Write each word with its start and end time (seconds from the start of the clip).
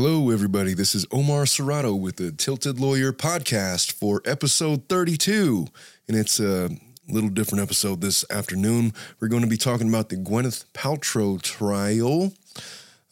Hello, 0.00 0.30
everybody. 0.30 0.74
This 0.74 0.94
is 0.94 1.06
Omar 1.10 1.42
Serrato 1.42 1.98
with 1.98 2.18
the 2.18 2.30
Tilted 2.30 2.78
Lawyer 2.78 3.12
podcast 3.12 3.90
for 3.90 4.22
episode 4.24 4.88
32. 4.88 5.66
And 6.06 6.16
it's 6.16 6.38
a 6.38 6.70
little 7.08 7.28
different 7.28 7.64
episode 7.64 8.00
this 8.00 8.24
afternoon. 8.30 8.92
We're 9.18 9.26
going 9.26 9.42
to 9.42 9.48
be 9.48 9.56
talking 9.56 9.88
about 9.88 10.08
the 10.08 10.14
Gwyneth 10.14 10.66
Paltrow 10.72 11.42
trial 11.42 12.32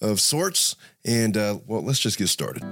of 0.01 0.21
sorts. 0.21 0.77
And, 1.05 1.37
uh, 1.37 1.59
well, 1.67 1.83
let's 1.83 1.99
just 1.99 2.19
get 2.19 2.29
started. 2.29 2.63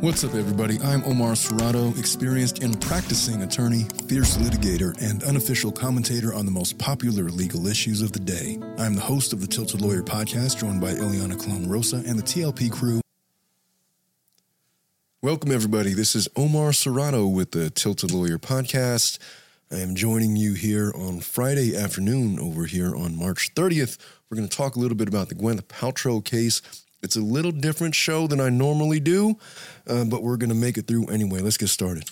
What's 0.00 0.24
up, 0.24 0.32
everybody? 0.34 0.78
I'm 0.82 1.04
Omar 1.04 1.32
Serrato, 1.32 1.98
experienced 1.98 2.62
and 2.62 2.80
practicing 2.80 3.42
attorney, 3.42 3.84
fierce 4.08 4.38
litigator, 4.38 4.98
and 5.02 5.22
unofficial 5.24 5.70
commentator 5.70 6.32
on 6.32 6.46
the 6.46 6.52
most 6.52 6.78
popular 6.78 7.24
legal 7.24 7.66
issues 7.66 8.00
of 8.00 8.12
the 8.12 8.20
day. 8.20 8.58
I'm 8.78 8.94
the 8.94 9.02
host 9.02 9.34
of 9.34 9.42
the 9.42 9.46
Tilted 9.46 9.82
Lawyer 9.82 10.02
podcast, 10.02 10.58
joined 10.58 10.80
by 10.80 10.94
Ileana 10.94 11.38
Colon 11.38 11.68
Rosa 11.68 11.96
and 11.96 12.18
the 12.18 12.22
TLP 12.22 12.72
crew. 12.72 13.02
Welcome, 15.22 15.52
everybody. 15.52 15.92
This 15.92 16.16
is 16.16 16.28
Omar 16.34 16.70
Serrato 16.70 17.32
with 17.32 17.50
the 17.50 17.70
Tilted 17.70 18.10
Lawyer 18.10 18.38
podcast. 18.38 19.18
I 19.70 19.76
am 19.76 19.94
joining 19.94 20.36
you 20.36 20.54
here 20.54 20.92
on 20.96 21.20
Friday 21.20 21.76
afternoon 21.76 22.38
over 22.38 22.64
here 22.64 22.96
on 22.96 23.16
March 23.16 23.54
30th. 23.54 23.98
We're 24.28 24.36
going 24.36 24.48
to 24.48 24.56
talk 24.56 24.76
a 24.76 24.78
little 24.78 24.96
bit 24.96 25.08
about 25.08 25.28
the 25.28 25.34
Gwyneth 25.34 25.64
Paltrow 25.64 26.24
case 26.24 26.62
it's 27.02 27.16
a 27.16 27.20
little 27.20 27.52
different 27.52 27.94
show 27.94 28.26
than 28.26 28.40
I 28.40 28.50
normally 28.50 29.00
do, 29.00 29.38
uh, 29.86 30.04
but 30.04 30.22
we're 30.22 30.36
going 30.36 30.50
to 30.50 30.56
make 30.56 30.76
it 30.76 30.86
through 30.86 31.06
anyway. 31.06 31.40
Let's 31.40 31.56
get 31.56 31.68
started. 31.68 32.04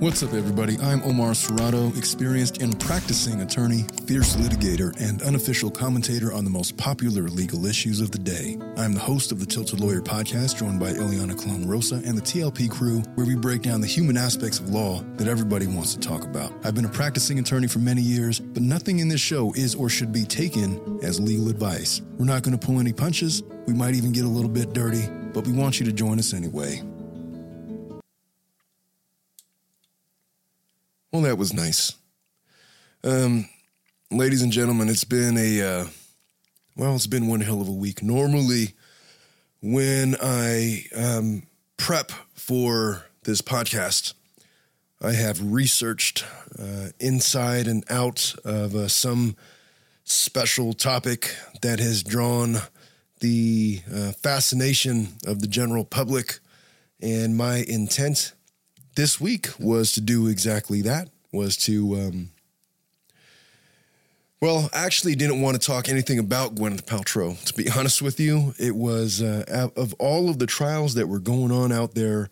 What's 0.00 0.22
up, 0.22 0.32
everybody? 0.32 0.78
I'm 0.80 1.02
Omar 1.02 1.32
Serrato, 1.32 1.94
experienced 1.94 2.62
and 2.62 2.80
practicing 2.80 3.42
attorney, 3.42 3.84
fierce 4.06 4.34
litigator, 4.36 4.98
and 4.98 5.20
unofficial 5.20 5.70
commentator 5.70 6.32
on 6.32 6.44
the 6.44 6.50
most 6.50 6.78
popular 6.78 7.24
legal 7.24 7.66
issues 7.66 8.00
of 8.00 8.10
the 8.10 8.18
day. 8.18 8.56
I'm 8.78 8.94
the 8.94 9.00
host 9.00 9.30
of 9.30 9.40
the 9.40 9.44
Tilted 9.44 9.78
Lawyer 9.78 10.00
podcast, 10.00 10.56
joined 10.56 10.80
by 10.80 10.92
Ileana 10.92 11.38
Colon 11.38 11.68
Rosa 11.68 11.96
and 11.96 12.16
the 12.16 12.22
TLP 12.22 12.70
crew, 12.70 13.00
where 13.14 13.26
we 13.26 13.34
break 13.34 13.60
down 13.60 13.82
the 13.82 13.86
human 13.86 14.16
aspects 14.16 14.58
of 14.58 14.70
law 14.70 15.02
that 15.16 15.28
everybody 15.28 15.66
wants 15.66 15.94
to 15.96 16.00
talk 16.00 16.24
about. 16.24 16.50
I've 16.64 16.74
been 16.74 16.86
a 16.86 16.88
practicing 16.88 17.38
attorney 17.38 17.66
for 17.66 17.80
many 17.80 18.00
years, 18.00 18.40
but 18.40 18.62
nothing 18.62 19.00
in 19.00 19.08
this 19.08 19.20
show 19.20 19.52
is 19.54 19.74
or 19.74 19.90
should 19.90 20.14
be 20.14 20.24
taken 20.24 20.98
as 21.02 21.20
legal 21.20 21.50
advice. 21.50 22.00
We're 22.16 22.24
not 22.24 22.42
going 22.42 22.58
to 22.58 22.66
pull 22.66 22.80
any 22.80 22.94
punches. 22.94 23.42
We 23.66 23.74
might 23.74 23.94
even 23.94 24.12
get 24.12 24.24
a 24.24 24.28
little 24.28 24.50
bit 24.50 24.72
dirty, 24.72 25.06
but 25.34 25.46
we 25.46 25.52
want 25.52 25.78
you 25.78 25.84
to 25.84 25.92
join 25.92 26.18
us 26.18 26.32
anyway. 26.32 26.82
Well, 31.12 31.22
that 31.22 31.38
was 31.38 31.52
nice. 31.52 31.96
Um, 33.02 33.48
ladies 34.12 34.42
and 34.42 34.52
gentlemen, 34.52 34.88
it's 34.88 35.02
been 35.02 35.36
a, 35.36 35.60
uh, 35.60 35.86
well, 36.76 36.94
it's 36.94 37.08
been 37.08 37.26
one 37.26 37.40
hell 37.40 37.60
of 37.60 37.66
a 37.66 37.72
week. 37.72 38.00
Normally, 38.00 38.74
when 39.60 40.14
I 40.22 40.84
um, 40.94 41.42
prep 41.76 42.12
for 42.34 43.06
this 43.24 43.42
podcast, 43.42 44.14
I 45.02 45.12
have 45.14 45.42
researched 45.42 46.24
uh, 46.56 46.90
inside 47.00 47.66
and 47.66 47.84
out 47.90 48.36
of 48.44 48.76
uh, 48.76 48.86
some 48.86 49.34
special 50.04 50.74
topic 50.74 51.34
that 51.62 51.80
has 51.80 52.04
drawn 52.04 52.58
the 53.18 53.80
uh, 53.92 54.12
fascination 54.12 55.08
of 55.26 55.40
the 55.40 55.48
general 55.48 55.84
public. 55.84 56.38
And 57.02 57.36
my 57.36 57.64
intent 57.66 58.32
this 58.94 59.20
week 59.20 59.48
was 59.58 59.92
to 59.92 60.00
do 60.00 60.26
exactly 60.26 60.82
that. 60.82 61.08
Was 61.32 61.56
to, 61.58 61.94
um, 61.94 62.30
well, 64.40 64.68
actually 64.72 65.14
didn't 65.14 65.40
want 65.40 65.60
to 65.60 65.64
talk 65.64 65.88
anything 65.88 66.18
about 66.18 66.56
Gwyneth 66.56 66.84
Paltrow. 66.84 67.42
To 67.44 67.54
be 67.54 67.70
honest 67.76 68.02
with 68.02 68.18
you, 68.18 68.54
it 68.58 68.74
was 68.74 69.22
uh, 69.22 69.68
of 69.76 69.94
all 69.94 70.28
of 70.28 70.38
the 70.38 70.46
trials 70.46 70.94
that 70.94 71.06
were 71.06 71.20
going 71.20 71.52
on 71.52 71.72
out 71.72 71.94
there. 71.94 72.30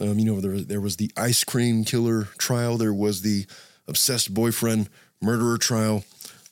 Um, 0.00 0.18
you 0.18 0.24
know, 0.24 0.40
there, 0.40 0.60
there 0.60 0.80
was 0.80 0.96
the 0.96 1.12
ice 1.16 1.44
cream 1.44 1.84
killer 1.84 2.24
trial. 2.38 2.78
There 2.78 2.94
was 2.94 3.22
the 3.22 3.46
obsessed 3.86 4.32
boyfriend 4.32 4.88
murderer 5.20 5.58
trial. 5.58 6.04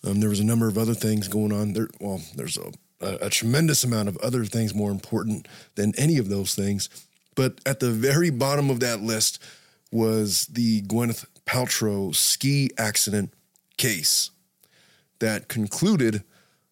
Um, 0.04 0.20
there 0.20 0.30
was 0.30 0.40
a 0.40 0.44
number 0.44 0.68
of 0.68 0.78
other 0.78 0.94
things 0.94 1.28
going 1.28 1.52
on. 1.52 1.72
There, 1.72 1.88
well, 2.00 2.20
there's 2.36 2.56
a, 2.56 2.72
a, 3.00 3.26
a 3.26 3.30
tremendous 3.30 3.84
amount 3.84 4.08
of 4.08 4.16
other 4.18 4.44
things 4.44 4.74
more 4.74 4.90
important 4.90 5.48
than 5.74 5.92
any 5.98 6.18
of 6.18 6.28
those 6.28 6.54
things. 6.54 6.88
But 7.40 7.58
at 7.64 7.80
the 7.80 7.90
very 7.90 8.28
bottom 8.28 8.68
of 8.68 8.80
that 8.80 9.00
list 9.00 9.42
was 9.90 10.44
the 10.48 10.82
Gwyneth 10.82 11.24
Paltrow 11.46 12.14
ski 12.14 12.68
accident 12.76 13.32
case 13.78 14.30
that 15.20 15.48
concluded, 15.48 16.22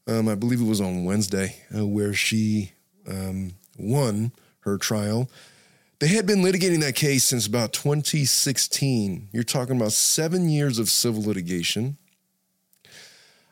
um, 0.06 0.28
I 0.28 0.34
believe 0.34 0.60
it 0.60 0.66
was 0.66 0.82
on 0.82 1.06
Wednesday, 1.06 1.56
uh, 1.74 1.86
where 1.86 2.12
she 2.12 2.72
um, 3.08 3.54
won 3.78 4.32
her 4.60 4.76
trial. 4.76 5.30
They 6.00 6.08
had 6.08 6.26
been 6.26 6.42
litigating 6.42 6.80
that 6.80 6.94
case 6.96 7.24
since 7.24 7.46
about 7.46 7.72
2016. 7.72 9.30
You're 9.32 9.44
talking 9.44 9.74
about 9.74 9.92
seven 9.92 10.50
years 10.50 10.78
of 10.78 10.90
civil 10.90 11.22
litigation. 11.22 11.96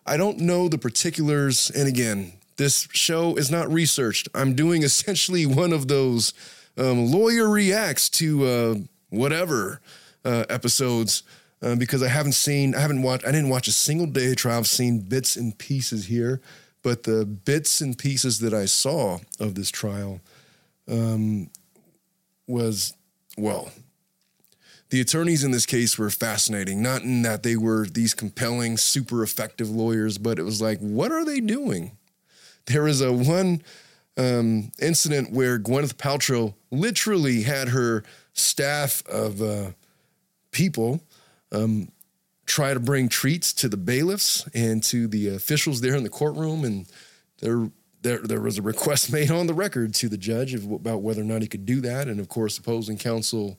I 0.05 0.19
don't 0.19 0.41
know 0.41 0.69
the 0.69 0.76
particulars. 0.76 1.71
And 1.71 1.88
again, 1.88 2.34
this 2.59 2.87
show 2.93 3.37
is 3.37 3.50
not 3.50 3.72
researched. 3.72 4.28
I'm 4.34 4.55
doing 4.55 4.82
essentially 4.82 5.47
one 5.47 5.72
of 5.72 5.88
those 5.88 6.34
um, 6.76 7.10
lawyer 7.10 7.48
reacts 7.48 8.09
to 8.10 8.47
uh, 8.47 8.75
whatever 9.10 9.81
uh, 10.25 10.44
episodes 10.48 11.22
uh, 11.62 11.75
because 11.75 12.03
I 12.03 12.09
haven't 12.09 12.32
seen, 12.32 12.75
I 12.75 12.81
haven't 12.81 13.03
watched, 13.03 13.26
I 13.26 13.32
didn't 13.32 13.48
watch 13.48 13.69
a 13.69 13.72
single 13.72 14.06
day 14.06 14.31
of 14.31 14.37
trial. 14.37 14.59
I've 14.59 14.66
seen 14.66 15.00
bits 15.00 15.37
and 15.37 15.56
pieces 15.56 16.06
here, 16.06 16.41
but 16.82 17.04
the 17.04 17.25
bits 17.25 17.81
and 17.81 17.97
pieces 17.97 18.41
that 18.41 18.53
I 18.53 18.66
saw 18.66 19.19
of 19.41 19.54
this 19.54 19.70
trial 19.70 20.20
um, 20.88 21.50
was, 22.47 22.93
well, 23.38 23.70
the 24.91 25.00
attorneys 25.00 25.43
in 25.43 25.50
this 25.50 25.66
case 25.66 25.98
were 25.98 26.10
fascinating, 26.10 26.81
not 26.82 27.03
in 27.03 27.22
that 27.22 27.43
they 27.43 27.56
were 27.56 27.87
these 27.87 28.14
compelling, 28.14 28.76
super 28.76 29.22
effective 29.22 29.69
lawyers, 29.69 30.19
but 30.19 30.38
it 30.38 30.44
was 30.44 30.60
like, 30.60 30.78
what 30.78 31.10
are 31.10 31.25
they 31.25 31.41
doing? 31.41 31.97
There 32.66 32.87
is 32.87 33.00
a 33.00 33.12
one 33.12 33.62
um, 34.16 34.72
incident 34.81 35.32
where 35.32 35.59
Gwyneth 35.59 35.94
Paltrow 35.94 36.54
literally 36.71 37.43
had 37.43 37.69
her 37.69 38.03
staff 38.32 39.03
of 39.06 39.43
uh, 39.43 39.72
people 40.53 41.00
um, 41.53 41.88
try 42.47 42.72
to 42.72 42.81
bring 42.81 43.09
treats 43.09 43.53
to 43.55 43.69
the 43.69 43.76
bailiffs 43.76 44.49
and 44.55 44.82
to 44.84 45.06
the 45.06 45.28
officials 45.28 45.81
there 45.81 45.94
in 45.94 46.03
the 46.03 46.09
courtroom, 46.09 46.65
and 46.65 46.87
there 47.41 47.71
there 48.03 48.19
there 48.19 48.41
was 48.41 48.59
a 48.59 48.62
request 48.62 49.12
made 49.12 49.31
on 49.31 49.47
the 49.47 49.55
record 49.55 49.94
to 49.94 50.09
the 50.09 50.19
judge 50.19 50.55
about 50.55 51.03
whether 51.03 51.21
or 51.21 51.25
not 51.25 51.43
he 51.43 51.49
could 51.49 51.66
do 51.66 51.81
that, 51.82 52.09
and 52.09 52.21
of 52.21 52.28
course, 52.28 52.59
opposing 52.59 52.97
counsel 52.97 53.59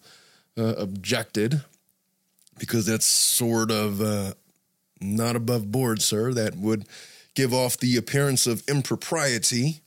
uh, 0.58 0.76
objected 0.78 1.62
because 2.58 2.88
that's 2.88 3.06
sort 3.06 3.70
of 3.70 4.02
uh, 4.02 4.34
not 5.00 5.36
above 5.36 5.72
board, 5.72 6.02
sir. 6.02 6.34
That 6.34 6.56
would 6.56 6.88
give 7.36 7.54
off 7.54 7.78
the 7.78 7.98
appearance 7.98 8.48
of 8.48 8.64
impropriety 8.68 9.82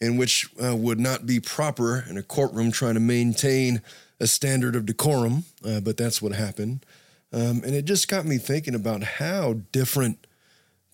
and 0.00 0.18
which 0.18 0.48
uh, 0.62 0.74
would 0.74 0.98
not 0.98 1.26
be 1.26 1.40
proper 1.40 2.04
in 2.08 2.16
a 2.16 2.22
courtroom 2.22 2.72
trying 2.72 2.94
to 2.94 3.00
maintain 3.00 3.82
a 4.18 4.26
standard 4.26 4.76
of 4.76 4.86
decorum, 4.86 5.44
uh, 5.66 5.80
but 5.80 5.96
that's 5.96 6.20
what 6.20 6.32
happened. 6.32 6.84
Um, 7.32 7.62
and 7.64 7.74
it 7.74 7.84
just 7.84 8.08
got 8.08 8.24
me 8.24 8.38
thinking 8.38 8.74
about 8.74 9.02
how 9.02 9.60
different 9.72 10.26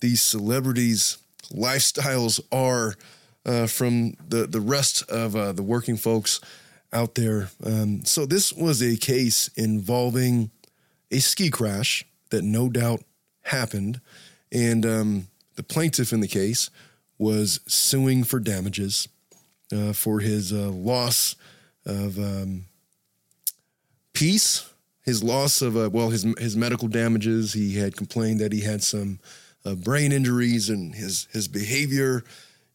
these 0.00 0.20
celebrities' 0.20 1.18
lifestyles 1.50 2.40
are 2.52 2.94
uh, 3.44 3.66
from 3.66 4.14
the, 4.28 4.46
the 4.46 4.60
rest 4.60 5.08
of 5.10 5.34
uh, 5.34 5.52
the 5.52 5.62
working 5.62 5.96
folks 5.96 6.40
out 6.92 7.14
there. 7.14 7.50
Um, 7.64 8.04
so, 8.04 8.26
this 8.26 8.52
was 8.52 8.82
a 8.82 8.96
case 8.96 9.48
involving 9.56 10.50
a 11.10 11.20
ski 11.20 11.50
crash 11.50 12.04
that 12.30 12.42
no 12.42 12.68
doubt 12.68 13.02
happened. 13.42 14.00
And 14.52 14.84
um, 14.84 15.28
the 15.54 15.62
plaintiff 15.62 16.12
in 16.12 16.20
the 16.20 16.28
case 16.28 16.70
was 17.18 17.60
suing 17.66 18.24
for 18.24 18.38
damages 18.38 19.08
uh, 19.72 19.92
for 19.92 20.20
his 20.20 20.52
uh, 20.52 20.70
loss 20.70 21.34
of 21.84 22.18
um, 22.18 22.66
peace, 24.12 24.68
his 25.02 25.22
loss 25.22 25.62
of 25.62 25.76
uh, 25.76 25.90
well, 25.92 26.10
his 26.10 26.24
his 26.38 26.56
medical 26.56 26.88
damages. 26.88 27.52
He 27.52 27.76
had 27.76 27.96
complained 27.96 28.40
that 28.40 28.52
he 28.52 28.60
had 28.60 28.82
some 28.82 29.20
uh, 29.64 29.74
brain 29.74 30.12
injuries, 30.12 30.68
and 30.68 30.94
his 30.94 31.28
his 31.32 31.48
behavior 31.48 32.24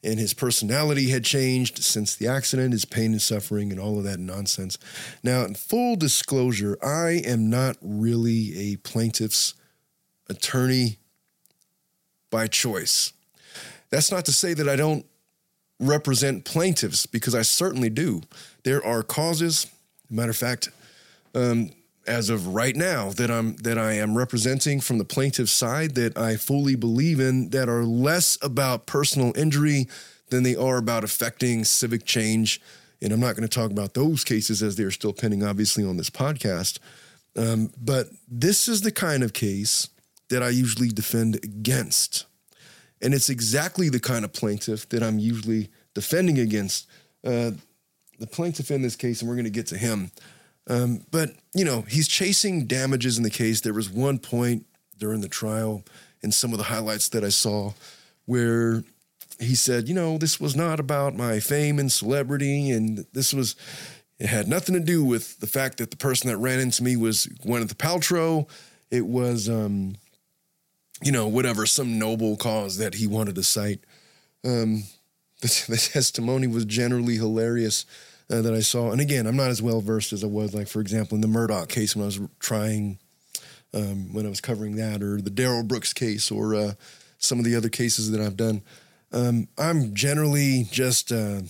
and 0.03 0.17
his 0.17 0.33
personality 0.33 1.09
had 1.09 1.23
changed 1.23 1.83
since 1.83 2.15
the 2.15 2.27
accident. 2.27 2.73
His 2.73 2.85
pain 2.85 3.11
and 3.11 3.21
suffering, 3.21 3.71
and 3.71 3.79
all 3.79 3.97
of 3.97 4.03
that 4.05 4.19
nonsense. 4.19 4.77
Now, 5.23 5.43
in 5.43 5.55
full 5.55 5.95
disclosure, 5.95 6.77
I 6.83 7.21
am 7.25 7.49
not 7.49 7.77
really 7.81 8.71
a 8.71 8.77
plaintiff's 8.77 9.53
attorney 10.29 10.97
by 12.29 12.47
choice. 12.47 13.11
That's 13.91 14.11
not 14.11 14.25
to 14.25 14.31
say 14.31 14.53
that 14.53 14.67
I 14.67 14.75
don't 14.75 15.05
represent 15.79 16.45
plaintiffs, 16.45 17.05
because 17.05 17.35
I 17.35 17.41
certainly 17.41 17.89
do. 17.89 18.21
There 18.63 18.85
are 18.85 19.03
causes, 19.03 19.67
matter 20.09 20.29
of 20.29 20.37
fact, 20.37 20.69
um, 21.33 21.71
as 22.07 22.29
of 22.29 22.47
right 22.47 22.75
now, 22.75 23.11
that 23.11 23.29
I'm 23.29 23.55
that 23.57 23.77
I 23.77 23.93
am 23.93 24.17
representing 24.17 24.81
from 24.81 24.97
the 24.97 25.05
plaintiff 25.05 25.49
side 25.49 25.95
that 25.95 26.17
I 26.17 26.35
fully 26.35 26.75
believe 26.75 27.19
in 27.19 27.49
that 27.49 27.69
are 27.69 27.83
less 27.83 28.37
about 28.41 28.85
personal 28.87 29.33
injury 29.37 29.87
than 30.29 30.43
they 30.43 30.55
are 30.55 30.77
about 30.77 31.03
affecting 31.03 31.63
civic 31.63 32.05
change. 32.05 32.59
And 33.01 33.11
I'm 33.11 33.19
not 33.19 33.35
going 33.35 33.47
to 33.47 33.59
talk 33.59 33.71
about 33.71 33.93
those 33.93 34.23
cases 34.23 34.63
as 34.63 34.75
they're 34.75 34.91
still 34.91 35.13
pending, 35.13 35.43
obviously, 35.43 35.83
on 35.83 35.97
this 35.97 36.09
podcast. 36.09 36.79
Um, 37.35 37.71
but 37.79 38.07
this 38.27 38.67
is 38.67 38.81
the 38.81 38.91
kind 38.91 39.23
of 39.23 39.33
case 39.33 39.89
that 40.29 40.43
I 40.43 40.49
usually 40.49 40.89
defend 40.89 41.35
against. 41.43 42.25
And 43.01 43.13
it's 43.13 43.29
exactly 43.29 43.89
the 43.89 43.99
kind 43.99 44.23
of 44.23 44.33
plaintiff 44.33 44.87
that 44.89 45.01
I'm 45.01 45.19
usually 45.19 45.69
defending 45.93 46.39
against. 46.39 46.87
Uh, 47.25 47.51
the 48.19 48.27
plaintiff 48.27 48.69
in 48.69 48.83
this 48.83 48.95
case, 48.95 49.21
and 49.21 49.29
we're 49.29 49.35
going 49.35 49.45
to 49.45 49.49
get 49.49 49.67
to 49.67 49.77
him. 49.77 50.11
Um, 50.67 51.05
but, 51.09 51.31
you 51.55 51.65
know, 51.65 51.81
he's 51.81 52.07
chasing 52.07 52.67
damages 52.67 53.17
in 53.17 53.23
the 53.23 53.31
case. 53.31 53.61
There 53.61 53.73
was 53.73 53.89
one 53.89 54.19
point 54.19 54.65
during 54.99 55.21
the 55.21 55.27
trial 55.27 55.83
in 56.21 56.31
some 56.31 56.51
of 56.51 56.59
the 56.59 56.65
highlights 56.65 57.09
that 57.09 57.23
I 57.23 57.29
saw 57.29 57.73
where 58.25 58.83
he 59.39 59.55
said, 59.55 59.89
you 59.89 59.95
know, 59.95 60.19
this 60.19 60.39
was 60.39 60.55
not 60.55 60.79
about 60.79 61.15
my 61.15 61.39
fame 61.39 61.79
and 61.79 61.91
celebrity, 61.91 62.69
and 62.69 63.07
this 63.11 63.33
was, 63.33 63.55
it 64.19 64.27
had 64.27 64.47
nothing 64.47 64.75
to 64.75 64.79
do 64.79 65.03
with 65.03 65.39
the 65.39 65.47
fact 65.47 65.79
that 65.79 65.89
the 65.89 65.97
person 65.97 66.29
that 66.29 66.37
ran 66.37 66.59
into 66.59 66.83
me 66.83 66.95
was 66.95 67.25
Gwyneth 67.43 67.73
Paltrow. 67.73 68.47
It 68.91 69.07
was, 69.07 69.49
um, 69.49 69.95
you 71.01 71.11
know, 71.11 71.27
whatever, 71.27 71.65
some 71.65 71.97
noble 71.97 72.37
cause 72.37 72.77
that 72.77 72.95
he 72.95 73.07
wanted 73.07 73.35
to 73.35 73.43
cite. 73.43 73.79
Um, 74.45 74.83
the, 75.41 75.65
the 75.67 75.77
testimony 75.77 76.47
was 76.47 76.65
generally 76.65 77.15
hilarious 77.15 77.85
uh, 78.31 78.41
that 78.41 78.53
I 78.53 78.59
saw. 78.59 78.91
And 78.91 79.01
again, 79.01 79.27
I'm 79.27 79.35
not 79.35 79.49
as 79.49 79.61
well 79.61 79.81
versed 79.81 80.13
as 80.13 80.23
I 80.23 80.27
was, 80.27 80.53
like, 80.53 80.67
for 80.67 80.79
example, 80.79 81.15
in 81.15 81.21
the 81.21 81.27
Murdaugh 81.27 81.67
case 81.67 81.95
when 81.95 82.03
I 82.03 82.05
was 82.05 82.19
trying, 82.39 82.99
um, 83.73 84.13
when 84.13 84.25
I 84.25 84.29
was 84.29 84.41
covering 84.41 84.75
that, 84.75 85.01
or 85.01 85.19
the 85.19 85.29
Darrell 85.29 85.63
Brooks 85.63 85.93
case, 85.93 86.31
or 86.31 86.55
uh, 86.55 86.73
some 87.17 87.39
of 87.39 87.45
the 87.45 87.55
other 87.55 87.69
cases 87.69 88.11
that 88.11 88.21
I've 88.21 88.37
done. 88.37 88.61
Um, 89.11 89.47
I'm 89.57 89.93
generally 89.93 90.67
just 90.71 91.11
uh, 91.11 91.41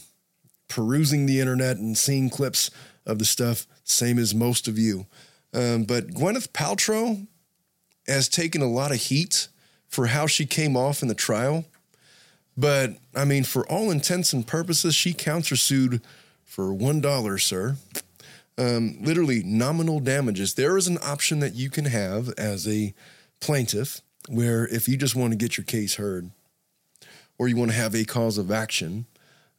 perusing 0.67 1.25
the 1.25 1.39
internet 1.39 1.77
and 1.77 1.97
seeing 1.97 2.29
clips 2.29 2.71
of 3.05 3.19
the 3.19 3.25
stuff, 3.25 3.67
same 3.83 4.17
as 4.17 4.33
most 4.33 4.67
of 4.67 4.79
you. 4.79 5.05
Um, 5.53 5.83
but 5.83 6.07
Gwyneth 6.07 6.49
Paltrow 6.49 7.27
has 8.11 8.29
taken 8.29 8.61
a 8.61 8.69
lot 8.69 8.91
of 8.91 8.97
heat 8.97 9.47
for 9.87 10.07
how 10.07 10.27
she 10.27 10.45
came 10.45 10.77
off 10.77 11.01
in 11.01 11.07
the 11.07 11.15
trial. 11.15 11.65
But 12.57 12.91
I 13.15 13.25
mean, 13.25 13.43
for 13.43 13.67
all 13.69 13.91
intents 13.91 14.33
and 14.33 14.45
purposes, 14.45 14.93
she 14.95 15.13
countersued 15.13 16.01
for 16.43 16.65
$1, 16.65 17.41
sir. 17.41 17.77
Um, 18.57 18.97
literally 19.01 19.41
nominal 19.43 19.99
damages. 19.99 20.53
There 20.53 20.77
is 20.77 20.87
an 20.87 20.97
option 21.01 21.39
that 21.39 21.55
you 21.55 21.69
can 21.69 21.85
have 21.85 22.29
as 22.37 22.67
a 22.67 22.93
plaintiff 23.39 24.01
where 24.29 24.67
if 24.67 24.87
you 24.87 24.97
just 24.97 25.15
want 25.15 25.31
to 25.31 25.37
get 25.37 25.57
your 25.57 25.65
case 25.65 25.95
heard, 25.95 26.29
or 27.39 27.47
you 27.47 27.55
want 27.55 27.71
to 27.71 27.77
have 27.77 27.95
a 27.95 28.05
cause 28.05 28.37
of 28.37 28.51
action, 28.51 29.07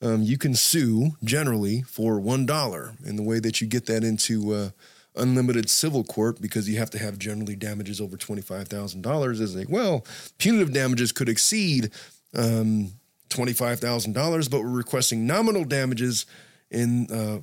um, 0.00 0.22
you 0.22 0.38
can 0.38 0.54
sue 0.54 1.16
generally 1.24 1.82
for 1.82 2.20
one 2.20 2.46
dollar. 2.46 2.94
And 3.04 3.18
the 3.18 3.24
way 3.24 3.40
that 3.40 3.60
you 3.60 3.66
get 3.66 3.86
that 3.86 4.04
into 4.04 4.52
uh, 4.52 4.70
unlimited 5.14 5.68
civil 5.68 6.04
court, 6.04 6.40
because 6.40 6.68
you 6.68 6.78
have 6.78 6.90
to 6.90 6.98
have 6.98 7.18
generally 7.18 7.56
damages 7.56 8.00
over 8.00 8.16
twenty 8.16 8.42
five 8.42 8.68
thousand 8.68 9.02
dollars, 9.02 9.40
is 9.40 9.54
like 9.54 9.68
well, 9.68 10.04
punitive 10.38 10.72
damages 10.72 11.12
could 11.12 11.28
exceed 11.28 11.90
um, 12.34 12.92
twenty 13.28 13.52
five 13.52 13.80
thousand 13.80 14.12
dollars, 14.12 14.48
but 14.48 14.62
we're 14.62 14.68
requesting 14.68 15.26
nominal 15.26 15.64
damages 15.64 16.26
in 16.70 17.06
uh, 17.10 17.40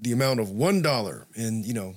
the 0.00 0.12
amount 0.12 0.40
of 0.40 0.50
one 0.50 0.82
dollar, 0.82 1.26
and 1.34 1.64
you 1.64 1.74
know. 1.74 1.94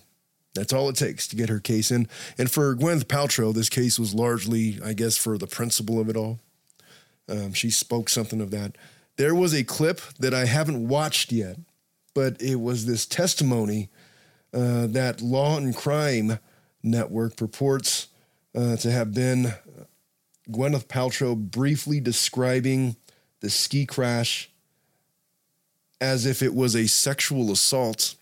That's 0.56 0.74
all 0.74 0.90
it 0.90 0.96
takes 0.96 1.28
to 1.28 1.36
get 1.36 1.48
her 1.48 1.60
case 1.60 1.92
in. 1.92 2.08
And 2.38 2.50
for 2.50 2.76
Gwyneth 2.76 3.06
Paltrow, 3.06 3.54
this 3.54 3.70
case 3.70 4.00
was 4.00 4.16
largely, 4.16 4.80
I 4.84 4.94
guess, 4.94 5.16
for 5.16 5.38
the 5.38 5.48
principle 5.48 6.02
of 6.02 6.10
it 6.10 6.18
all. 6.18 6.40
Um, 7.30 7.54
she 7.54 7.70
spoke 7.70 8.10
something 8.10 8.42
of 8.42 8.50
that. 8.50 8.76
There 9.16 9.36
was 9.36 9.54
a 9.54 9.64
clip 9.64 10.02
that 10.18 10.34
I 10.34 10.46
haven't 10.46 10.88
watched 10.88 11.31
yet, 11.31 11.58
but 12.16 12.42
it 12.42 12.56
was 12.56 12.88
this 12.88 13.06
testimony 13.06 13.90
uh, 14.54 14.88
that 14.88 15.22
Law 15.22 15.57
and 15.57 15.75
Crime 15.75 16.40
Network 16.84 17.36
purports 17.36 18.07
uh, 18.56 18.75
to 18.78 18.92
have 18.92 19.13
been 19.13 19.54
Gwyneth 20.50 20.88
Paltrow 20.88 21.36
briefly 21.36 22.00
describing 22.00 22.96
the 23.42 23.50
ski 23.50 23.86
crash 23.86 24.50
as 26.01 26.25
if 26.25 26.42
it 26.42 26.54
was 26.54 26.75
a 26.75 26.88
sexual 26.88 27.51
assault, 27.51 28.16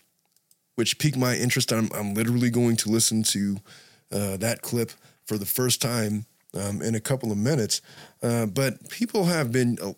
which 0.74 0.98
piqued 0.98 1.16
my 1.16 1.36
interest. 1.36 1.72
I'm, 1.72 1.88
I'm 1.94 2.14
literally 2.14 2.50
going 2.50 2.76
to 2.76 2.90
listen 2.90 3.22
to 3.24 3.60
uh, 4.12 4.36
that 4.38 4.62
clip 4.62 4.92
for 5.24 5.38
the 5.38 5.46
first 5.46 5.80
time 5.80 6.26
um, 6.54 6.82
in 6.82 6.94
a 6.94 7.00
couple 7.00 7.30
of 7.30 7.38
minutes. 7.38 7.80
Uh, 8.22 8.46
but 8.46 8.88
people 8.88 9.24
have 9.24 9.52
been 9.52 9.78
uh, 9.82 9.92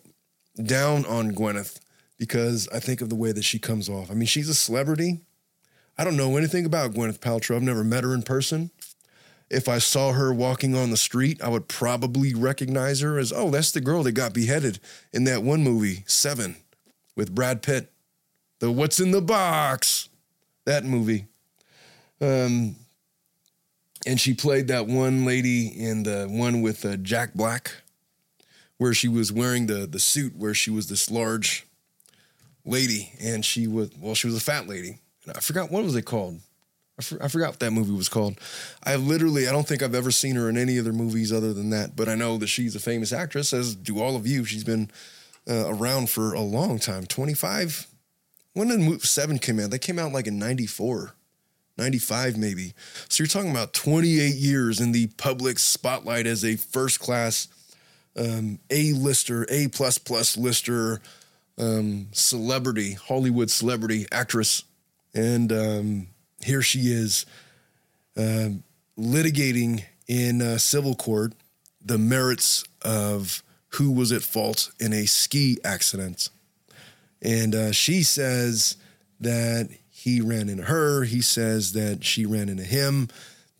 down 0.63 1.05
on 1.05 1.31
Gwyneth 1.31 1.79
because 2.17 2.67
I 2.69 2.79
think 2.79 3.01
of 3.01 3.09
the 3.09 3.15
way 3.15 3.31
that 3.31 3.43
she 3.43 3.57
comes 3.57 3.89
off. 3.89 4.11
I 4.11 4.13
mean, 4.13 4.27
she's 4.27 4.49
a 4.49 4.55
celebrity. 4.55 5.21
I 6.01 6.03
don't 6.03 6.17
know 6.17 6.35
anything 6.35 6.65
about 6.65 6.93
Gwyneth 6.93 7.19
Paltrow. 7.19 7.55
I've 7.55 7.61
never 7.61 7.83
met 7.83 8.03
her 8.03 8.15
in 8.15 8.23
person. 8.23 8.71
If 9.51 9.69
I 9.69 9.77
saw 9.77 10.13
her 10.13 10.33
walking 10.33 10.75
on 10.75 10.89
the 10.89 10.97
street, 10.97 11.39
I 11.43 11.49
would 11.49 11.67
probably 11.67 12.33
recognize 12.33 13.01
her 13.01 13.19
as, 13.19 13.31
oh, 13.31 13.51
that's 13.51 13.71
the 13.71 13.81
girl 13.81 14.01
that 14.01 14.13
got 14.13 14.33
beheaded 14.33 14.79
in 15.13 15.25
that 15.25 15.43
one 15.43 15.61
movie, 15.61 16.03
Seven, 16.07 16.55
with 17.15 17.35
Brad 17.35 17.61
Pitt. 17.61 17.91
The 18.61 18.71
What's 18.71 18.99
in 18.99 19.11
the 19.11 19.21
Box, 19.21 20.09
that 20.65 20.83
movie. 20.85 21.27
Um, 22.19 22.77
and 24.07 24.19
she 24.19 24.33
played 24.33 24.69
that 24.69 24.87
one 24.87 25.23
lady 25.23 25.67
in 25.67 26.01
the 26.01 26.27
one 26.31 26.63
with 26.63 26.83
uh, 26.83 26.95
Jack 26.95 27.35
Black, 27.35 27.73
where 28.79 28.95
she 28.95 29.07
was 29.07 29.31
wearing 29.31 29.67
the 29.67 29.85
the 29.85 29.99
suit 29.99 30.35
where 30.35 30.55
she 30.55 30.71
was 30.71 30.89
this 30.89 31.11
large 31.11 31.67
lady, 32.65 33.13
and 33.21 33.45
she 33.45 33.67
was 33.67 33.91
well, 33.99 34.15
she 34.15 34.25
was 34.25 34.35
a 34.35 34.39
fat 34.39 34.67
lady. 34.67 35.00
I 35.27 35.39
forgot 35.39 35.71
what 35.71 35.83
was 35.83 35.95
it 35.95 36.03
called. 36.03 36.39
I, 36.99 37.03
for, 37.03 37.23
I 37.23 37.27
forgot 37.27 37.51
what 37.51 37.59
that 37.59 37.71
movie 37.71 37.93
was 37.93 38.09
called. 38.09 38.39
I 38.83 38.95
literally 38.95 39.47
I 39.47 39.51
don't 39.51 39.67
think 39.67 39.81
I've 39.81 39.95
ever 39.95 40.11
seen 40.11 40.35
her 40.35 40.49
in 40.49 40.57
any 40.57 40.79
other 40.79 40.93
movies 40.93 41.31
other 41.31 41.53
than 41.53 41.69
that, 41.71 41.95
but 41.95 42.09
I 42.09 42.15
know 42.15 42.37
that 42.37 42.47
she's 42.47 42.75
a 42.75 42.79
famous 42.79 43.13
actress, 43.13 43.53
as 43.53 43.75
do 43.75 44.01
all 44.01 44.15
of 44.15 44.27
you. 44.27 44.45
She's 44.45 44.63
been 44.63 44.89
uh, 45.49 45.65
around 45.67 46.09
for 46.09 46.33
a 46.33 46.41
long 46.41 46.79
time, 46.79 47.05
twenty 47.05 47.33
five. 47.33 47.87
When 48.53 48.67
did 48.67 48.79
Move 48.79 49.05
Seven 49.05 49.39
came 49.39 49.59
out? 49.59 49.71
They 49.71 49.79
came 49.79 49.99
out 49.99 50.11
like 50.11 50.27
in 50.27 50.39
ninety 50.39 50.67
four. 50.67 51.13
95 51.77 52.37
maybe. 52.37 52.73
So 53.07 53.23
you're 53.23 53.27
talking 53.29 53.49
about 53.49 53.73
28 53.73 54.35
years 54.35 54.79
in 54.79 54.91
the 54.91 55.07
public 55.17 55.57
spotlight 55.57 56.27
as 56.27 56.43
a 56.43 56.57
first 56.57 56.99
class 56.99 57.47
um, 58.17 58.59
A 58.69 58.93
lister, 58.93 59.45
A 59.49 59.67
plus 59.69 59.97
plus 59.97 60.37
lister, 60.37 61.01
um, 61.57 62.07
celebrity, 62.11 62.93
Hollywood 62.93 63.49
celebrity 63.49 64.05
actress. 64.11 64.63
And 65.13 65.51
um, 65.51 66.07
here 66.43 66.61
she 66.61 66.91
is 66.91 67.25
uh, 68.17 68.49
litigating 68.97 69.83
in 70.07 70.41
uh, 70.41 70.57
civil 70.57 70.95
court 70.95 71.33
the 71.83 71.97
merits 71.97 72.63
of 72.81 73.43
who 73.69 73.91
was 73.91 74.11
at 74.11 74.21
fault 74.21 74.71
in 74.79 74.93
a 74.93 75.05
ski 75.05 75.57
accident. 75.63 76.29
And 77.21 77.55
uh, 77.55 77.71
she 77.71 78.03
says 78.03 78.77
that 79.19 79.69
he 79.89 80.19
ran 80.19 80.49
into 80.49 80.63
her. 80.63 81.03
He 81.03 81.21
says 81.21 81.73
that 81.73 82.03
she 82.03 82.25
ran 82.25 82.49
into 82.49 82.63
him. 82.63 83.07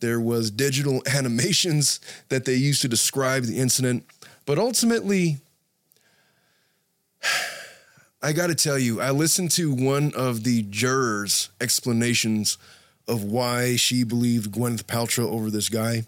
There 0.00 0.20
was 0.20 0.50
digital 0.50 1.02
animations 1.14 2.00
that 2.28 2.44
they 2.44 2.54
used 2.54 2.82
to 2.82 2.88
describe 2.88 3.44
the 3.44 3.58
incident. 3.58 4.04
But 4.44 4.58
ultimately, 4.58 5.38
I 8.22 8.32
got 8.32 8.48
to 8.48 8.54
tell 8.54 8.78
you, 8.78 9.00
I 9.00 9.10
listened 9.10 9.50
to 9.52 9.72
one 9.72 10.12
of 10.14 10.44
the 10.44 10.62
jurors' 10.62 11.50
explanations 11.60 12.56
of 13.08 13.24
why 13.24 13.74
she 13.76 14.04
believed 14.04 14.52
Gwyneth 14.52 14.84
Paltrow 14.84 15.28
over 15.28 15.50
this 15.50 15.68
guy. 15.68 16.04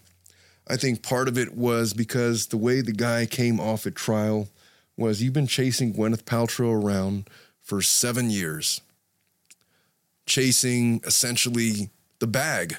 I 0.67 0.77
think 0.77 1.03
part 1.03 1.27
of 1.27 1.37
it 1.37 1.55
was 1.55 1.93
because 1.93 2.47
the 2.47 2.57
way 2.57 2.81
the 2.81 2.93
guy 2.93 3.25
came 3.25 3.59
off 3.59 3.85
at 3.85 3.95
trial 3.95 4.47
was 4.95 5.21
you've 5.21 5.33
been 5.33 5.45
chasing 5.45 5.93
Gwyneth 5.93 6.23
Paltrow 6.23 6.71
around 6.71 7.29
for 7.61 7.81
seven 7.81 8.29
years 8.29 8.81
chasing 10.25 11.01
essentially 11.05 11.89
the 12.19 12.27
bag, 12.27 12.77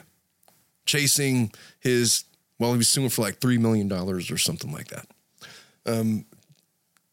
chasing 0.84 1.52
his, 1.78 2.24
well, 2.58 2.72
he 2.72 2.78
was 2.78 2.88
suing 2.88 3.08
for 3.08 3.22
like 3.22 3.40
$3 3.40 3.58
million 3.58 3.90
or 3.92 4.20
something 4.20 4.72
like 4.72 4.88
that. 4.88 5.06
Um, 5.84 6.24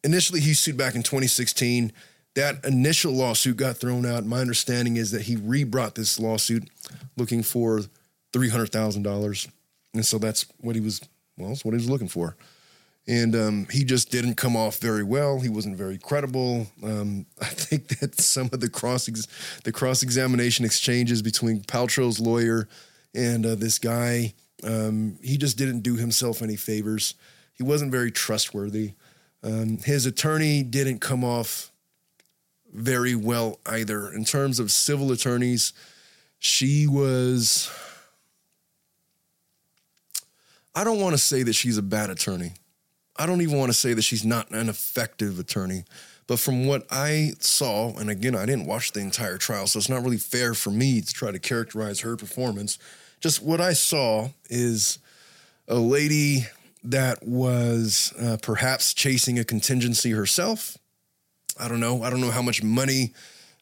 initially, 0.03 0.39
he 0.39 0.53
sued 0.53 0.77
back 0.77 0.95
in 0.95 1.03
2016. 1.03 1.91
That 2.35 2.65
initial 2.65 3.13
lawsuit 3.13 3.57
got 3.57 3.77
thrown 3.77 4.05
out. 4.05 4.25
My 4.25 4.39
understanding 4.39 4.97
is 4.97 5.11
that 5.11 5.23
he 5.23 5.35
rebrought 5.35 5.95
this 5.95 6.19
lawsuit 6.19 6.67
looking 7.15 7.43
for 7.43 7.81
$300,000. 8.33 9.51
And 9.93 10.05
so 10.05 10.17
that's 10.17 10.45
what 10.59 10.75
he 10.75 10.81
was, 10.81 11.01
well, 11.37 11.49
that's 11.49 11.63
what 11.63 11.71
he 11.71 11.77
was 11.77 11.89
looking 11.89 12.07
for 12.07 12.35
and 13.07 13.35
um, 13.35 13.67
he 13.69 13.83
just 13.83 14.11
didn't 14.11 14.35
come 14.35 14.55
off 14.55 14.77
very 14.77 15.03
well. 15.03 15.39
He 15.39 15.49
wasn't 15.49 15.75
very 15.75 15.97
credible. 15.97 16.67
Um, 16.83 17.25
I 17.41 17.45
think 17.45 17.99
that 17.99 18.19
some 18.19 18.49
of 18.53 18.59
the 18.59 18.69
cross 18.69 19.05
the 19.63 19.71
cross 19.71 20.03
examination 20.03 20.65
exchanges 20.65 21.21
between 21.21 21.61
Paltrow's 21.61 22.19
lawyer 22.19 22.67
and 23.13 23.45
uh, 23.45 23.55
this 23.55 23.77
guy, 23.77 24.33
um, 24.63 25.17
he 25.21 25.37
just 25.37 25.57
didn't 25.57 25.81
do 25.81 25.97
himself 25.97 26.41
any 26.41 26.55
favors. 26.55 27.15
He 27.53 27.63
wasn't 27.63 27.91
very 27.91 28.11
trustworthy. 28.11 28.93
Um, 29.43 29.77
his 29.79 30.05
attorney 30.05 30.63
didn't 30.63 30.99
come 30.99 31.23
off 31.23 31.71
very 32.73 33.15
well 33.15 33.59
either. 33.65 34.11
In 34.11 34.25
terms 34.25 34.59
of 34.59 34.71
civil 34.71 35.11
attorneys, 35.11 35.73
she 36.39 36.87
was. 36.87 37.71
I 40.75 40.83
don't 40.83 40.99
want 40.99 41.13
to 41.13 41.19
say 41.19 41.43
that 41.43 41.53
she's 41.53 41.77
a 41.77 41.83
bad 41.83 42.09
attorney. 42.09 42.53
I 43.15 43.27
don't 43.27 43.41
even 43.41 43.59
want 43.59 43.69
to 43.71 43.77
say 43.77 43.93
that 43.93 44.01
she's 44.01 44.25
not 44.25 44.49
an 44.49 44.69
effective 44.69 45.37
attorney. 45.37 45.85
But 46.25 46.39
from 46.39 46.65
what 46.65 46.87
I 46.89 47.33
saw, 47.39 47.95
and 47.97 48.09
again, 48.09 48.35
I 48.35 48.45
didn't 48.45 48.65
watch 48.65 48.93
the 48.93 49.01
entire 49.01 49.37
trial, 49.37 49.67
so 49.67 49.77
it's 49.77 49.89
not 49.89 50.03
really 50.03 50.17
fair 50.17 50.53
for 50.53 50.71
me 50.71 51.01
to 51.01 51.13
try 51.13 51.31
to 51.31 51.39
characterize 51.39 51.99
her 51.99 52.15
performance. 52.15 52.79
Just 53.19 53.43
what 53.43 53.61
I 53.61 53.73
saw 53.73 54.29
is 54.49 54.99
a 55.67 55.75
lady 55.75 56.47
that 56.85 57.25
was 57.25 58.13
uh, 58.19 58.37
perhaps 58.41 58.93
chasing 58.93 59.37
a 59.37 59.43
contingency 59.43 60.11
herself. 60.11 60.77
I 61.59 61.67
don't 61.67 61.79
know. 61.79 62.03
I 62.03 62.09
don't 62.09 62.21
know 62.21 62.31
how 62.31 62.41
much 62.41 62.63
money 62.63 63.13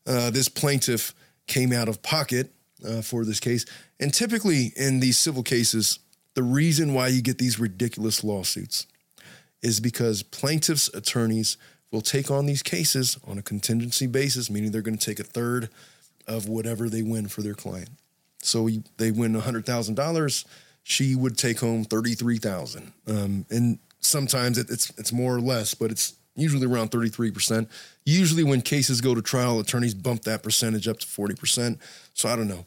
uh, 0.07 0.29
this 0.31 0.49
plaintiff 0.49 1.13
came 1.47 1.73
out 1.73 1.87
of 1.87 2.01
pocket 2.01 2.51
uh, 2.87 3.01
for 3.01 3.25
this 3.25 3.39
case. 3.39 3.65
And 3.99 4.13
typically 4.13 4.71
in 4.75 4.99
these 4.99 5.17
civil 5.17 5.43
cases, 5.43 5.99
the 6.33 6.43
reason 6.43 6.93
why 6.93 7.07
you 7.09 7.21
get 7.21 7.37
these 7.37 7.59
ridiculous 7.59 8.23
lawsuits 8.23 8.87
is 9.61 9.79
because 9.79 10.23
plaintiffs' 10.23 10.89
attorneys 10.93 11.57
will 11.91 12.01
take 12.01 12.31
on 12.31 12.45
these 12.45 12.63
cases 12.63 13.19
on 13.27 13.37
a 13.37 13.41
contingency 13.41 14.07
basis, 14.07 14.49
meaning 14.49 14.71
they're 14.71 14.81
going 14.81 14.97
to 14.97 15.05
take 15.05 15.19
a 15.19 15.23
third 15.23 15.69
of 16.27 16.47
whatever 16.47 16.89
they 16.89 17.01
win 17.01 17.27
for 17.27 17.41
their 17.41 17.53
client. 17.53 17.89
So 18.41 18.69
they 18.97 19.11
win 19.11 19.33
$100,000, 19.33 20.45
she 20.83 21.15
would 21.15 21.37
take 21.37 21.59
home 21.59 21.83
33,000. 21.83 22.93
Um, 23.07 23.45
and 23.49 23.77
sometimes 23.99 24.57
it, 24.57 24.69
it's 24.69 24.91
it's 24.97 25.13
more 25.13 25.35
or 25.35 25.41
less, 25.41 25.73
but 25.73 25.91
it's 25.91 26.15
usually 26.41 26.67
around 26.67 26.91
33%. 26.91 27.67
Usually 28.05 28.43
when 28.43 28.61
cases 28.61 29.01
go 29.01 29.15
to 29.15 29.21
trial, 29.21 29.59
attorneys 29.59 29.93
bump 29.93 30.23
that 30.23 30.43
percentage 30.43 30.87
up 30.87 30.99
to 30.99 31.07
40%. 31.07 31.77
So 32.13 32.29
I 32.29 32.35
don't 32.35 32.47
know. 32.47 32.65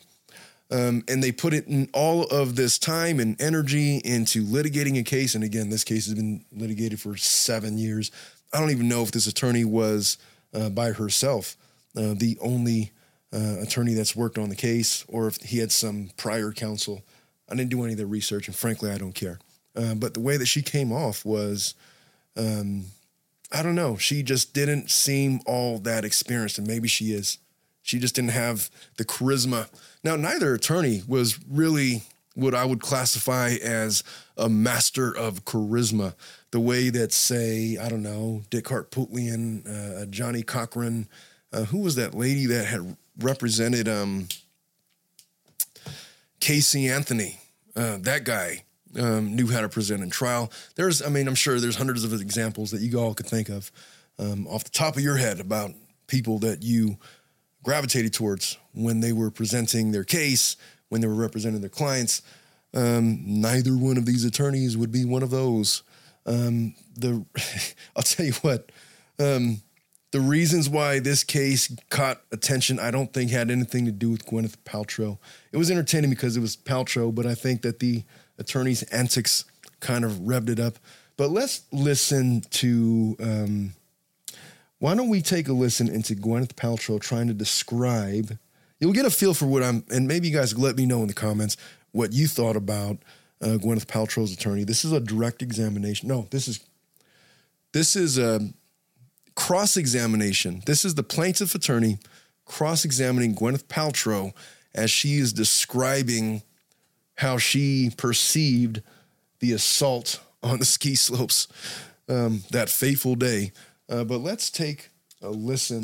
Um, 0.71 1.04
and 1.09 1.23
they 1.23 1.31
put 1.31 1.52
it 1.52 1.66
in 1.66 1.88
all 1.93 2.25
of 2.25 2.57
this 2.57 2.78
time 2.78 3.21
and 3.21 3.40
energy 3.40 3.99
into 3.99 4.45
litigating 4.45 4.99
a 4.99 5.02
case. 5.02 5.35
And 5.35 5.45
again, 5.45 5.69
this 5.69 5.85
case 5.85 6.07
has 6.07 6.14
been 6.14 6.45
litigated 6.52 7.00
for 7.00 7.16
seven 7.16 7.76
years. 7.76 8.11
I 8.52 8.61
don't 8.61 8.71
even 8.71 8.88
know 8.88 9.02
if 9.02 9.11
this 9.11 9.26
attorney 9.26 9.64
was 9.64 10.16
uh, 10.54 10.71
by 10.71 10.93
herself 10.93 11.57
uh, 11.97 12.14
the 12.16 12.38
only 12.40 12.93
uh, 13.33 13.61
attorney 13.61 13.95
that's 13.95 14.16
worked 14.16 14.38
on 14.38 14.49
the 14.49 14.57
case, 14.57 15.04
or 15.09 15.26
if 15.26 15.37
he 15.43 15.59
had 15.59 15.73
some 15.73 16.11
prior 16.16 16.52
counsel. 16.52 17.02
I 17.50 17.54
didn't 17.54 17.71
do 17.71 17.83
any 17.83 17.93
of 17.93 17.99
the 17.99 18.07
research, 18.07 18.47
and 18.47 18.57
frankly, 18.57 18.90
I 18.90 18.99
don't 18.99 19.14
care. 19.14 19.38
Uh, 19.76 19.95
but 19.95 20.14
the 20.14 20.21
way 20.21 20.37
that 20.37 20.47
she 20.47 20.62
came 20.62 20.93
off 20.93 21.25
was, 21.25 21.75
um, 22.37 22.87
I 23.53 23.63
don't 23.63 23.75
know. 23.75 23.97
She 23.97 24.23
just 24.23 24.53
didn't 24.55 24.91
seem 24.91 25.41
all 25.47 25.79
that 25.81 26.05
experienced, 26.05 26.59
and 26.59 26.67
maybe 26.67 26.89
she 26.89 27.13
is. 27.13 27.39
She 27.83 27.99
just 27.99 28.15
didn't 28.15 28.31
have 28.31 28.71
the 28.97 29.05
charisma. 29.05 29.69
Now, 30.03 30.17
neither 30.17 30.55
attorney 30.55 31.03
was 31.07 31.39
really 31.49 32.03
what 32.35 32.55
I 32.55 32.65
would 32.65 32.81
classify 32.81 33.57
as 33.63 34.03
a 34.37 34.49
master 34.49 35.15
of 35.17 35.45
charisma. 35.45 36.15
The 36.51 36.61
way 36.61 36.91
that, 36.91 37.13
say, 37.13 37.77
I 37.77 37.89
don't 37.89 38.03
know, 38.03 38.43
Dick 38.51 38.65
Harpootlian, 38.65 39.69
uh, 40.03 40.07
Johnnie 40.07 40.43
Cochran, 40.43 41.09
uh, 41.53 41.65
who 41.65 41.79
was 41.79 41.95
that 41.97 42.15
lady 42.15 42.47
that 42.47 42.67
had 42.67 42.97
represented 43.19 43.89
um, 43.89 44.29
Casey 46.41 46.89
Anthony? 46.89 47.39
Uh, 47.77 47.99
that 48.01 48.25
guy 48.25 48.65
um, 48.99 49.35
knew 49.35 49.51
how 49.51 49.61
to 49.61 49.69
present 49.69 50.03
in 50.03 50.11
trial. 50.11 50.51
There's, 50.77 51.03
I 51.03 51.09
mean, 51.09 51.29
I'm 51.29 51.35
sure 51.35 51.61
there's 51.61 51.77
hundreds 51.77 52.05
of 52.05 52.13
examples 52.13 52.71
that 52.71 52.81
you 52.81 52.99
all 52.99 53.15
could 53.15 53.27
think 53.27 53.49
of 53.49 53.71
um, 54.19 54.47
off 54.47 54.65
the 54.65 54.71
top 54.71 54.97
of 54.97 55.03
your 55.03 55.17
head 55.17 55.41
about 55.41 55.73
people 56.07 56.39
that 56.41 56.63
you 56.63 56.99
gravitated 57.63 58.13
towards 58.13 58.59
when 58.73 59.01
they 59.01 59.13
were 59.13 59.31
presenting 59.31 59.93
their 59.93 60.05
case, 60.05 60.57
when 60.89 61.01
they 61.01 61.07
were 61.07 61.15
representing 61.15 61.61
their 61.61 61.71
clients. 61.71 62.23
Um, 62.75 63.23
neither 63.25 63.77
one 63.77 63.97
of 63.97 64.07
these 64.07 64.25
attorneys 64.25 64.77
would 64.77 64.93
be 64.93 65.05
one 65.05 65.23
of 65.23 65.31
those. 65.31 65.83
Um, 66.27 66.75
the 66.97 67.25
I'll 67.97 68.03
tell 68.03 68.27
you 68.27 68.33
what, 68.43 68.71
um, 69.19 69.63
the 70.15 70.21
reasons 70.21 70.69
why 70.69 71.01
this 71.01 71.25
case 71.25 71.75
caught 71.91 72.23
attention, 72.31 72.79
I 72.79 72.93
don't 72.93 73.13
think 73.13 73.31
had 73.31 73.51
anything 73.51 73.85
to 73.87 73.93
do 73.93 74.11
with 74.11 74.25
Gwyneth 74.27 74.57
Paltrow. 74.65 75.19
It 75.51 75.57
was 75.57 75.71
entertaining 75.71 76.11
because 76.11 76.37
it 76.37 76.41
was 76.41 76.57
Paltrow, 76.57 77.13
but 77.13 77.27
I 77.27 77.35
think 77.35 77.63
that 77.63 77.81
the 77.81 78.05
attorney's 78.38 78.83
antics 78.85 79.45
kind 79.81 80.05
of 80.05 80.12
revved 80.12 80.49
it 80.49 80.61
up. 80.61 80.79
But 81.17 81.31
let's 81.31 81.62
listen 81.73 82.43
to. 82.50 83.17
Um, 83.21 83.75
why 84.79 84.95
don't 84.95 85.09
we 85.09 85.23
take 85.23 85.49
a 85.49 85.53
listen 85.53 85.88
into 85.88 86.14
Gwyneth 86.14 86.55
Paltrow 86.55 87.00
trying 87.00 87.29
to 87.29 87.35
describe? 87.35 88.38
You'll 88.81 88.93
get 88.93 89.07
a 89.07 89.11
feel 89.11 89.33
for 89.33 89.47
what 89.47 89.62
I'm, 89.62 89.85
and 89.91 90.07
maybe 90.07 90.29
you 90.29 90.35
guys 90.35 90.59
let 90.59 90.76
me 90.76 90.85
know 90.85 91.00
in 91.00 91.09
the 91.09 91.14
comments 91.14 91.57
what 91.93 92.12
you 92.12 92.26
thought 92.26 92.57
about 92.57 92.99
uh, 93.41 93.57
Gwyneth 93.57 93.87
Paltrow's 93.87 94.33
attorney. 94.33 94.64
This 94.64 94.85
is 94.85 94.93
a 94.93 95.00
direct 95.00 95.43
examination. 95.43 96.09
No, 96.09 96.26
this 96.31 96.49
is 96.49 96.61
this 97.73 97.97
is 97.97 98.19
a 98.19 98.41
cross 99.37 99.76
examination. 99.76 100.62
This 100.67 100.85
is 100.85 100.97
the 100.97 101.03
plaintiff 101.03 101.55
attorney 101.55 101.99
cross 102.45 102.85
examining 102.85 103.35
Gwyneth 103.35 103.64
Paltrow 103.64 104.33
as 104.75 104.91
she 104.91 105.14
is 105.14 105.33
describing 105.33 106.43
how 107.16 107.38
she 107.38 107.90
perceived 107.97 108.83
the 109.40 109.52
assault 109.52 110.21
on 110.42 110.59
the 110.59 110.64
ski 110.64 110.94
slopes 110.94 111.49
um, 112.09 112.42
that 112.50 112.68
fateful 112.68 113.14
day. 113.14 113.52
Uh, 113.88 114.04
but 114.04 114.18
let's 114.18 114.50
take 114.50 114.90
a 115.23 115.30
listen 115.30 115.83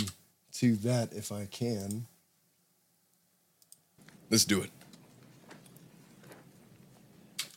to 0.52 0.76
that 0.76 1.12
if 1.12 1.32
I 1.32 1.46
can. 1.46 2.06
Let's 4.30 4.44
do 4.44 4.62
it. 4.62 4.70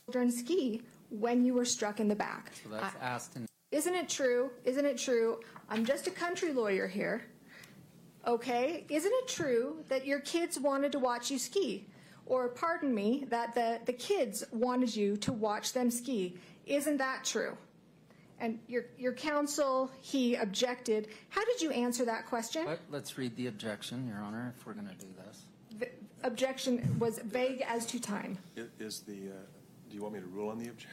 Children 0.06 0.30
ski 0.30 0.82
when 1.10 1.44
you 1.44 1.54
were 1.54 1.64
struck 1.64 2.00
in 2.00 2.08
the 2.08 2.16
back. 2.16 2.52
So 2.62 2.70
that's 2.70 2.96
I- 3.00 3.04
asked 3.04 3.36
Isn't 3.70 3.94
it 3.94 4.08
true? 4.08 4.50
Isn't 4.64 4.84
it 4.84 4.98
true? 4.98 5.40
I'm 5.70 5.84
just 5.84 6.06
a 6.06 6.10
country 6.10 6.52
lawyer 6.52 6.86
here. 6.86 7.22
Okay, 8.26 8.84
isn't 8.88 9.12
it 9.12 9.28
true 9.28 9.76
that 9.88 10.06
your 10.06 10.20
kids 10.20 10.58
wanted 10.58 10.92
to 10.92 10.98
watch 10.98 11.30
you 11.30 11.38
ski? 11.38 11.86
Or 12.26 12.48
pardon 12.48 12.94
me, 12.94 13.26
that 13.28 13.54
the, 13.54 13.80
the 13.84 13.92
kids 13.92 14.44
wanted 14.52 14.94
you 14.96 15.16
to 15.18 15.32
watch 15.32 15.72
them 15.72 15.90
ski. 15.90 16.36
Isn't 16.66 16.96
that 16.96 17.24
true? 17.24 17.56
And 18.40 18.58
your, 18.66 18.84
your 18.98 19.12
counsel, 19.12 19.90
he 20.00 20.34
objected. 20.34 21.08
How 21.28 21.44
did 21.44 21.60
you 21.60 21.70
answer 21.70 22.04
that 22.06 22.26
question? 22.26 22.66
Let- 22.66 22.80
Let's 22.90 23.16
read 23.18 23.36
the 23.36 23.46
objection, 23.48 24.06
Your 24.08 24.18
Honor, 24.18 24.54
if 24.58 24.66
we're 24.66 24.72
going 24.72 24.88
to 24.88 24.94
do 24.94 25.06
this. 25.26 25.42
The 25.78 25.88
objection 26.26 26.96
was 26.98 27.18
vague 27.18 27.62
as 27.68 27.86
to 27.86 28.00
time. 28.00 28.38
I- 28.56 28.62
Is 28.80 29.00
the, 29.00 29.12
uh, 29.30 29.34
do 29.90 29.94
you 29.96 30.02
want 30.02 30.14
me 30.14 30.20
to 30.20 30.26
rule 30.26 30.48
on 30.48 30.58
the 30.58 30.68
objection? 30.68 30.90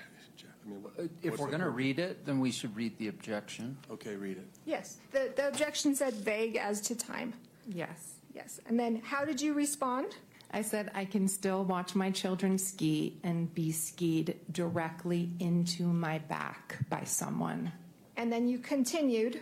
I 0.64 0.70
mean, 0.70 0.84
what- 0.84 0.94
If 1.00 1.32
what's 1.32 1.40
we're 1.40 1.48
the 1.48 1.52
going 1.52 1.62
to 1.62 1.70
read 1.70 1.98
it, 1.98 2.26
then 2.26 2.40
we 2.40 2.52
should 2.52 2.76
read 2.76 2.98
the 3.00 3.08
objection. 3.08 3.78
Okay, 3.90 4.16
read 4.16 4.38
it. 4.38 4.48
Yes, 4.66 4.98
the, 5.12 5.32
the 5.36 5.48
objection 5.48 5.96
said 5.96 6.14
vague 6.14 6.58
as 6.58 6.82
to 6.82 6.96
time. 6.96 7.34
Yes. 7.68 8.16
Yes, 8.34 8.60
and 8.68 8.80
then 8.80 9.02
how 9.04 9.26
did 9.26 9.42
you 9.42 9.54
respond? 9.54 10.16
I 10.52 10.62
said 10.62 10.92
I 10.94 11.06
can 11.06 11.28
still 11.28 11.64
watch 11.64 11.96
my 11.96 12.12
children 12.12 12.58
ski 12.58 13.18
and 13.24 13.54
be 13.56 13.72
skied 13.72 14.36
directly 14.52 15.30
into 15.40 15.84
my 15.84 16.20
back 16.20 16.78
by 16.90 17.04
someone, 17.06 17.72
And 18.18 18.32
then 18.32 18.48
you 18.48 18.60
continued. 18.60 19.40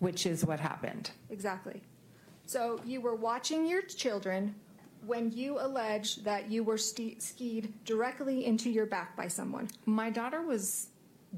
which 0.00 0.26
is 0.26 0.44
what 0.44 0.58
happened. 0.58 1.10
Exactly. 1.30 1.80
So 2.46 2.80
you 2.84 3.00
were 3.00 3.14
watching 3.14 3.64
your 3.66 3.82
children 3.82 4.54
when 5.06 5.30
you 5.30 5.58
alleged 5.60 6.24
that 6.24 6.50
you 6.50 6.64
were 6.64 6.76
sti 6.78 7.16
skied 7.20 7.72
directly 7.84 8.44
into 8.44 8.68
your 8.70 8.86
back 8.86 9.16
by 9.16 9.28
someone. 9.28 9.68
My 9.86 10.10
daughter 10.10 10.42
was 10.42 10.88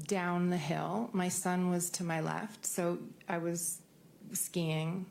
down 0.07 0.49
the 0.49 0.57
hill. 0.57 1.09
My 1.13 1.29
son 1.29 1.69
was 1.69 1.89
to 1.91 2.03
my 2.03 2.21
left. 2.21 2.65
So 2.65 2.97
I 3.29 3.37
was 3.37 3.81
skiing. 4.33 5.05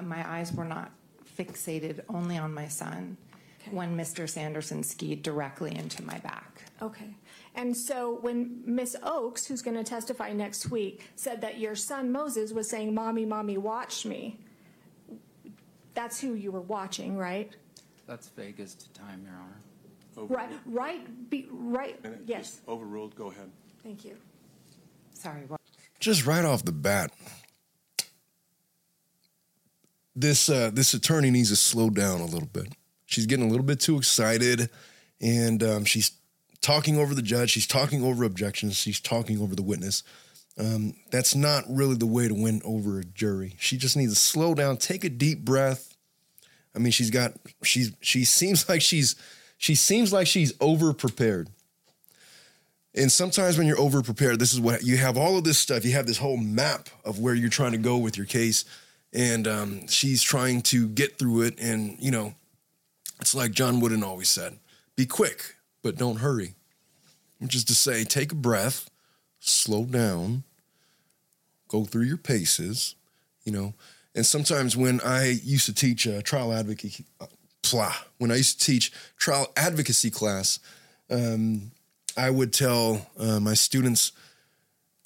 My 0.00 0.28
eyes 0.28 0.52
were 0.52 0.64
not 0.64 0.92
fixated 1.36 2.00
only 2.08 2.36
on 2.38 2.52
my 2.54 2.68
son 2.68 3.16
Okay. 3.62 3.74
when 3.76 3.96
Mr. 3.96 4.28
Sanderson 4.28 4.82
skied 4.82 5.22
directly 5.22 5.74
into 5.74 6.02
my 6.04 6.18
back. 6.18 6.62
Okay. 6.82 7.14
And 7.54 7.74
so 7.76 8.18
when 8.20 8.62
Miss 8.66 8.94
Oakes, 9.02 9.46
who's 9.46 9.62
going 9.62 9.76
to 9.76 9.84
testify 9.84 10.32
next 10.32 10.70
week, 10.70 11.08
said 11.16 11.40
that 11.40 11.58
your 11.58 11.74
son 11.74 12.12
Moses 12.12 12.52
was 12.52 12.68
saying, 12.68 12.94
Mommy, 12.94 13.24
Mommy, 13.24 13.56
watch 13.56 14.04
me, 14.04 14.38
that's 15.94 16.20
who 16.20 16.34
you 16.34 16.50
were 16.52 16.60
watching, 16.60 17.16
right? 17.16 17.54
That's 18.06 18.28
Vegas 18.30 18.74
to 18.74 18.88
time, 18.92 19.22
Your 19.24 19.34
Honor. 19.34 20.26
Right, 20.28 20.46
Overruled. 20.48 20.60
right, 20.66 21.30
be, 21.30 21.46
right, 21.50 21.98
yes. 22.26 22.50
just 22.56 22.68
Overruled, 22.68 23.14
go 23.16 23.30
ahead. 23.30 23.50
Thank 23.82 24.04
you. 24.04 24.16
Sorry, 25.14 25.42
what? 25.48 25.60
just 26.00 26.26
right 26.26 26.44
off 26.44 26.64
the 26.64 26.72
bat, 26.72 27.10
this 30.16 30.48
uh, 30.48 30.70
this 30.72 30.94
attorney 30.94 31.30
needs 31.30 31.50
to 31.50 31.56
slow 31.56 31.90
down 31.90 32.20
a 32.20 32.26
little 32.26 32.48
bit. 32.48 32.68
She's 33.06 33.26
getting 33.26 33.46
a 33.46 33.48
little 33.48 33.66
bit 33.66 33.80
too 33.80 33.96
excited, 33.96 34.70
and 35.20 35.62
um, 35.62 35.84
she's 35.84 36.12
talking 36.60 36.98
over 36.98 37.14
the 37.14 37.22
judge. 37.22 37.50
She's 37.50 37.66
talking 37.66 38.02
over 38.02 38.24
objections. 38.24 38.76
She's 38.76 39.00
talking 39.00 39.40
over 39.40 39.54
the 39.54 39.62
witness. 39.62 40.02
um, 40.58 40.94
that's 41.10 41.34
not 41.34 41.64
really 41.68 41.96
the 41.96 42.06
way 42.06 42.28
to 42.28 42.34
win 42.34 42.62
over 42.64 43.00
a 43.00 43.04
jury. 43.04 43.56
She 43.58 43.76
just 43.76 43.96
needs 43.96 44.12
to 44.14 44.18
slow 44.18 44.54
down, 44.54 44.76
take 44.76 45.04
a 45.04 45.08
deep 45.08 45.44
breath. 45.44 45.94
I 46.74 46.78
mean, 46.78 46.92
she's 46.92 47.10
got 47.10 47.32
she's 47.62 47.92
she 48.00 48.24
seems 48.24 48.68
like 48.68 48.82
she's 48.82 49.16
she 49.58 49.74
seems 49.74 50.12
like 50.12 50.26
she's 50.26 50.52
over 50.60 50.92
prepared. 50.92 51.50
And 52.96 53.10
sometimes 53.10 53.58
when 53.58 53.66
you're 53.66 53.80
over 53.80 54.02
prepared, 54.02 54.38
this 54.38 54.52
is 54.52 54.60
what 54.60 54.84
you 54.84 54.96
have 54.98 55.16
all 55.16 55.36
of 55.36 55.42
this 55.42 55.58
stuff. 55.58 55.84
You 55.84 55.92
have 55.92 56.06
this 56.06 56.18
whole 56.18 56.36
map 56.36 56.88
of 57.04 57.18
where 57.18 57.34
you're 57.34 57.50
trying 57.50 57.72
to 57.72 57.78
go 57.78 57.98
with 57.98 58.16
your 58.16 58.26
case, 58.26 58.64
and 59.14 59.46
um, 59.46 59.86
she's 59.86 60.22
trying 60.22 60.60
to 60.62 60.88
get 60.88 61.18
through 61.18 61.42
it. 61.42 61.58
And 61.60 61.96
you 62.00 62.10
know, 62.10 62.34
it's 63.20 63.34
like 63.34 63.52
John 63.52 63.80
Wooden 63.80 64.02
always 64.02 64.28
said: 64.28 64.58
"Be 64.96 65.06
quick, 65.06 65.56
but 65.82 65.96
don't 65.96 66.16
hurry." 66.16 66.54
Which 67.38 67.54
is 67.54 67.64
to 67.64 67.74
say, 67.74 68.04
take 68.04 68.32
a 68.32 68.36
breath, 68.36 68.88
slow 69.40 69.84
down, 69.84 70.44
go 71.68 71.84
through 71.84 72.04
your 72.04 72.16
paces, 72.16 72.94
you 73.44 73.52
know. 73.52 73.74
And 74.14 74.24
sometimes 74.24 74.76
when 74.76 75.00
I 75.02 75.40
used 75.42 75.66
to 75.66 75.74
teach 75.74 76.06
a 76.06 76.22
trial 76.22 76.54
advocacy, 76.54 77.04
uh, 77.20 77.26
when 78.18 78.30
I 78.30 78.36
used 78.36 78.60
to 78.60 78.66
teach 78.66 78.92
trial 79.18 79.52
advocacy 79.56 80.10
class, 80.10 80.60
um, 81.10 81.72
I 82.16 82.30
would 82.30 82.52
tell 82.52 83.10
uh, 83.18 83.40
my 83.40 83.54
students, 83.54 84.12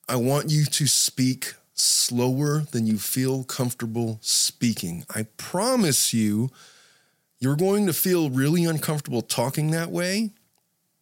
I 0.08 0.16
want 0.16 0.50
you 0.50 0.64
to 0.64 0.86
speak 0.86 1.54
slower 1.78 2.60
than 2.72 2.86
you 2.86 2.98
feel 2.98 3.44
comfortable 3.44 4.18
speaking. 4.20 5.04
I 5.14 5.24
promise 5.36 6.12
you, 6.12 6.50
you're 7.40 7.56
going 7.56 7.86
to 7.86 7.92
feel 7.92 8.30
really 8.30 8.64
uncomfortable 8.64 9.22
talking 9.22 9.70
that 9.70 9.90
way, 9.90 10.30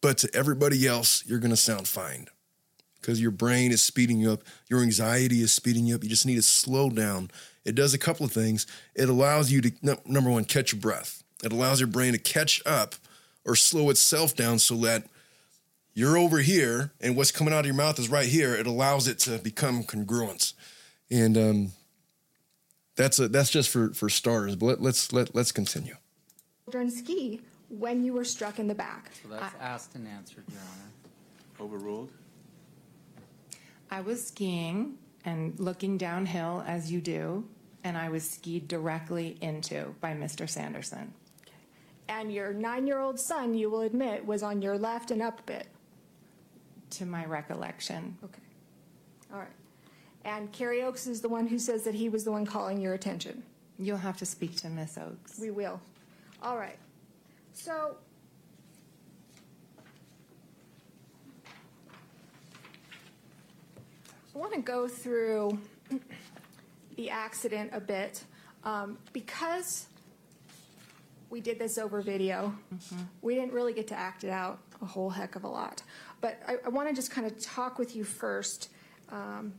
but 0.01 0.17
to 0.19 0.29
everybody 0.33 0.85
else, 0.85 1.23
you're 1.25 1.39
going 1.39 1.51
to 1.51 1.57
sound 1.57 1.87
fine 1.87 2.27
because 3.01 3.21
your 3.21 3.31
brain 3.31 3.71
is 3.71 3.81
speeding 3.81 4.19
you 4.19 4.31
up, 4.31 4.43
your 4.69 4.81
anxiety 4.81 5.41
is 5.41 5.51
speeding 5.51 5.85
you 5.85 5.95
up. 5.95 6.03
You 6.03 6.09
just 6.09 6.25
need 6.25 6.35
to 6.35 6.41
slow 6.41 6.89
down. 6.89 7.31
It 7.65 7.73
does 7.75 7.93
a 7.93 7.97
couple 7.97 8.25
of 8.25 8.31
things. 8.31 8.67
It 8.95 9.09
allows 9.09 9.51
you 9.51 9.61
to, 9.61 9.99
number 10.05 10.29
one, 10.29 10.45
catch 10.45 10.73
your 10.73 10.81
breath. 10.81 11.23
It 11.43 11.51
allows 11.51 11.79
your 11.79 11.87
brain 11.87 12.13
to 12.13 12.19
catch 12.19 12.61
up 12.65 12.95
or 13.45 13.55
slow 13.55 13.89
itself 13.89 14.35
down 14.35 14.59
so 14.59 14.75
that 14.77 15.05
you're 15.97 16.15
over 16.15 16.37
here 16.37 16.93
and 17.01 17.17
what's 17.17 17.31
coming 17.31 17.51
out 17.51 17.61
of 17.61 17.65
your 17.65 17.73
mouth 17.73 17.97
is 17.97 18.07
right 18.07 18.27
here. 18.27 18.53
It 18.53 18.67
allows 18.67 19.07
it 19.07 19.17
to 19.21 19.39
become 19.39 19.81
congruence. 19.81 20.53
And 21.09 21.35
um, 21.35 21.71
that's 22.95 23.17
a, 23.17 23.27
that's 23.27 23.49
just 23.49 23.71
for, 23.71 23.91
for 23.95 24.07
starters. 24.07 24.55
But 24.55 24.65
let, 24.67 24.81
let's 24.81 25.11
let, 25.11 25.33
let's 25.33 25.51
continue. 25.51 25.95
Children 26.65 26.91
ski 26.91 27.41
when 27.69 28.03
you 28.03 28.13
were 28.13 28.23
struck 28.23 28.59
in 28.59 28.67
the 28.67 28.75
back. 28.75 29.09
So 29.23 29.29
that's 29.29 29.55
asked 29.59 29.95
and 29.95 30.07
answered, 30.07 30.43
Your 30.51 30.59
Honor. 30.61 31.65
Overruled? 31.65 32.11
I 33.89 34.01
was 34.01 34.23
skiing 34.23 34.99
and 35.25 35.59
looking 35.59 35.97
downhill 35.97 36.63
as 36.67 36.91
you 36.91 37.01
do, 37.01 37.43
and 37.83 37.97
I 37.97 38.09
was 38.09 38.29
skied 38.29 38.67
directly 38.67 39.35
into 39.41 39.95
by 39.99 40.13
Mr. 40.13 40.47
Sanderson. 40.47 41.15
And 42.07 42.31
your 42.31 42.53
nine-year-old 42.53 43.19
son, 43.19 43.55
you 43.55 43.71
will 43.71 43.81
admit, 43.81 44.27
was 44.27 44.43
on 44.43 44.61
your 44.61 44.77
left 44.77 45.09
and 45.09 45.23
up 45.23 45.39
a 45.39 45.43
bit. 45.43 45.67
To 46.91 47.05
my 47.05 47.25
recollection, 47.25 48.17
Okay. 48.23 48.39
All 49.33 49.39
right. 49.39 49.47
And 50.23 50.51
Carrie 50.51 50.83
Oakes 50.83 51.05
is 51.07 51.21
the 51.21 51.29
one 51.29 51.47
who 51.47 51.59
says 51.59 51.83
that 51.83 51.93
he 51.95 52.09
was 52.09 52.23
the 52.23 52.31
one 52.31 52.45
calling 52.45 52.79
your 52.81 52.93
attention. 52.93 53.43
you'll 53.77 53.97
have 53.97 54.17
to 54.17 54.25
speak 54.25 54.55
to 54.57 54.69
Miss 54.69 54.97
Oakes. 54.97 55.37
We 55.39 55.51
will. 55.51 55.79
All 56.41 56.57
right. 56.57 56.77
So 57.53 57.97
I 64.33 64.37
want 64.37 64.53
to 64.53 64.61
go 64.61 64.87
through 64.87 65.59
the 66.95 67.09
accident 67.09 67.71
a 67.73 67.79
bit 67.79 68.23
um, 68.63 68.97
because 69.13 69.87
we 71.29 71.41
did 71.41 71.59
this 71.59 71.77
over 71.77 72.01
video. 72.01 72.55
We 73.21 73.35
didn't 73.35 73.53
really 73.53 73.73
get 73.73 73.87
to 73.87 73.95
act 73.95 74.23
it 74.23 74.29
out 74.29 74.59
a 74.81 74.85
whole 74.85 75.09
heck 75.09 75.35
of 75.35 75.43
a 75.43 75.47
lot. 75.47 75.81
But 76.21 76.41
I, 76.47 76.55
I 76.65 76.69
want 76.69 76.89
to 76.89 76.95
just 76.95 77.11
kind 77.11 77.27
of 77.27 77.39
talk 77.39 77.77
with 77.77 77.95
you 77.95 78.03
first 78.03 78.69
um, 79.11 79.53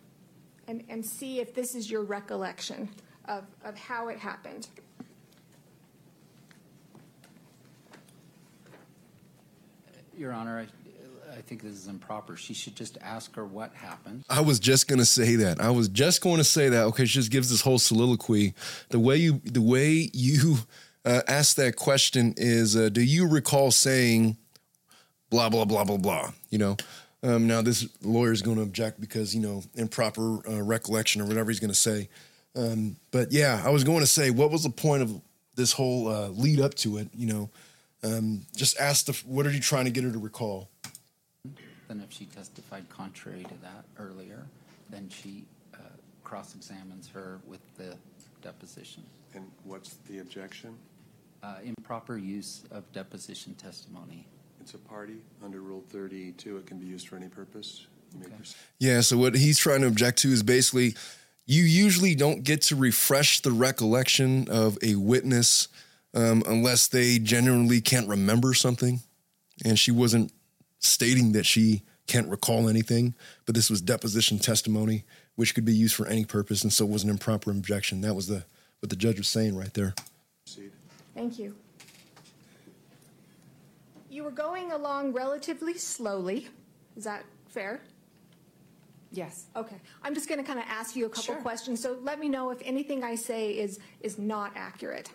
and, 0.67 0.85
and 0.89 1.05
see 1.05 1.41
if 1.41 1.55
this 1.55 1.75
is 1.75 1.91
your 1.91 2.03
recollection 2.03 2.89
of, 3.27 3.45
of 3.65 3.77
how 3.79 4.09
it 4.09 4.19
happened. 4.19 4.69
Your 10.17 10.33
Honor, 10.33 10.59
I, 10.59 11.33
I 11.33 11.41
think 11.43 11.63
this 11.63 11.75
is 11.75 11.87
improper. 11.87 12.37
She 12.37 12.53
should 12.53 12.75
just 12.75 12.99
ask 13.01 13.37
her 13.37 13.45
what 13.45 13.73
happened. 13.75 14.25
I 14.29 14.41
was 14.41 14.59
just 14.59 14.89
gonna 14.89 15.05
say 15.05 15.37
that. 15.37 15.61
I 15.61 15.71
was 15.71 15.89
just 15.89 16.21
going 16.23 16.39
to 16.39 16.45
say 16.45 16.69
that. 16.71 16.83
Okay, 16.87 17.05
she 17.05 17.21
just 17.21 17.31
gives 17.31 17.51
this 17.51 17.61
whole 17.61 17.79
soliloquy. 17.79 18.55
The 18.89 18.99
way 18.99 19.17
you, 19.17 19.41
the 19.45 19.63
way 19.63 20.11
you 20.13 20.59
uh, 21.05 21.23
ask 21.29 21.57
that 21.57 21.77
question 21.77 22.35
is, 22.37 22.77
uh, 22.77 22.89
do 22.89 23.01
you 23.01 23.29
recall 23.29 23.71
saying, 23.71 24.37
blah 25.31 25.49
blah 25.49 25.65
blah 25.65 25.85
blah 25.85 25.97
blah? 25.97 26.33
You 26.51 26.59
know. 26.59 26.77
Um, 27.21 27.49
now 27.49 27.63
this 27.63 27.89
lawyer 28.01 28.31
is 28.31 28.43
going 28.43 28.59
to 28.59 28.63
object 28.63 29.01
because 29.01 29.35
you 29.35 29.41
know 29.41 29.63
improper 29.75 30.39
uh, 30.49 30.63
recollection 30.63 31.21
or 31.21 31.27
whatever 31.27 31.51
he's 31.51 31.61
going 31.61 31.71
to 31.71 31.75
say. 31.75 32.09
Um, 32.55 32.97
but 33.11 33.33
yeah, 33.33 33.63
I 33.65 33.71
was 33.71 33.85
going 33.85 34.01
to 34.01 34.07
say, 34.07 34.31
what 34.31 34.51
was 34.51 34.65
the 34.65 34.71
point 34.71 35.03
of 35.03 35.21
this 35.55 35.73
whole 35.73 36.09
uh, 36.09 36.29
lead 36.29 36.61
up 36.61 36.75
to 36.77 36.99
it? 36.99 37.09
You 37.15 37.27
know, 37.27 37.51
um, 38.03 38.47
just 38.57 38.79
ask 38.81 39.07
the, 39.07 39.13
what 39.27 39.47
are 39.47 39.51
you 39.51 39.61
trying 39.61 39.85
to 39.85 39.91
get 39.91 40.05
her 40.05 40.11
to 40.11 40.19
recall? 40.19 40.69
Then 41.89 42.01
if 42.01 42.13
she 42.13 42.27
testified 42.27 42.89
contrary 42.89 43.45
to 43.45 43.55
that 43.63 43.85
earlier, 43.99 44.47
then 44.91 45.09
she 45.09 45.45
uh, 45.75 45.79
cross-examines 46.25 47.09
her 47.09 47.41
with 47.47 47.61
the 47.77 47.97
deposition. 48.43 49.03
And 49.35 49.51
what's 49.65 49.97
the 50.09 50.19
objection? 50.19 50.77
Uh, 51.43 51.57
Improper 51.65 52.19
use 52.19 52.65
of 52.71 52.91
deposition 52.93 53.55
testimony. 53.55 54.27
It's 54.69 54.75
a 54.75 54.79
party 54.87 55.17
under 55.43 55.63
Rule 55.63 55.83
32. 55.89 56.59
It 56.59 56.67
can 56.67 56.77
be 56.77 56.85
used 56.85 57.09
for 57.09 57.17
any 57.17 57.29
purpose. 57.29 57.87
Okay. 58.23 58.35
Yeah, 58.79 59.01
so 59.01 59.17
what 59.17 59.35
he's 59.35 59.57
trying 59.57 59.81
to 59.81 59.87
object 59.87 60.19
to 60.19 60.29
is 60.29 60.43
basically 60.43 60.95
you 61.47 61.63
usually 61.63 62.15
don't 62.15 62.45
get 62.45 62.61
to 62.63 62.77
refresh 62.77 63.41
the 63.41 63.51
recollection 63.51 64.47
of 64.51 64.77
a 64.83 64.97
witness 64.97 65.69
um, 66.13 66.43
unless 66.47 66.87
they 66.87 67.19
genuinely 67.19 67.81
can't 67.81 68.07
remember 68.11 68.53
something. 68.53 69.01
And 69.65 69.79
she 69.79 69.91
wasn't 69.91 70.35
stating 70.81 71.33
that 71.33 71.47
she 71.47 71.81
can't 72.07 72.29
recall 72.29 72.69
anything, 72.69 73.15
but 73.47 73.55
this 73.55 73.71
was 73.71 73.81
deposition 73.81 74.39
testimony, 74.39 75.05
which 75.37 75.55
could 75.55 75.65
be 75.65 75.75
used 75.75 75.95
for 75.95 76.07
any 76.07 76.27
purpose, 76.27 76.63
and 76.63 76.71
so 76.71 76.85
it 76.85 76.91
was 76.91 77.05
an 77.05 77.09
improper 77.09 77.51
objection. 77.51 78.03
That 78.03 78.13
was 78.13 78.27
the 78.27 78.45
what 78.81 78.91
the 78.91 78.97
judge 78.97 79.17
was 79.17 79.29
saying 79.29 79.57
right 79.57 79.73
there. 79.73 79.95
Thank 81.15 81.39
you. 81.39 81.55
You 84.19 84.25
were 84.25 84.33
going 84.33 84.73
along 84.73 85.13
relatively 85.13 85.79
slowly. 85.79 86.49
Is 86.97 87.05
that 87.05 87.25
fair? 87.51 87.81
Yes. 89.13 89.47
Okay. 89.55 89.77
I'm 90.03 90.13
just 90.13 90.29
going 90.29 90.41
to 90.41 90.45
kind 90.45 90.59
of 90.59 90.65
ask 90.69 90.97
you 90.97 91.07
a 91.07 91.09
couple 91.09 91.35
Sure. 91.35 91.37
questions. 91.37 91.81
So 91.81 92.01
let 92.03 92.19
me 92.19 92.29
know 92.29 92.51
if 92.51 92.59
anything 92.65 93.05
I 93.05 93.15
say 93.15 93.53
is 93.53 93.79
is 94.01 94.19
not 94.19 94.51
accurate. 94.57 95.09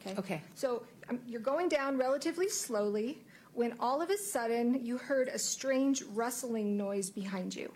Okay. 0.00 0.14
Okay. 0.18 0.42
So 0.54 0.84
um, 1.10 1.18
you're 1.26 1.42
going 1.42 1.68
down 1.68 1.98
relatively 1.98 2.48
slowly 2.48 3.18
when 3.52 3.74
all 3.78 4.00
of 4.00 4.08
a 4.08 4.16
sudden 4.16 4.82
you 4.82 4.96
heard 4.96 5.28
a 5.28 5.38
strange 5.38 6.02
rustling 6.14 6.78
noise 6.78 7.10
behind 7.10 7.54
you. 7.54 7.70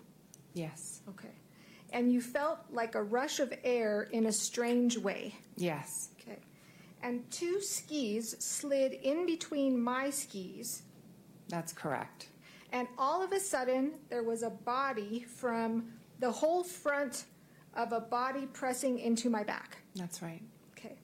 Yes. 0.55 1.01
Okay. 1.09 1.35
And 1.91 2.11
you 2.11 2.21
felt 2.21 2.57
like 2.71 2.95
a 2.95 3.03
rush 3.03 3.39
of 3.39 3.53
air 3.63 4.09
in 4.11 4.25
a 4.25 4.31
strange 4.31 4.97
way. 4.97 5.35
Yes. 5.57 6.09
And 7.03 7.29
two 7.31 7.59
skis 7.61 8.35
slid 8.39 8.93
in 8.93 9.25
between 9.25 9.79
my 9.81 10.09
skis, 10.11 10.83
That's 11.49 11.73
correct. 11.73 12.27
and 12.71 12.87
all 12.97 13.23
of 13.23 13.31
a 13.31 13.39
sudden 13.39 13.93
there 14.09 14.23
was 14.23 14.43
a 14.43 14.49
body 14.51 15.21
from 15.27 15.91
the 16.19 16.31
whole 16.31 16.63
front 16.63 17.25
of 17.73 17.91
a 17.91 17.99
body 17.99 18.45
pressing 18.53 18.99
into 18.99 19.29
my 19.29 19.43
back. 19.43 19.77
That's 19.95 20.21
right. 20.21 20.41
Okay. 20.77 20.95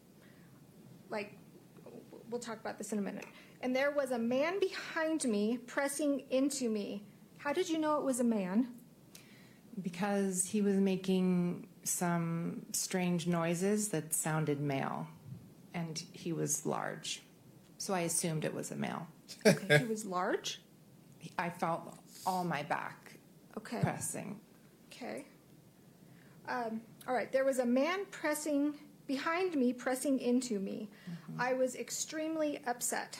Like, 1.09 1.33
we'll 2.29 2.41
talk 2.41 2.59
about 2.59 2.77
this 2.77 2.91
in 2.93 2.99
a 2.99 3.01
minute. 3.01 3.25
And 3.61 3.75
there 3.75 3.89
was 3.91 4.11
a 4.11 4.19
man 4.19 4.59
behind 4.59 5.23
me 5.23 5.57
pressing 5.65 6.23
into 6.29 6.69
me. 6.69 7.03
How 7.37 7.53
did 7.53 7.69
you 7.69 7.79
know 7.79 7.97
it 7.97 8.03
was 8.03 8.19
a 8.19 8.23
man? 8.23 8.67
Because 9.81 10.45
he 10.45 10.61
was 10.61 10.75
making 10.75 11.67
some 11.83 12.65
strange 12.73 13.25
noises 13.27 13.89
that 13.89 14.13
sounded 14.13 14.59
male, 14.59 15.07
and 15.77 16.03
he 16.11 16.33
was 16.33 16.65
large. 16.65 17.21
So 17.77 17.93
I 17.93 18.01
assumed 18.01 18.43
it 18.45 18.53
was 18.53 18.71
a 18.71 18.75
male. 18.75 19.07
Okay, 19.45 19.77
he 19.77 19.85
was 19.85 20.05
large. 20.05 20.61
I 21.37 21.49
felt 21.49 21.81
all 22.25 22.43
my 22.43 22.63
back 22.63 23.13
Okay. 23.57 23.79
pressing. 23.81 24.39
Okay. 24.91 25.25
Um, 26.47 26.81
all 27.07 27.13
right. 27.13 27.31
There 27.31 27.45
was 27.45 27.59
a 27.59 27.65
man 27.65 28.05
pressing 28.09 28.73
behind 29.05 29.55
me, 29.55 29.71
pressing 29.73 30.19
into 30.19 30.59
me. 30.59 30.89
I 31.37 31.53
was 31.53 31.75
extremely 31.75 32.59
upset. 32.65 33.19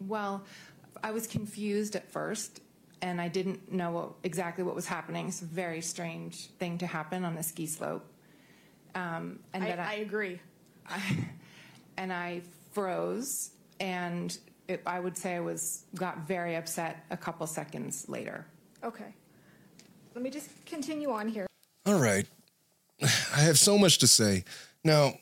Well, 0.00 0.44
I 1.02 1.10
was 1.12 1.26
confused 1.26 1.96
at 1.96 2.10
first. 2.10 2.60
and 3.02 3.20
I 3.20 3.28
didn't 3.28 3.70
know 3.70 3.90
what, 3.90 4.12
exactly 4.24 4.64
what 4.64 4.74
was 4.74 4.86
happening. 4.86 5.28
It's 5.28 5.42
a 5.42 5.44
very 5.44 5.80
strange 5.82 6.48
thing 6.58 6.78
to 6.78 6.86
happen 6.86 7.24
on 7.24 7.36
a 7.36 7.42
ski 7.42 7.66
slope. 7.66 8.04
Um, 8.94 9.40
and 9.52 9.64
I, 9.64 9.68
then 9.68 9.80
I 9.80 9.94
agree. 9.96 10.40
and 11.96 12.12
I 12.12 12.42
froze, 12.72 13.50
and 13.80 14.36
it, 14.68 14.82
I 14.86 15.00
would 15.00 15.16
say 15.16 15.36
I 15.36 15.40
was 15.40 15.84
got 15.94 16.26
very 16.26 16.56
upset 16.56 17.04
a 17.10 17.16
couple 17.16 17.46
seconds 17.46 18.08
later. 18.08 18.46
Okay. 18.82 19.14
Let 20.14 20.22
me 20.22 20.30
just 20.30 20.50
continue 20.64 21.10
on 21.10 21.28
here. 21.28 21.46
All 21.84 22.00
right. 22.00 22.26
I 23.02 23.40
have 23.40 23.58
so 23.58 23.78
much 23.78 23.98
to 23.98 24.06
say. 24.06 24.44
Now, 24.84 25.14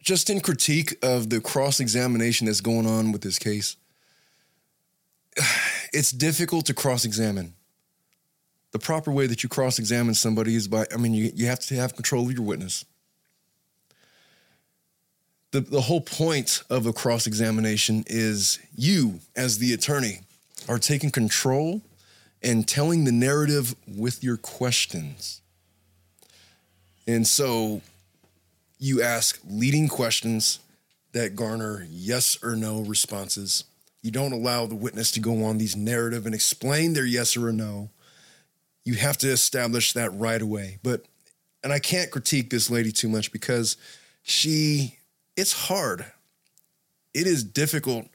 just 0.00 0.30
in 0.30 0.40
critique 0.40 0.96
of 1.02 1.30
the 1.30 1.40
cross 1.40 1.80
examination 1.80 2.46
that's 2.46 2.60
going 2.60 2.86
on 2.86 3.10
with 3.10 3.22
this 3.22 3.38
case, 3.38 3.76
it's 5.92 6.12
difficult 6.12 6.66
to 6.66 6.74
cross 6.74 7.04
examine. 7.04 7.54
The 8.72 8.78
proper 8.78 9.10
way 9.10 9.26
that 9.26 9.42
you 9.42 9.48
cross 9.48 9.78
examine 9.78 10.14
somebody 10.14 10.54
is 10.54 10.68
by, 10.68 10.86
I 10.92 10.96
mean, 10.98 11.14
you, 11.14 11.32
you 11.34 11.46
have 11.46 11.60
to 11.60 11.74
have 11.74 11.94
control 11.94 12.26
of 12.26 12.32
your 12.32 12.42
witness. 12.42 12.84
The, 15.56 15.62
the 15.62 15.80
whole 15.80 16.02
point 16.02 16.62
of 16.68 16.84
a 16.84 16.92
cross 16.92 17.26
examination 17.26 18.04
is 18.08 18.58
you, 18.76 19.20
as 19.34 19.56
the 19.56 19.72
attorney, 19.72 20.18
are 20.68 20.78
taking 20.78 21.08
control 21.08 21.80
and 22.42 22.68
telling 22.68 23.04
the 23.04 23.12
narrative 23.12 23.74
with 23.88 24.22
your 24.22 24.36
questions. 24.36 25.40
And 27.06 27.26
so 27.26 27.80
you 28.78 29.00
ask 29.00 29.40
leading 29.48 29.88
questions 29.88 30.58
that 31.12 31.34
garner 31.34 31.86
yes 31.88 32.36
or 32.42 32.54
no 32.54 32.82
responses. 32.82 33.64
You 34.02 34.10
don't 34.10 34.32
allow 34.32 34.66
the 34.66 34.74
witness 34.74 35.10
to 35.12 35.20
go 35.20 35.42
on 35.42 35.56
these 35.56 35.74
narrative 35.74 36.26
and 36.26 36.34
explain 36.34 36.92
their 36.92 37.06
yes 37.06 37.34
or 37.34 37.50
no. 37.50 37.88
You 38.84 38.92
have 38.96 39.16
to 39.18 39.30
establish 39.30 39.94
that 39.94 40.12
right 40.12 40.42
away. 40.42 40.80
But 40.82 41.06
and 41.64 41.72
I 41.72 41.78
can't 41.78 42.10
critique 42.10 42.50
this 42.50 42.68
lady 42.68 42.92
too 42.92 43.08
much 43.08 43.32
because 43.32 43.78
she 44.22 44.98
it's 45.36 45.52
hard. 45.52 46.04
It 47.14 47.26
is 47.26 47.44
difficult 47.44 48.06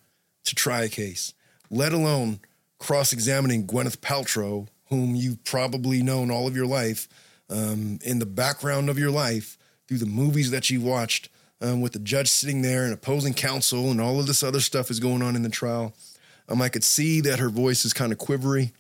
to 0.44 0.56
try 0.56 0.84
a 0.84 0.90
case, 0.90 1.34
let 1.70 1.94
alone 1.94 2.40
cross-examining 2.80 3.68
Gwyneth 3.68 3.98
Paltrow, 3.98 4.68
whom 4.90 5.16
you've 5.16 5.44
probably 5.44 6.02
known 6.02 6.32
all 6.32 6.48
of 6.48 6.56
your 6.56 6.66
life, 6.66 7.08
um, 7.50 8.00
in 8.04 8.20
the 8.20 8.26
background 8.26 8.90
of 8.90 8.98
your 8.98 9.12
life 9.12 9.58
through 9.88 10.00
the 10.00 10.06
movies 10.06 10.52
that 10.52 10.70
you 10.70 10.82
watched, 10.82 11.30
um, 11.62 11.82
with 11.82 11.94
the 11.94 12.00
judge 12.00 12.28
sitting 12.28 12.62
there 12.62 12.86
and 12.86 12.94
opposing 12.94 13.34
counsel, 13.34 13.92
and 13.92 14.02
all 14.02 14.20
of 14.20 14.26
this 14.26 14.42
other 14.42 14.60
stuff 14.60 14.90
is 14.90 15.00
going 15.00 15.22
on 15.22 15.36
in 15.36 15.44
the 15.44 15.50
trial. 15.50 15.94
Um, 16.50 16.62
I 16.62 16.70
could 16.70 16.84
see 16.84 17.22
that 17.22 17.40
her 17.40 17.50
voice 17.50 17.86
is 17.86 17.94
kind 17.94 18.12
of 18.12 18.18
quivery. 18.18 18.72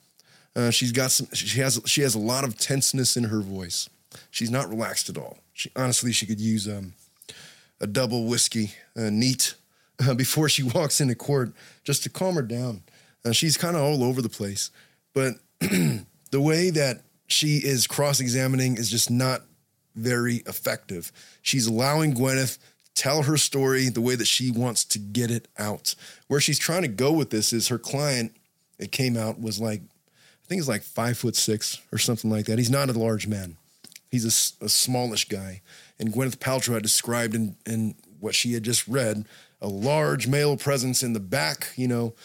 Uh, 0.55 0.71
she's 0.71 0.91
got 0.91 1.11
some. 1.11 1.27
She 1.33 1.59
has. 1.61 1.79
She 1.85 2.01
has 2.01 2.15
a 2.15 2.19
lot 2.19 2.43
of 2.43 2.57
tenseness 2.57 3.15
in 3.15 3.25
her 3.25 3.39
voice. 3.39 3.87
She's 4.31 4.49
not 4.51 4.67
relaxed 4.67 5.09
at 5.09 5.17
all. 5.17 5.37
She 5.53 5.71
honestly, 5.75 6.11
she 6.11 6.25
could 6.25 6.41
use 6.41 6.67
um, 6.67 6.93
a 7.81 7.87
double 7.87 8.25
whiskey, 8.25 8.73
uh, 8.95 9.09
neat, 9.09 9.55
uh, 10.07 10.13
before 10.15 10.47
she 10.47 10.63
walks 10.63 11.01
into 11.01 11.15
court, 11.15 11.51
just 11.83 12.03
to 12.03 12.09
calm 12.09 12.35
her 12.35 12.41
down. 12.41 12.83
Uh, 13.25 13.31
she's 13.31 13.57
kind 13.57 13.75
of 13.75 13.83
all 13.83 14.03
over 14.03 14.21
the 14.21 14.29
place, 14.29 14.71
but 15.13 15.33
the 15.59 16.41
way 16.41 16.69
that 16.69 17.01
she 17.27 17.57
is 17.57 17.87
cross-examining 17.87 18.77
is 18.77 18.89
just 18.89 19.11
not 19.11 19.41
very 19.95 20.37
effective. 20.47 21.11
She's 21.41 21.67
allowing 21.67 22.13
Gwyneth 22.13 22.57
to 22.57 22.93
tell 22.93 23.23
her 23.23 23.37
story 23.37 23.89
the 23.89 24.01
way 24.01 24.15
that 24.15 24.27
she 24.27 24.51
wants 24.51 24.85
to 24.85 24.99
get 24.99 25.31
it 25.31 25.47
out. 25.57 25.95
Where 26.27 26.39
she's 26.39 26.59
trying 26.59 26.83
to 26.83 26.87
go 26.87 27.11
with 27.11 27.29
this 27.29 27.53
is 27.53 27.67
her 27.67 27.77
client. 27.77 28.35
It 28.79 28.91
came 28.91 29.17
out 29.17 29.39
was 29.39 29.59
like 29.59 29.81
I 29.81 30.47
think 30.47 30.59
he's 30.59 30.69
like 30.69 30.83
five 30.83 31.17
foot 31.17 31.35
six 31.35 31.79
or 31.91 31.97
something 31.97 32.29
like 32.29 32.45
that. 32.45 32.57
He's 32.57 32.69
not 32.71 32.89
a 32.89 32.93
large 32.93 33.27
man. 33.27 33.57
He's 34.09 34.25
a, 34.25 34.65
a 34.65 34.69
smallish 34.69 35.29
guy. 35.29 35.61
And 36.01 36.11
Gwyneth 36.11 36.37
Paltrow 36.37 36.73
had 36.73 36.83
described 36.83 37.35
in, 37.35 37.55
in 37.65 37.93
what 38.19 38.33
she 38.33 38.53
had 38.53 38.63
just 38.63 38.87
read 38.87 39.25
a 39.61 39.67
large 39.67 40.27
male 40.27 40.57
presence 40.57 41.03
in 41.03 41.13
the 41.13 41.19
back, 41.19 41.67
you 41.75 41.87
know. 41.87 42.15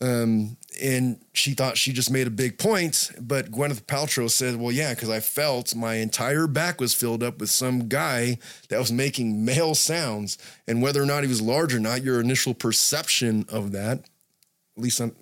Um, 0.00 0.56
and 0.82 1.20
she 1.34 1.52
thought 1.52 1.76
she 1.76 1.92
just 1.92 2.10
made 2.10 2.26
a 2.26 2.30
big 2.30 2.58
point, 2.58 3.10
but 3.20 3.50
Gwyneth 3.50 3.82
Paltrow 3.82 4.30
said, 4.30 4.56
"Well, 4.56 4.72
yeah, 4.72 4.94
because 4.94 5.10
I 5.10 5.20
felt 5.20 5.74
my 5.74 5.96
entire 5.96 6.46
back 6.46 6.80
was 6.80 6.94
filled 6.94 7.22
up 7.22 7.38
with 7.38 7.50
some 7.50 7.88
guy 7.88 8.38
that 8.70 8.78
was 8.78 8.90
making 8.90 9.44
male 9.44 9.74
sounds, 9.74 10.38
and 10.66 10.80
whether 10.80 11.02
or 11.02 11.06
not 11.06 11.22
he 11.22 11.28
was 11.28 11.42
large 11.42 11.74
or 11.74 11.80
not, 11.80 12.02
your 12.02 12.18
initial 12.18 12.54
perception 12.54 13.44
of 13.50 13.72
that, 13.72 13.98
at 13.98 14.82
least 14.82 15.02
on, 15.02 15.14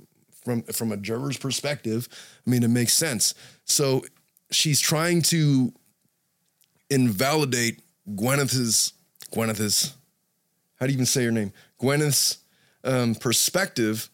from 0.44 0.62
from 0.62 0.92
a 0.92 0.96
juror's 0.96 1.38
perspective, 1.38 2.08
I 2.46 2.50
mean, 2.50 2.62
it 2.62 2.68
makes 2.68 2.92
sense. 2.92 3.34
So 3.64 4.04
she's 4.52 4.80
trying 4.80 5.22
to 5.22 5.72
invalidate 6.88 7.80
Gwyneth's 8.14 8.92
Gwyneth's 9.32 9.94
how 10.78 10.86
do 10.86 10.92
you 10.92 10.96
even 10.96 11.06
say 11.06 11.24
her 11.24 11.32
name? 11.32 11.52
Gwyneth's 11.80 12.38
um, 12.84 13.14
perspective, 13.14 14.08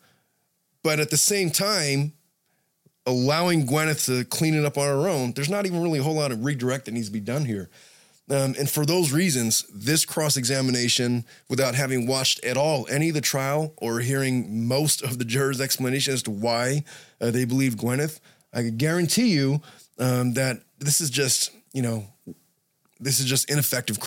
but 0.82 0.98
at 0.98 1.10
the 1.10 1.16
same 1.16 1.50
time, 1.50 2.12
allowing 3.06 3.66
Gwyneth 3.66 4.06
to 4.06 4.24
clean 4.24 4.54
it 4.54 4.64
up 4.64 4.78
on 4.78 4.86
her 4.86 5.08
own. 5.08 5.32
There's 5.32 5.50
not 5.50 5.66
even 5.66 5.82
really 5.82 5.98
a 5.98 6.02
whole 6.02 6.14
lot 6.14 6.32
of 6.32 6.44
redirect 6.44 6.86
that 6.86 6.92
needs 6.92 7.08
to 7.08 7.12
be 7.12 7.20
done 7.20 7.44
here. 7.44 7.68
Um, 8.30 8.54
and 8.58 8.70
for 8.70 8.86
those 8.86 9.12
reasons, 9.12 9.66
this 9.74 10.06
cross 10.06 10.38
examination, 10.38 11.26
without 11.50 11.74
having 11.74 12.06
watched 12.06 12.42
at 12.42 12.56
all 12.56 12.86
any 12.90 13.10
of 13.10 13.14
the 13.14 13.20
trial 13.20 13.74
or 13.76 14.00
hearing 14.00 14.66
most 14.66 15.02
of 15.02 15.18
the 15.18 15.26
jurors' 15.26 15.60
explanation 15.60 16.14
as 16.14 16.22
to 16.22 16.30
why 16.30 16.84
uh, 17.20 17.30
they 17.30 17.44
believe 17.44 17.74
Gwyneth, 17.74 18.20
I 18.54 18.62
can 18.62 18.78
guarantee 18.78 19.28
you 19.28 19.60
um, 19.98 20.32
that 20.34 20.62
this 20.78 21.02
is 21.02 21.10
just, 21.10 21.50
you 21.74 21.82
know, 21.82 22.06
this 23.04 23.20
is 23.20 23.26
just 23.26 23.50
ineffective. 23.50 23.98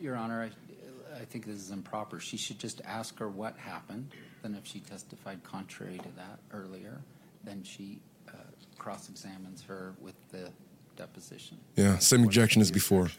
Your 0.00 0.16
Honor, 0.16 0.42
I, 0.42 1.16
I 1.20 1.24
think 1.26 1.46
this 1.46 1.56
is 1.56 1.70
improper. 1.70 2.18
She 2.20 2.36
should 2.36 2.58
just 2.58 2.80
ask 2.86 3.18
her 3.18 3.28
what 3.28 3.56
happened. 3.58 4.12
Then 4.42 4.54
if 4.54 4.66
she 4.66 4.80
testified 4.80 5.44
contrary 5.44 5.98
to 5.98 6.08
that 6.16 6.38
earlier, 6.52 7.00
then 7.44 7.62
she 7.62 8.00
uh, 8.28 8.32
cross-examines 8.78 9.62
her 9.62 9.94
with 10.00 10.14
the 10.30 10.50
deposition. 10.96 11.58
Yeah, 11.76 11.98
same 11.98 12.20
What's 12.20 12.28
objection 12.28 12.62
as 12.62 12.70
before. 12.70 13.10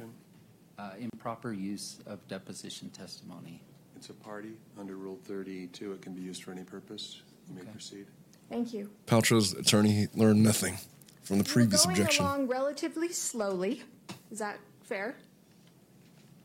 Uh, 0.78 0.90
Improper 1.00 1.54
use 1.54 2.00
of 2.08 2.28
deposition 2.28 2.90
testimony. 2.90 3.62
It's 3.96 4.10
a 4.10 4.14
party 4.14 4.54
under 4.78 4.96
Rule 4.96 5.20
32. 5.24 5.94
It 5.94 6.02
can 6.02 6.14
be 6.14 6.22
used 6.22 6.44
for 6.44 6.52
any 6.52 6.64
purpose. 6.64 7.22
You 7.48 7.56
may 7.56 7.72
proceed. 7.72 8.08
Thank 8.50 8.74
you. 8.74 8.90
Paltrow's 9.08 9.54
attorney 9.54 10.08
learned 10.14 10.44
nothing 10.44 10.78
from 11.26 11.40
the 11.40 11.44
You 11.44 11.50
were 11.50 11.54
previous 11.54 11.86
going 11.86 11.98
objection. 11.98 12.26
along 12.26 12.48
relatively 12.48 13.12
slowly. 13.12 13.84
Is 14.32 14.40
that 14.40 14.60
fair? 14.84 15.16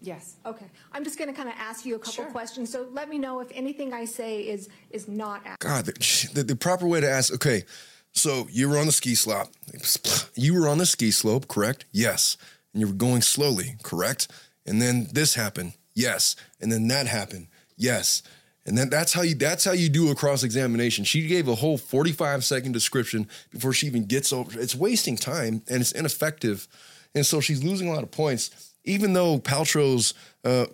Yes. 0.02 0.36
Okay. 0.46 0.64
I'm 0.92 1.04
just 1.04 1.18
going 1.18 1.28
to 1.28 1.36
kind 1.36 1.48
of 1.48 1.54
ask 1.58 1.84
you 1.84 1.94
a 1.96 1.98
couple 1.98 2.12
Sure. 2.14 2.30
questions. 2.30 2.70
So 2.72 2.88
let 2.92 3.08
me 3.10 3.18
know 3.18 3.40
if 3.40 3.48
anything 3.54 3.92
I 3.92 4.06
say 4.06 4.40
is 4.40 4.68
is 4.90 5.06
not 5.08 5.42
accurate. 5.44 5.60
God, 5.60 5.84
the, 5.86 6.28
the, 6.34 6.42
the 6.42 6.56
proper 6.56 6.86
way 6.86 7.00
to 7.00 7.08
ask. 7.10 7.32
Okay, 7.34 7.64
so 8.12 8.48
you 8.50 8.68
were 8.70 8.78
on 8.78 8.86
the 8.86 8.92
ski 8.92 9.14
slope. 9.14 9.48
You 10.34 10.54
were 10.58 10.68
on 10.68 10.78
the 10.78 10.86
ski 10.86 11.10
slope, 11.10 11.48
correct? 11.48 11.84
Yes. 11.92 12.38
And 12.72 12.80
you 12.80 12.86
were 12.86 12.94
going 12.94 13.20
slowly, 13.20 13.76
correct? 13.82 14.28
And 14.64 14.80
then 14.80 15.08
this 15.12 15.34
happened. 15.34 15.74
Yes. 15.94 16.34
And 16.60 16.72
then 16.72 16.88
that 16.88 17.06
happened. 17.06 17.48
Yes. 17.76 18.22
And 18.66 18.76
then 18.76 18.90
that's 18.90 19.12
how 19.12 19.22
you 19.22 19.34
that's 19.34 19.64
how 19.64 19.72
you 19.72 19.88
do 19.88 20.10
a 20.10 20.14
cross 20.14 20.42
examination. 20.42 21.04
She 21.04 21.26
gave 21.26 21.48
a 21.48 21.54
whole 21.54 21.78
45 21.78 22.44
second 22.44 22.72
description 22.72 23.28
before 23.50 23.72
she 23.72 23.86
even 23.86 24.04
gets 24.04 24.32
over. 24.32 24.60
It's 24.60 24.74
wasting 24.74 25.16
time 25.16 25.62
and 25.68 25.80
it's 25.80 25.92
ineffective. 25.92 26.68
And 27.14 27.24
so 27.24 27.40
she's 27.40 27.64
losing 27.64 27.88
a 27.88 27.92
lot 27.92 28.02
of 28.02 28.10
points. 28.10 28.72
Even 28.84 29.12
though 29.12 29.38
Paltrow's 29.38 30.14
uh, 30.44 30.66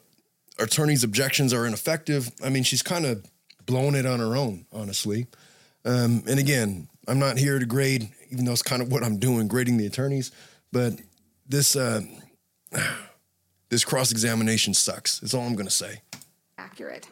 attorney's 0.58 1.04
objections 1.04 1.52
are 1.52 1.66
ineffective, 1.66 2.30
I 2.44 2.50
mean, 2.50 2.62
she's 2.62 2.82
kind 2.82 3.06
of 3.06 3.24
blowing 3.64 3.94
it 3.94 4.06
on 4.06 4.20
her 4.20 4.36
own, 4.36 4.66
honestly. 4.72 5.26
Um, 5.84 6.22
and 6.28 6.38
again, 6.38 6.88
I'm 7.08 7.18
not 7.18 7.38
here 7.38 7.58
to 7.58 7.66
grade, 7.66 8.08
even 8.30 8.44
though 8.44 8.52
it's 8.52 8.62
kind 8.62 8.82
of 8.82 8.90
what 8.90 9.02
I'm 9.04 9.18
doing, 9.18 9.48
grading 9.48 9.76
the 9.76 9.86
attorneys. 9.86 10.32
But 10.72 10.94
this 11.48 11.76
uh, 11.76 12.02
this 13.68 13.84
cross 13.84 14.10
examination 14.10 14.74
sucks. 14.74 15.20
That's 15.20 15.34
all 15.34 15.46
I'm 15.46 15.54
going 15.54 15.68
to 15.68 15.72
say. 15.72 16.00
accurate. 16.58 17.08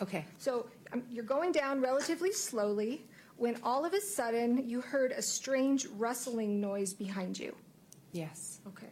Okay. 0.00 0.24
So 0.38 0.66
um, 0.92 1.02
you're 1.10 1.24
going 1.24 1.52
down 1.52 1.80
relatively 1.80 2.32
slowly 2.32 3.04
when 3.36 3.56
all 3.62 3.84
of 3.84 3.94
a 3.94 4.00
sudden 4.00 4.68
you 4.68 4.80
heard 4.80 5.12
a 5.12 5.22
strange 5.22 5.86
rustling 5.96 6.60
noise 6.60 6.92
behind 6.92 7.38
you. 7.38 7.54
Yes. 8.12 8.60
Okay. 8.68 8.90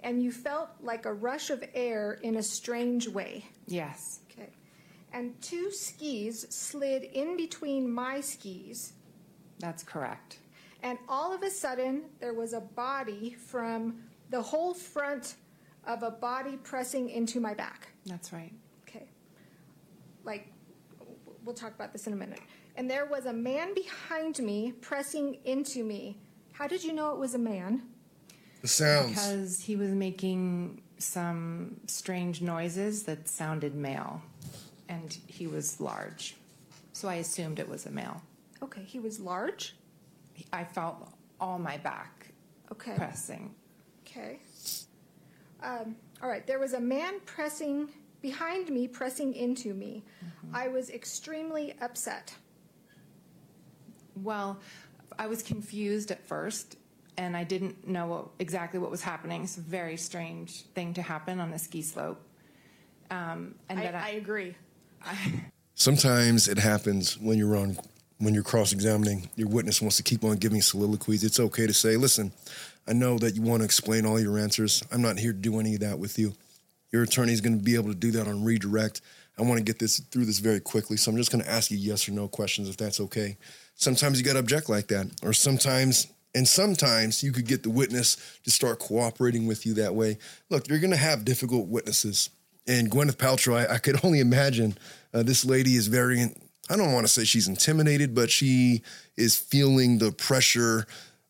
And 0.00 0.22
you 0.22 0.32
felt 0.32 0.70
like 0.80 1.06
a 1.06 1.12
rush 1.12 1.50
of 1.50 1.62
air 1.74 2.18
in 2.22 2.36
a 2.36 2.42
strange 2.42 3.06
way. 3.08 3.44
Yes. 3.66 4.20
Okay. 4.30 4.50
And 5.12 5.40
two 5.42 5.70
skis 5.70 6.46
slid 6.48 7.04
in 7.04 7.36
between 7.36 7.90
my 7.90 8.20
skis. 8.20 8.94
That's 9.58 9.82
correct. 9.82 10.38
And 10.82 10.98
all 11.08 11.32
of 11.32 11.42
a 11.42 11.50
sudden, 11.50 12.04
there 12.18 12.34
was 12.34 12.52
a 12.52 12.60
body 12.60 13.36
from 13.38 14.02
the 14.30 14.42
whole 14.42 14.74
front 14.74 15.36
of 15.86 16.02
a 16.02 16.10
body 16.10 16.56
pressing 16.56 17.08
into 17.08 17.40
my 17.40 17.54
back. 17.54 17.88
That's 18.06 18.32
right. 18.32 18.52
Okay. 20.22 20.26
like, 20.26 20.52
we'll 21.44 21.54
talk 21.54 21.74
about 21.74 21.92
this 21.92 22.06
in 22.06 22.12
a 22.12 22.16
minute. 22.16 22.40
And 22.76 22.90
there 22.90 23.04
was 23.06 23.26
a 23.26 23.32
man 23.32 23.74
behind 23.74 24.38
me 24.38 24.72
pressing 24.80 25.38
into 25.44 25.84
me. 25.84 26.18
How 26.52 26.66
did 26.66 26.82
you 26.84 26.92
know 26.92 27.12
it 27.12 27.18
was 27.18 27.34
a 27.34 27.38
man? 27.38 27.82
The 28.62 28.68
sounds. 28.68 29.10
Because 29.10 29.60
he 29.60 29.76
was 29.76 29.90
making 29.90 30.82
some 30.98 31.80
strange 31.86 32.40
noises 32.40 33.02
that 33.04 33.28
sounded 33.28 33.74
male, 33.74 34.22
and 34.88 35.16
he 35.26 35.46
was 35.46 35.80
large. 35.80 36.36
So 36.92 37.08
I 37.08 37.14
assumed 37.16 37.58
it 37.58 37.68
was 37.68 37.86
a 37.86 37.90
male. 37.90 38.22
Okay, 38.62 38.82
he 38.84 39.00
was 39.00 39.18
large. 39.18 39.74
I 40.52 40.64
felt 40.64 41.12
all 41.40 41.58
my 41.58 41.76
back 41.78 42.28
Okay. 42.70 42.94
pressing. 42.96 43.54
Okay. 44.06 44.38
Um, 45.62 45.96
all 46.22 46.28
right. 46.28 46.46
There 46.46 46.58
was 46.58 46.72
a 46.74 46.80
man 46.80 47.14
pressing 47.26 47.88
behind 48.22 48.70
me, 48.70 48.88
pressing 48.88 49.34
into 49.34 49.74
me. 49.74 50.04
I 50.54 50.68
was 50.68 50.88
extremely 50.90 51.74
upset. 51.80 52.34
Well, 54.22 54.60
I 55.18 55.26
was 55.26 55.42
confused 55.42 56.10
at 56.10 56.26
first, 56.26 56.76
and 57.18 57.36
I 57.36 57.44
didn't 57.44 57.86
know 57.86 58.06
what, 58.06 58.28
exactly 58.38 58.78
what 58.78 58.90
was 58.90 59.02
happening. 59.02 59.42
It's 59.42 59.58
a 59.58 59.60
very 59.60 59.96
strange 59.96 60.62
thing 60.74 60.94
to 60.94 61.02
happen 61.02 61.40
on 61.40 61.52
a 61.52 61.58
ski 61.58 61.82
slope. 61.82 62.20
Um, 63.10 63.56
and 63.68 63.80
I, 63.80 63.82
then 63.82 63.94
I 63.94 64.10
agree. 64.12 64.56
Sometimes 65.74 66.48
it 66.48 66.58
happens 66.58 67.18
when 67.18 67.38
you're 67.38 67.56
on 67.56 67.76
when 68.18 68.34
you're 68.34 68.44
cross-examining. 68.44 69.28
Your 69.34 69.48
witness 69.48 69.82
wants 69.82 69.96
to 69.96 70.02
keep 70.04 70.22
on 70.22 70.36
giving 70.36 70.62
soliloquies. 70.62 71.24
It's 71.24 71.40
okay 71.40 71.66
to 71.66 71.74
say, 71.74 71.96
"Listen, 71.96 72.32
I 72.86 72.92
know 72.92 73.18
that 73.18 73.34
you 73.34 73.42
want 73.42 73.60
to 73.60 73.64
explain 73.64 74.06
all 74.06 74.20
your 74.20 74.38
answers. 74.38 74.82
I'm 74.92 75.02
not 75.02 75.18
here 75.18 75.32
to 75.32 75.38
do 75.38 75.58
any 75.58 75.74
of 75.74 75.80
that 75.80 75.98
with 75.98 76.18
you. 76.18 76.34
Your 76.92 77.02
attorney 77.02 77.32
is 77.32 77.40
going 77.40 77.58
to 77.58 77.64
be 77.64 77.74
able 77.74 77.88
to 77.88 77.98
do 77.98 78.10
that 78.12 78.28
on 78.28 78.44
redirect. 78.44 79.00
I 79.38 79.42
want 79.42 79.58
to 79.58 79.64
get 79.64 79.78
this 79.78 79.98
through 79.98 80.26
this 80.26 80.38
very 80.38 80.60
quickly, 80.60 80.96
so 80.96 81.10
I'm 81.10 81.16
just 81.16 81.32
going 81.32 81.42
to 81.42 81.50
ask 81.50 81.70
you 81.70 81.78
yes 81.78 82.08
or 82.08 82.12
no 82.12 82.28
questions 82.28 82.68
if 82.68 82.76
that's 82.76 83.00
okay." 83.00 83.36
Sometimes 83.74 84.18
you 84.18 84.24
got 84.24 84.34
to 84.34 84.38
object 84.38 84.68
like 84.68 84.88
that, 84.88 85.06
or 85.22 85.32
sometimes 85.32 86.06
and 86.34 86.48
sometimes 86.48 87.22
you 87.22 87.32
could 87.32 87.46
get 87.46 87.62
the 87.62 87.70
witness 87.70 88.16
to 88.44 88.50
start 88.50 88.78
cooperating 88.78 89.46
with 89.46 89.66
you 89.66 89.74
that 89.74 89.94
way. 89.94 90.18
Look, 90.48 90.68
you're 90.68 90.78
going 90.78 90.92
to 90.92 90.96
have 90.96 91.24
difficult 91.24 91.68
witnesses. 91.68 92.30
And 92.66 92.90
Gwyneth 92.90 93.16
Paltrow, 93.16 93.68
I, 93.68 93.74
I 93.74 93.78
could 93.78 94.04
only 94.04 94.20
imagine 94.20 94.76
uh, 95.12 95.22
this 95.22 95.44
lady 95.44 95.74
is 95.74 95.88
very, 95.88 96.22
I 96.70 96.76
don't 96.76 96.92
want 96.92 97.06
to 97.06 97.12
say 97.12 97.24
she's 97.24 97.48
intimidated, 97.48 98.14
but 98.14 98.30
she 98.30 98.82
is 99.16 99.36
feeling 99.36 99.98
the 99.98 100.12
pressure. 100.12 100.86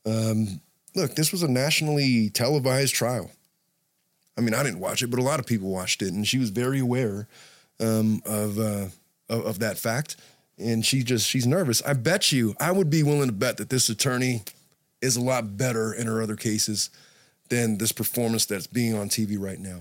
Um, 0.06 0.60
look, 0.94 1.14
this 1.16 1.32
was 1.32 1.42
a 1.42 1.50
nationally 1.50 2.30
televised 2.30 2.94
trial. 2.94 3.30
I 4.36 4.40
mean, 4.40 4.54
I 4.54 4.62
didn't 4.62 4.80
watch 4.80 5.02
it, 5.02 5.08
but 5.08 5.18
a 5.18 5.22
lot 5.22 5.40
of 5.40 5.46
people 5.46 5.68
watched 5.70 6.02
it, 6.02 6.12
and 6.12 6.26
she 6.26 6.38
was 6.38 6.50
very 6.50 6.78
aware 6.78 7.28
um, 7.80 8.22
of, 8.24 8.58
uh, 8.58 8.86
of 9.28 9.46
of 9.46 9.58
that 9.60 9.78
fact. 9.78 10.16
And 10.58 10.84
she 10.84 11.02
just 11.02 11.28
she's 11.28 11.46
nervous. 11.46 11.82
I 11.82 11.94
bet 11.94 12.32
you, 12.32 12.54
I 12.60 12.72
would 12.72 12.90
be 12.90 13.02
willing 13.02 13.26
to 13.26 13.32
bet 13.32 13.56
that 13.56 13.70
this 13.70 13.88
attorney 13.88 14.42
is 15.00 15.16
a 15.16 15.20
lot 15.20 15.56
better 15.56 15.92
in 15.92 16.06
her 16.06 16.22
other 16.22 16.36
cases 16.36 16.90
than 17.48 17.78
this 17.78 17.92
performance 17.92 18.46
that's 18.46 18.66
being 18.66 18.94
on 18.94 19.08
TV 19.08 19.36
right 19.38 19.58
now. 19.58 19.80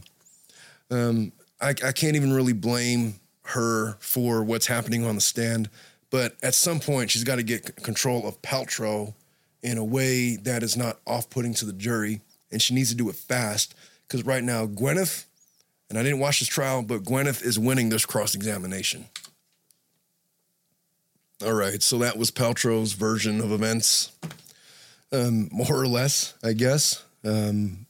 Um, 0.89 1.31
I, 1.61 1.69
I 1.69 1.91
can't 1.91 2.15
even 2.15 2.33
really 2.33 2.53
blame 2.53 3.19
her 3.43 3.95
for 3.99 4.43
what's 4.43 4.67
happening 4.67 5.05
on 5.05 5.15
the 5.15 5.21
stand, 5.21 5.69
but 6.09 6.35
at 6.41 6.55
some 6.55 6.79
point 6.79 7.11
she's 7.11 7.23
got 7.23 7.35
to 7.35 7.43
get 7.43 7.77
control 7.77 8.27
of 8.27 8.41
Paltrow 8.41 9.13
in 9.61 9.77
a 9.77 9.85
way 9.85 10.35
that 10.37 10.63
is 10.63 10.75
not 10.75 10.99
off-putting 11.05 11.53
to 11.55 11.65
the 11.65 11.73
jury, 11.73 12.21
and 12.51 12.61
she 12.61 12.73
needs 12.73 12.89
to 12.89 12.95
do 12.95 13.07
it 13.09 13.15
fast 13.15 13.75
because 14.11 14.25
right 14.25 14.43
now 14.43 14.65
Gwyneth, 14.65 15.23
and 15.89 15.97
I 15.97 16.03
didn't 16.03 16.19
watch 16.19 16.39
this 16.39 16.49
trial, 16.49 16.81
but 16.81 17.03
Gwyneth 17.03 17.41
is 17.41 17.57
winning 17.57 17.87
this 17.87 18.05
cross-examination. 18.05 19.05
All 21.41 21.53
right, 21.53 21.81
so 21.81 21.97
that 21.99 22.17
was 22.17 22.29
Paltrow's 22.29 22.91
version 22.91 23.39
of 23.39 23.53
events 23.53 24.11
um, 25.13 25.47
more 25.49 25.79
or 25.79 25.87
less, 25.87 26.33
I 26.43 26.51
guess. 26.51 27.05
Um, 27.23 27.85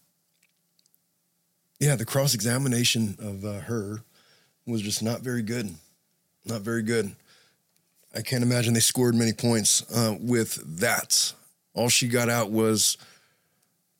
yeah, 1.79 1.95
the 1.95 2.05
cross 2.05 2.35
examination 2.35 3.17
of 3.19 3.43
uh, 3.43 3.61
her 3.61 4.03
was 4.67 4.83
just 4.83 5.01
not 5.01 5.21
very 5.21 5.41
good. 5.41 5.73
Not 6.45 6.61
very 6.61 6.83
good. 6.83 7.15
I 8.15 8.21
can't 8.21 8.43
imagine 8.43 8.75
they 8.75 8.79
scored 8.79 9.15
many 9.15 9.33
points 9.33 9.83
uh, 9.91 10.15
with 10.21 10.79
that. 10.81 11.33
All 11.73 11.89
she 11.89 12.07
got 12.07 12.29
out 12.29 12.51
was 12.51 12.97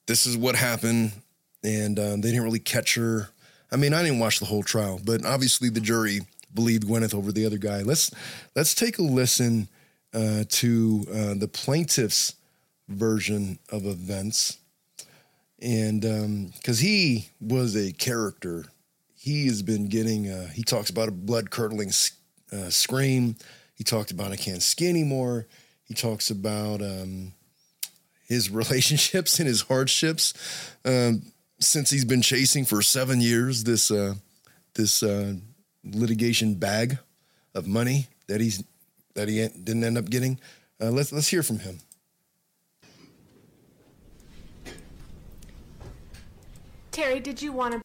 this 0.05 0.27
is 0.27 0.37
what 0.37 0.55
happened, 0.55 1.13
and 1.63 1.99
um, 1.99 2.21
they 2.21 2.29
didn't 2.29 2.43
really 2.43 2.59
catch 2.59 2.95
her. 2.95 3.29
I 3.71 3.77
mean, 3.77 3.93
I 3.93 4.03
didn't 4.03 4.19
watch 4.19 4.39
the 4.39 4.45
whole 4.45 4.63
trial, 4.63 4.99
but 5.03 5.25
obviously 5.25 5.69
the 5.69 5.79
jury 5.79 6.21
believed 6.53 6.87
Gwyneth 6.87 7.13
over 7.13 7.31
the 7.31 7.45
other 7.45 7.57
guy. 7.57 7.81
Let's 7.81 8.11
let's 8.55 8.75
take 8.75 8.97
a 8.97 9.03
listen 9.03 9.69
uh, 10.13 10.43
to 10.49 11.05
uh, 11.09 11.33
the 11.35 11.47
plaintiff's 11.47 12.35
version 12.89 13.59
of 13.69 13.85
events. 13.85 14.57
And 15.61 16.01
because 16.53 16.79
he 16.79 17.29
was 17.39 17.75
a 17.75 17.91
character, 17.91 18.65
he 19.13 19.45
has 19.45 19.61
been 19.61 19.87
getting, 19.87 20.29
uh, 20.29 20.47
he 20.47 20.63
talks 20.63 20.89
about 20.89 21.07
a 21.07 21.11
blood 21.11 21.51
curdling 21.51 21.91
uh, 22.51 22.69
scream. 22.69 23.35
He 23.75 23.83
talked 23.83 24.09
about, 24.09 24.31
I 24.31 24.35
can't 24.35 24.63
ski 24.63 24.89
anymore. 24.89 25.45
He 25.83 25.93
talks 25.93 26.31
about 26.31 26.81
um, 26.81 27.33
his 28.27 28.49
relationships 28.49 29.39
and 29.39 29.47
his 29.47 29.61
hardships 29.61 30.33
um, 30.83 31.21
since 31.61 31.89
he's 31.89 32.05
been 32.05 32.21
chasing 32.21 32.65
for 32.65 32.81
seven 32.81 33.21
years 33.21 33.63
this, 33.63 33.91
uh, 33.91 34.15
this 34.73 35.03
uh, 35.03 35.35
litigation 35.83 36.55
bag 36.55 36.97
of 37.55 37.67
money 37.67 38.07
that 38.27 38.41
he's 38.41 38.63
that 39.13 39.27
he 39.27 39.45
didn't 39.47 39.83
end 39.83 39.97
up 39.97 40.09
getting. 40.09 40.39
Uh, 40.81 40.89
let's 40.89 41.11
let's 41.11 41.27
hear 41.27 41.43
from 41.43 41.59
him. 41.59 41.79
Terry, 46.91 47.19
did 47.19 47.41
you 47.41 47.51
want 47.51 47.73
to? 47.73 47.79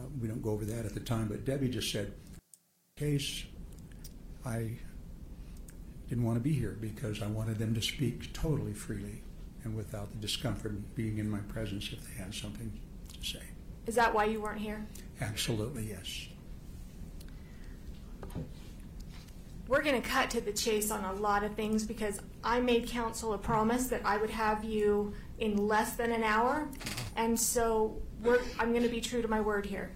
Uh, 0.00 0.04
we 0.20 0.28
don't 0.28 0.42
go 0.42 0.50
over 0.50 0.64
that 0.64 0.84
at 0.86 0.94
the 0.94 1.00
time, 1.00 1.28
but 1.28 1.44
Debbie 1.44 1.68
just 1.68 1.90
said, 1.90 2.12
case, 2.96 3.44
I 4.44 4.70
didn't 6.08 6.24
want 6.24 6.36
to 6.36 6.40
be 6.40 6.52
here 6.52 6.76
because 6.80 7.22
I 7.22 7.26
wanted 7.26 7.58
them 7.58 7.74
to 7.74 7.82
speak 7.82 8.32
totally 8.32 8.72
freely 8.72 9.22
and 9.66 9.76
without 9.76 10.10
the 10.12 10.16
discomfort 10.18 10.72
of 10.72 10.94
being 10.94 11.18
in 11.18 11.28
my 11.28 11.40
presence 11.40 11.90
if 11.92 12.00
they 12.06 12.22
had 12.22 12.32
something 12.32 12.72
to 13.12 13.26
say. 13.26 13.42
Is 13.86 13.96
that 13.96 14.14
why 14.14 14.24
you 14.24 14.40
weren't 14.40 14.60
here? 14.60 14.86
Absolutely, 15.20 15.88
yes. 15.90 16.28
We're 19.68 19.82
going 19.82 20.00
to 20.00 20.08
cut 20.08 20.30
to 20.30 20.40
the 20.40 20.52
chase 20.52 20.92
on 20.92 21.04
a 21.04 21.12
lot 21.14 21.42
of 21.42 21.54
things 21.54 21.84
because 21.84 22.20
I 22.44 22.60
made 22.60 22.86
counsel 22.86 23.34
a 23.34 23.38
promise 23.38 23.88
that 23.88 24.00
I 24.04 24.16
would 24.16 24.30
have 24.30 24.64
you 24.64 25.12
in 25.40 25.56
less 25.56 25.94
than 25.94 26.12
an 26.12 26.22
hour. 26.22 26.68
And 27.16 27.38
so 27.38 28.00
we're, 28.22 28.40
I'm 28.60 28.70
going 28.70 28.84
to 28.84 28.88
be 28.88 29.00
true 29.00 29.20
to 29.22 29.28
my 29.28 29.40
word 29.40 29.66
here. 29.66 29.90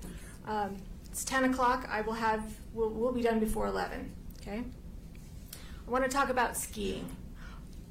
Um, 0.48 0.76
it's 1.06 1.24
10 1.24 1.44
o'clock. 1.44 1.88
I 1.88 2.00
will 2.00 2.14
have, 2.14 2.42
we'll, 2.74 2.90
we'll 2.90 3.12
be 3.12 3.22
done 3.22 3.38
before 3.38 3.68
11. 3.68 4.10
Okay? 4.40 4.64
I 5.54 5.90
want 5.90 6.02
to 6.02 6.10
talk 6.10 6.28
about 6.28 6.56
skiing. 6.56 7.08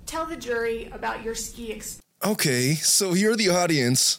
Tell 0.09 0.25
the 0.25 0.37
jury 0.37 0.89
about 0.91 1.23
your 1.23 1.35
ski 1.35 1.71
experience. 1.71 2.01
Okay, 2.25 2.73
so 2.73 3.13
you're 3.13 3.35
the 3.35 3.49
audience. 3.49 4.17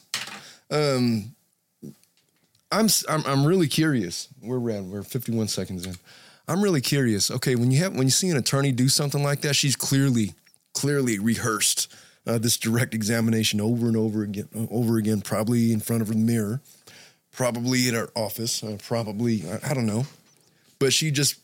Um, 0.70 1.35
I'm 2.70 2.87
I'm 3.09 3.26
I'm 3.26 3.44
really 3.44 3.66
curious. 3.66 4.29
We're 4.40 4.61
around. 4.61 4.92
We're 4.92 5.03
51 5.03 5.48
seconds 5.48 5.85
in. 5.87 5.96
I'm 6.46 6.62
really 6.62 6.81
curious. 6.81 7.29
Okay, 7.29 7.57
when 7.57 7.72
you 7.72 7.81
have 7.81 7.96
when 7.96 8.05
you 8.05 8.12
see 8.12 8.29
an 8.29 8.37
attorney 8.37 8.70
do 8.70 8.88
something 8.88 9.24
like 9.24 9.40
that, 9.40 9.57
she's 9.57 9.74
clearly 9.74 10.35
clearly 10.74 11.18
rehearsed 11.18 11.92
uh, 12.24 12.38
this 12.38 12.57
direct 12.57 12.94
examination 12.94 13.61
over 13.61 13.88
and 13.88 13.96
over 13.96 14.22
again, 14.22 14.48
over 14.70 14.96
again, 14.96 15.20
probably 15.20 15.72
in 15.72 15.81
front 15.81 16.03
of 16.03 16.09
the 16.09 16.14
mirror, 16.14 16.61
probably 17.33 17.88
in 17.88 17.94
her 17.94 18.11
office, 18.14 18.62
uh, 18.62 18.76
probably 18.87 19.42
I, 19.50 19.70
I 19.70 19.74
don't 19.74 19.87
know, 19.87 20.07
but 20.79 20.92
she 20.92 21.11
just 21.11 21.35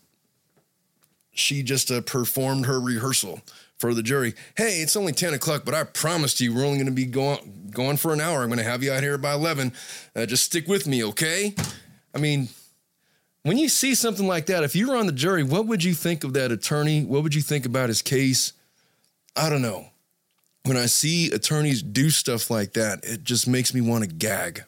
she 1.32 1.64
just 1.64 1.90
uh, 1.90 2.00
performed 2.00 2.66
her 2.66 2.78
rehearsal 2.78 3.42
for 3.78 3.92
the 3.94 4.02
jury. 4.02 4.34
Hey, 4.56 4.80
it's 4.80 4.96
only 4.96 5.12
10 5.12 5.34
o'clock, 5.34 5.64
but 5.64 5.74
I 5.74 5.84
promised 5.84 6.40
you 6.40 6.54
we're 6.54 6.64
only 6.64 6.78
going 6.78 6.86
to 6.86 6.92
be 6.92 7.06
going, 7.06 7.70
going 7.70 7.96
for 7.96 8.12
an 8.12 8.20
hour. 8.20 8.42
I'm 8.42 8.48
going 8.48 8.58
to 8.58 8.64
have 8.64 8.82
you 8.82 8.92
out 8.92 9.02
here 9.02 9.18
by 9.18 9.34
11. 9.34 9.72
Uh, 10.14 10.26
just 10.26 10.44
stick 10.44 10.66
with 10.66 10.86
me, 10.86 11.04
okay? 11.04 11.54
I 12.14 12.18
mean, 12.18 12.48
when 13.42 13.58
you 13.58 13.68
see 13.68 13.94
something 13.94 14.26
like 14.26 14.46
that, 14.46 14.64
if 14.64 14.74
you 14.74 14.88
were 14.88 14.96
on 14.96 15.06
the 15.06 15.12
jury, 15.12 15.42
what 15.42 15.66
would 15.66 15.84
you 15.84 15.94
think 15.94 16.24
of 16.24 16.32
that 16.32 16.50
attorney? 16.50 17.04
What 17.04 17.22
would 17.22 17.34
you 17.34 17.42
think 17.42 17.66
about 17.66 17.88
his 17.88 18.02
case? 18.02 18.52
I 19.36 19.50
don't 19.50 19.62
know. 19.62 19.86
When 20.64 20.76
I 20.76 20.86
see 20.86 21.30
attorneys 21.30 21.82
do 21.82 22.10
stuff 22.10 22.50
like 22.50 22.72
that, 22.72 23.04
it 23.04 23.22
just 23.22 23.46
makes 23.46 23.72
me 23.72 23.80
want 23.80 24.02
to 24.02 24.10
gag. 24.10 24.64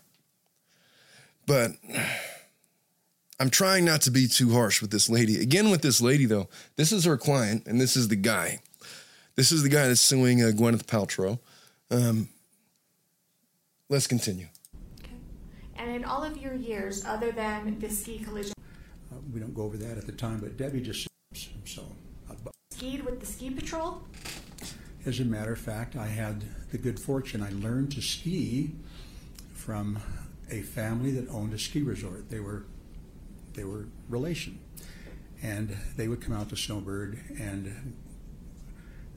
But 1.46 1.72
I'm 3.40 3.50
trying 3.50 3.84
not 3.84 4.02
to 4.02 4.10
be 4.10 4.28
too 4.28 4.52
harsh 4.52 4.82
with 4.82 4.90
this 4.90 5.08
lady. 5.08 5.40
Again, 5.40 5.70
with 5.70 5.82
this 5.82 6.00
lady, 6.00 6.26
though, 6.26 6.48
this 6.76 6.92
is 6.92 7.04
her 7.04 7.16
client 7.16 7.66
and 7.66 7.80
this 7.80 7.96
is 7.96 8.08
the 8.08 8.16
guy. 8.16 8.60
This 9.38 9.52
is 9.52 9.62
the 9.62 9.68
guy 9.68 9.86
that's 9.86 10.00
suing 10.00 10.42
uh, 10.42 10.46
Gwyneth 10.46 10.86
Paltrow. 10.86 11.38
Um, 11.92 12.28
let's 13.88 14.08
continue. 14.08 14.48
Okay. 14.98 15.12
And 15.76 15.92
in 15.92 16.04
all 16.04 16.24
of 16.24 16.36
your 16.38 16.54
years, 16.54 17.04
other 17.04 17.30
than 17.30 17.78
the 17.78 17.88
ski 17.88 18.18
collision, 18.18 18.52
Uh, 19.12 19.18
we 19.32 19.38
don't 19.38 19.54
go 19.54 19.62
over 19.62 19.76
that 19.76 19.96
at 19.96 20.06
the 20.06 20.12
time, 20.12 20.40
but 20.40 20.56
Debbie 20.56 20.80
just 20.80 21.06
so. 21.64 21.84
Skied 22.72 23.04
with 23.04 23.20
the 23.20 23.26
ski 23.26 23.50
patrol? 23.50 24.02
As 25.06 25.20
a 25.20 25.24
matter 25.24 25.52
of 25.52 25.60
fact, 25.60 25.94
I 25.94 26.08
had 26.08 26.42
the 26.72 26.78
good 26.78 26.98
fortune, 26.98 27.40
I 27.40 27.50
learned 27.50 27.92
to 27.92 28.02
ski 28.02 28.72
from 29.54 30.00
a 30.50 30.62
family 30.62 31.12
that 31.12 31.28
owned 31.30 31.54
a 31.54 31.60
ski 31.60 31.82
resort. 31.82 32.28
They 32.28 32.40
were, 32.40 32.64
they 33.54 33.62
were 33.62 33.86
relation. 34.08 34.58
And 35.40 35.76
they 35.96 36.08
would 36.08 36.20
come 36.20 36.34
out 36.34 36.48
to 36.48 36.56
Snowbird 36.56 37.20
and 37.38 37.94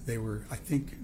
they 0.06 0.18
were, 0.18 0.46
I 0.50 0.56
think, 0.56 0.96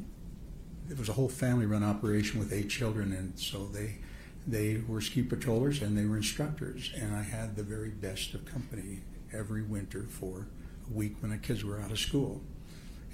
it 0.90 0.98
was 0.98 1.10
a 1.10 1.14
whole 1.14 1.30
family 1.30 1.66
run 1.66 1.84
operation 1.84 2.40
with 2.40 2.54
eight 2.54 2.70
children. 2.70 3.12
And 3.12 3.38
so 3.38 3.66
they, 3.66 3.98
they 4.46 4.82
were 4.88 5.02
ski 5.02 5.24
patrollers 5.24 5.82
and 5.82 5.98
they 5.98 6.06
were 6.06 6.18
instructors. 6.18 6.92
And 6.96 7.16
I 7.16 7.24
had 7.24 7.56
the 7.56 7.64
very 7.64 7.90
best 7.90 8.34
of 8.34 8.46
company 8.46 9.02
every 9.34 9.62
winter 9.62 10.04
for 10.10 10.48
a 10.90 10.94
week 10.94 11.16
when 11.22 11.32
the 11.32 11.38
kids 11.38 11.64
were 11.64 11.80
out 11.80 11.92
of 11.92 12.00
school. 12.00 12.42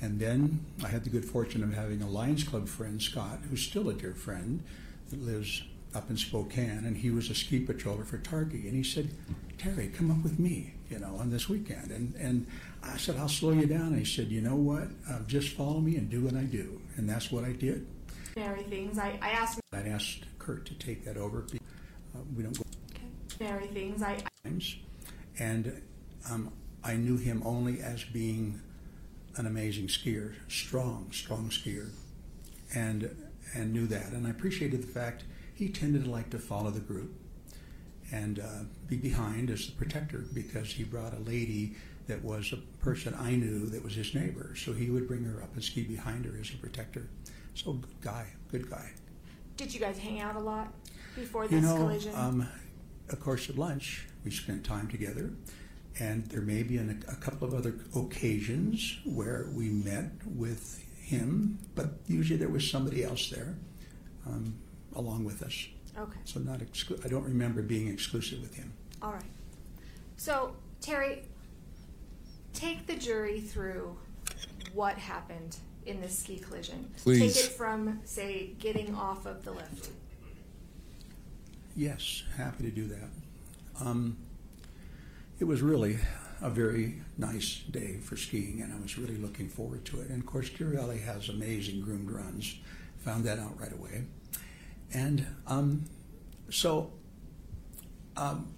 And 0.01 0.19
then 0.19 0.65
I 0.83 0.89
had 0.89 1.03
the 1.03 1.09
good 1.09 1.25
fortune 1.25 1.63
of 1.63 1.73
having 1.73 2.01
a 2.01 2.09
Lions 2.09 2.43
Club 2.43 2.67
friend, 2.67 3.01
Scott, 3.01 3.39
who's 3.49 3.61
still 3.61 3.89
a 3.89 3.93
dear 3.93 4.13
friend, 4.13 4.61
that 5.09 5.21
lives 5.21 5.63
up 5.95 6.09
in 6.09 6.17
Spokane, 6.17 6.83
and 6.85 6.97
he 6.97 7.11
was 7.11 7.29
a 7.29 7.35
ski 7.35 7.65
patroller 7.65 8.05
for 8.05 8.17
Targhee. 8.17 8.65
And 8.65 8.75
he 8.75 8.83
said, 8.83 9.11
Terry, 9.57 9.87
come 9.87 10.11
up 10.11 10.23
with 10.23 10.39
me, 10.39 10.73
you 10.89 10.99
know, 10.99 11.15
on 11.15 11.29
this 11.29 11.47
weekend. 11.47 11.91
And, 11.91 12.15
and 12.15 12.47
I 12.83 12.97
said, 12.97 13.15
I'll 13.17 13.29
slow 13.29 13.51
you 13.51 13.65
down. 13.65 13.87
And 13.87 13.99
he 13.99 14.05
said, 14.05 14.27
you 14.27 14.41
know 14.41 14.55
what? 14.55 14.87
Uh, 15.09 15.19
just 15.25 15.49
follow 15.49 15.79
me 15.79 15.95
and 15.95 16.09
do 16.09 16.21
what 16.21 16.35
I 16.35 16.43
do. 16.43 16.81
And 16.97 17.09
that's 17.09 17.31
what 17.31 17.43
I 17.43 17.53
did. 17.53 17.87
Mary 18.35 18.63
things. 18.63 18.97
I, 18.97 19.17
I 19.21 19.29
asked 19.29 19.59
I'd 19.73 19.87
asked 19.87 20.25
Kurt 20.39 20.65
to 20.65 20.73
take 20.75 21.05
that 21.05 21.17
over. 21.17 21.45
Uh, 21.53 22.19
we 22.35 22.43
don't 22.43 22.57
go 22.57 22.63
Mary 23.39 23.67
things. 23.67 24.01
I, 24.01 24.17
times, 24.43 24.77
and 25.39 25.81
um, 26.29 26.51
I 26.83 26.95
knew 26.95 27.17
him 27.17 27.41
only 27.45 27.81
as 27.81 28.03
being 28.03 28.61
an 29.35 29.45
amazing 29.45 29.87
skier, 29.87 30.33
strong, 30.47 31.09
strong 31.11 31.49
skier, 31.49 31.89
and 32.73 33.15
and 33.55 33.71
knew 33.71 33.85
that, 33.87 34.13
and 34.13 34.25
I 34.25 34.31
appreciated 34.31 34.81
the 34.81 34.87
fact 34.87 35.23
he 35.53 35.69
tended 35.69 36.05
to 36.05 36.09
like 36.09 36.31
to 36.31 36.39
follow 36.39 36.71
the 36.71 36.79
group 36.79 37.13
and 38.11 38.39
uh, 38.39 38.63
be 38.87 38.97
behind 38.97 39.49
as 39.49 39.67
the 39.67 39.73
protector 39.73 40.25
because 40.33 40.71
he 40.71 40.83
brought 40.83 41.13
a 41.13 41.19
lady 41.19 41.75
that 42.07 42.23
was 42.23 42.51
a 42.53 42.57
person 42.83 43.15
I 43.19 43.31
knew 43.35 43.65
that 43.67 43.83
was 43.83 43.95
his 43.95 44.13
neighbor, 44.13 44.55
so 44.55 44.73
he 44.73 44.89
would 44.89 45.07
bring 45.07 45.23
her 45.23 45.41
up 45.41 45.53
and 45.53 45.63
ski 45.63 45.83
behind 45.83 46.25
her 46.25 46.37
as 46.39 46.49
a 46.49 46.57
protector. 46.57 47.07
So 47.55 47.73
good 47.73 48.01
guy, 48.01 48.27
good 48.51 48.69
guy. 48.69 48.91
did 49.57 49.73
you 49.73 49.79
guys 49.79 49.97
hang 49.97 50.19
out 50.19 50.35
a 50.35 50.39
lot 50.39 50.73
before 51.15 51.43
You 51.45 51.49
this 51.51 51.63
know, 51.63 51.77
collision? 51.77 52.13
um, 52.15 52.47
of 53.09 53.19
course, 53.19 53.49
at 53.49 53.57
lunch, 53.57 54.07
we 54.25 54.31
spent 54.31 54.63
time 54.65 54.87
together, 54.87 55.31
and 55.99 56.25
there 56.27 56.41
may 56.41 56.63
be 56.63 56.77
an, 56.77 57.03
a 57.07 57.15
couple 57.15 57.47
of 57.47 57.53
other 57.53 57.75
occasions 57.95 58.97
where 59.05 59.47
we 59.53 59.69
met 59.69 60.11
with 60.25 60.83
him, 60.99 61.59
but 61.75 61.99
usually 62.07 62.37
there 62.39 62.49
was 62.49 62.67
somebody 62.69 63.03
else 63.03 63.29
there 63.29 63.55
um, 64.25 64.55
along 64.95 65.23
with 65.25 65.43
us. 65.43 65.67
okay. 65.97 66.19
So 66.25 66.39
not 66.39 66.59
exclu- 66.59 67.03
I 67.05 67.09
don't 67.09 67.25
remember 67.25 67.61
being 67.61 67.87
exclusive 67.87 68.41
with 68.41 68.55
him. 68.55 68.73
All 69.01 69.11
right. 69.13 69.23
So, 70.17 70.55
Terry, 70.81 71.23
take 72.53 72.87
the 72.87 72.95
jury 72.95 73.39
through 73.39 73.97
what 74.73 74.97
happened 74.97 75.57
in 75.85 76.01
this 76.01 76.17
ski 76.17 76.37
collision. 76.37 76.91
Please. 76.97 77.33
Take 77.35 77.45
it 77.45 77.51
from, 77.51 77.99
say, 78.05 78.51
getting 78.59 78.95
off 78.95 79.25
of 79.25 79.43
the 79.43 79.51
lift. 79.51 79.89
Yes, 81.75 82.23
happy 82.37 82.63
to 82.63 82.71
do 82.71 82.87
that. 82.87 83.09
Um, 83.81 84.17
it 85.39 85.45
was 85.45 85.61
really 85.61 85.97
a 86.41 86.49
very 86.49 87.01
nice 87.17 87.61
day 87.71 87.97
for 87.97 88.15
skiing, 88.15 88.61
and 88.61 88.71
I 88.73 88.79
was 88.81 88.97
really 88.97 89.17
looking 89.17 89.49
forward 89.49 89.85
to 89.85 90.01
it. 90.01 90.09
And 90.09 90.19
of 90.19 90.25
course, 90.25 90.49
Deer 90.49 90.67
Valley 90.67 90.99
has 90.99 91.29
amazing 91.29 91.81
groomed 91.81 92.11
runs. 92.11 92.57
Found 92.99 93.23
that 93.25 93.39
out 93.39 93.59
right 93.59 93.73
away. 93.73 94.03
And 94.93 95.25
um, 95.47 95.85
so 96.49 96.91
um, 98.15 98.53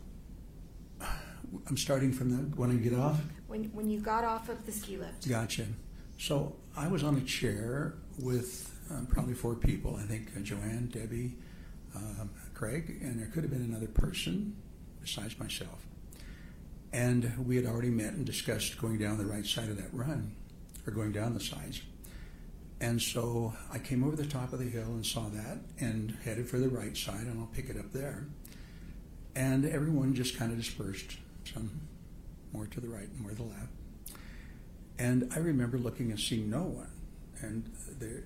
I'm 1.67 1.77
starting 1.77 2.12
from 2.12 2.29
the 2.29 2.55
when 2.58 2.71
I 2.71 2.75
get 2.75 2.93
off. 2.93 3.19
When, 3.56 3.63
when 3.72 3.89
you 3.89 4.02
got 4.02 4.26
off 4.26 4.50
of 4.50 4.65
the 4.65 4.72
ski 4.74 4.98
lift. 4.98 5.30
Gotcha. 5.30 5.65
So 6.18 6.58
I 6.76 6.89
was 6.89 7.06
on 7.06 7.15
a 7.15 7.22
chair 7.22 7.94
with 8.20 8.70
um, 8.91 9.06
probably 9.06 9.34
four 9.34 9.56
people. 9.56 9.96
I 9.96 10.04
think 10.04 10.28
uh, 10.36 10.41
Joanne, 10.41 10.89
Debbie, 10.91 11.36
um, 11.96 12.32
Craig, 12.54 12.98
and 13.02 13.18
there 13.18 13.28
could 13.28 13.44
have 13.44 13.52
been 13.52 13.63
another 13.63 13.88
person 13.88 14.58
besides 15.02 15.39
myself. 15.39 15.86
And 16.91 17.48
we 17.48 17.56
had 17.56 17.65
already 17.65 17.91
met 17.91 18.12
and 18.12 18.26
discussed 18.26 18.78
going 18.78 18.98
down 18.98 19.18
the 19.18 19.26
right 19.26 19.46
side 19.46 19.70
of 19.70 19.78
that 19.78 19.94
run, 19.94 20.36
or 20.86 20.91
going 20.91 21.13
down 21.13 21.34
the 21.34 21.39
sides. 21.39 21.82
And 22.82 23.02
so 23.02 23.54
I 23.72 23.80
came 23.80 24.04
over 24.04 24.18
the 24.18 24.26
top 24.26 24.52
of 24.52 24.60
the 24.60 24.65
hill 24.65 24.84
and 24.84 25.06
saw 25.06 25.30
that 25.30 25.60
and 25.80 26.18
headed 26.26 26.50
for 26.50 26.58
the 26.58 26.68
right 26.68 26.98
side, 26.98 27.22
and 27.22 27.39
I'll 27.39 27.48
pick 27.48 27.70
it 27.70 27.78
up 27.78 27.94
there. 27.94 28.26
And 29.34 29.65
everyone 29.65 30.13
just 30.13 30.38
kind 30.38 30.52
of 30.52 30.58
dispersed, 30.58 31.20
some 31.54 31.72
more 32.56 32.68
to 32.68 32.80
the 32.80 32.88
right 32.88 33.10
more 33.20 33.32
to 33.32 33.36
the 33.36 33.44
left. 33.44 33.72
And 34.98 35.32
I 35.36 35.39
remember 35.39 35.78
looking 35.78 36.12
and 36.12 36.20
seeing 36.20 36.50
no 36.50 36.62
one. 36.62 36.91
And 37.41 37.70
there, 38.00 38.24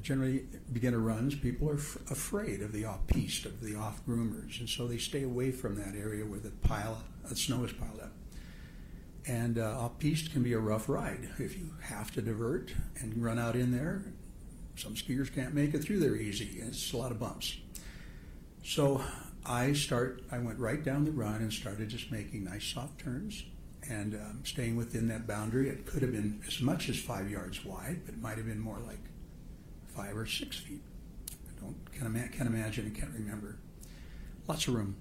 generally, 0.00 0.46
beginner 0.72 0.98
runs, 0.98 1.34
people 1.34 1.68
are 1.68 1.76
f- 1.76 1.98
afraid 2.10 2.62
of 2.62 2.72
the 2.72 2.86
off 2.86 3.06
piste, 3.06 3.44
of 3.44 3.60
the 3.60 3.76
off 3.76 4.04
groomers. 4.06 4.58
And 4.58 4.68
so 4.68 4.86
they 4.86 4.96
stay 4.96 5.22
away 5.22 5.52
from 5.52 5.76
that 5.76 5.94
area 5.94 6.24
where 6.24 6.40
the 6.40 6.50
pile 6.50 7.02
of 7.30 7.38
snow 7.38 7.64
is 7.64 7.72
piled 7.72 8.00
up. 8.00 8.12
And 9.26 9.58
uh, 9.58 9.78
off 9.78 9.98
piste 9.98 10.32
can 10.32 10.42
be 10.42 10.54
a 10.54 10.58
rough 10.58 10.88
ride. 10.88 11.28
If 11.38 11.58
you 11.58 11.70
have 11.82 12.10
to 12.12 12.22
divert 12.22 12.72
and 12.98 13.22
run 13.22 13.38
out 13.38 13.54
in 13.54 13.70
there, 13.70 14.02
some 14.76 14.94
skiers 14.94 15.32
can't 15.32 15.54
make 15.54 15.74
it 15.74 15.84
through 15.84 16.00
there 16.00 16.16
easy. 16.16 16.58
It's 16.58 16.92
a 16.94 16.96
lot 16.96 17.12
of 17.12 17.20
bumps. 17.20 17.58
So 18.64 19.02
I 19.44 19.72
start. 19.72 20.22
I 20.30 20.38
went 20.38 20.58
right 20.58 20.82
down 20.82 21.04
the 21.04 21.10
run 21.10 21.36
and 21.36 21.52
started 21.52 21.88
just 21.88 22.12
making 22.12 22.44
nice 22.44 22.64
soft 22.64 23.00
turns 23.00 23.44
and 23.88 24.14
um, 24.14 24.40
staying 24.44 24.76
within 24.76 25.08
that 25.08 25.26
boundary. 25.26 25.68
It 25.68 25.86
could 25.86 26.02
have 26.02 26.12
been 26.12 26.40
as 26.46 26.60
much 26.60 26.88
as 26.88 26.98
five 26.98 27.28
yards 27.28 27.64
wide, 27.64 28.02
but 28.04 28.14
it 28.14 28.20
might 28.20 28.36
have 28.36 28.46
been 28.46 28.60
more 28.60 28.78
like 28.86 29.00
five 29.88 30.16
or 30.16 30.26
six 30.26 30.56
feet. 30.56 30.82
I 31.30 31.60
don't 31.60 31.92
can 31.92 32.06
ima- 32.06 32.28
can't 32.28 32.48
imagine. 32.48 32.86
and 32.86 32.96
can't 32.96 33.12
remember. 33.12 33.58
Lots 34.46 34.68
of 34.68 34.74
room. 34.74 34.96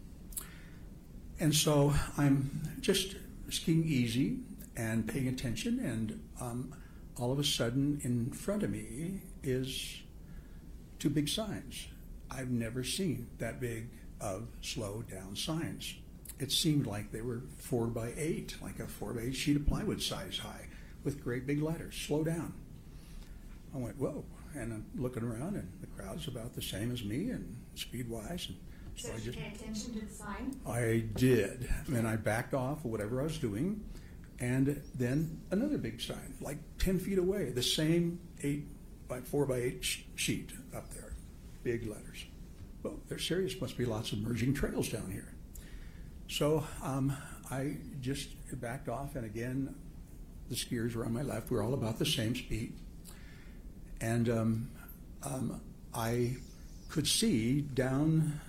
And 1.40 1.54
so 1.56 1.94
I'm 2.18 2.78
just 2.82 3.16
skiing 3.50 3.84
easy 3.86 4.40
and 4.76 5.08
paying 5.08 5.28
attention, 5.28 5.80
and 5.80 6.22
um, 6.40 6.74
all 7.18 7.32
of 7.32 7.40
a 7.40 7.44
sudden, 7.44 8.00
in 8.04 8.32
front 8.32 8.64
of 8.64 8.72
me 8.72 9.22
is 9.44 10.02
two 11.00 11.10
big 11.10 11.28
signs. 11.28 11.88
I've 12.30 12.50
never 12.50 12.84
seen 12.84 13.28
that 13.40 13.60
big 13.60 13.90
of 14.22 14.48
slow 14.62 15.04
down 15.10 15.36
signs. 15.36 15.96
It 16.40 16.52
seemed 16.52 16.88
like 16.88 17.12
they 17.12 17.22
were 17.22 17.42
four 17.58 17.88
by 17.88 18.14
eight, 18.18 18.56
like 18.62 18.80
a 18.80 18.88
four 18.88 19.14
by 19.14 19.22
eight 19.24 19.36
sheet 19.36 19.58
of 19.58 19.68
plywood 19.68 20.02
size 20.02 20.38
high, 20.38 20.68
with 21.04 21.24
great 21.24 21.46
big 21.46 21.62
letters, 21.62 21.96
slow 21.96 22.24
down. 22.24 22.54
I 23.74 23.78
went, 23.78 23.98
whoa, 23.98 24.24
and 24.56 24.74
I'm 24.74 24.86
looking 24.96 25.24
around, 25.24 25.56
and 25.56 25.72
the 25.82 25.88
crowd's 25.88 26.28
about 26.28 26.54
the 26.56 26.62
same 26.62 26.92
as 26.92 27.04
me, 27.04 27.30
and 27.30 27.58
speed 27.76 28.10
wise, 28.10 28.48
and 28.48 28.58
so 28.96 29.10
I 29.10 29.16
Did 29.16 29.24
just 29.24 29.38
you 29.38 29.44
pay 29.44 29.54
attention 29.56 29.94
to 29.94 30.06
the 30.06 30.14
sign? 30.14 30.56
I 30.68 31.06
did. 31.16 31.70
And 31.88 32.08
I 32.08 32.16
backed 32.18 32.54
off 32.54 32.80
of 32.80 32.92
whatever 32.92 33.22
I 33.22 33.24
was 33.24 33.38
doing. 33.38 33.84
And 34.40 34.82
then 34.96 35.40
another 35.52 35.78
big 35.78 36.02
sign, 36.02 36.36
like 36.42 36.58
10 36.80 37.00
feet 37.00 37.18
away, 37.20 37.52
the 37.52 37.62
same 37.64 38.20
eight 38.44 38.66
by 39.08 39.22
four 39.22 39.46
by 39.46 39.58
eight 39.58 39.84
sh- 39.84 40.00
sheet 40.16 40.52
up 40.76 40.92
there, 40.94 41.14
big 41.64 41.88
letters. 41.88 42.26
Well, 42.84 43.00
they're 43.08 43.20
serious. 43.20 43.60
Must 43.60 43.78
be 43.78 43.86
lots 43.86 44.12
of 44.12 44.20
merging 44.20 44.54
trails 44.54 44.90
down 44.90 45.12
here. 45.12 45.34
So 46.28 46.64
um, 46.82 47.16
I 47.50 47.78
just 48.00 48.30
backed 48.60 48.90
off, 48.90 49.16
and 49.16 49.26
again, 49.26 49.76
the 50.50 50.56
skiers 50.56 50.96
were 50.96 51.06
on 51.06 51.14
my 51.14 51.22
left. 51.22 51.52
We 51.52 51.58
are 51.58 51.64
all 51.64 51.74
about 51.74 52.00
the 52.00 52.06
same 52.06 52.36
speed. 52.36 52.74
And 54.00 54.30
um, 54.30 54.70
um, 55.24 55.62
I 55.94 56.38
could 56.90 57.08
see 57.08 57.62
down 57.62 58.40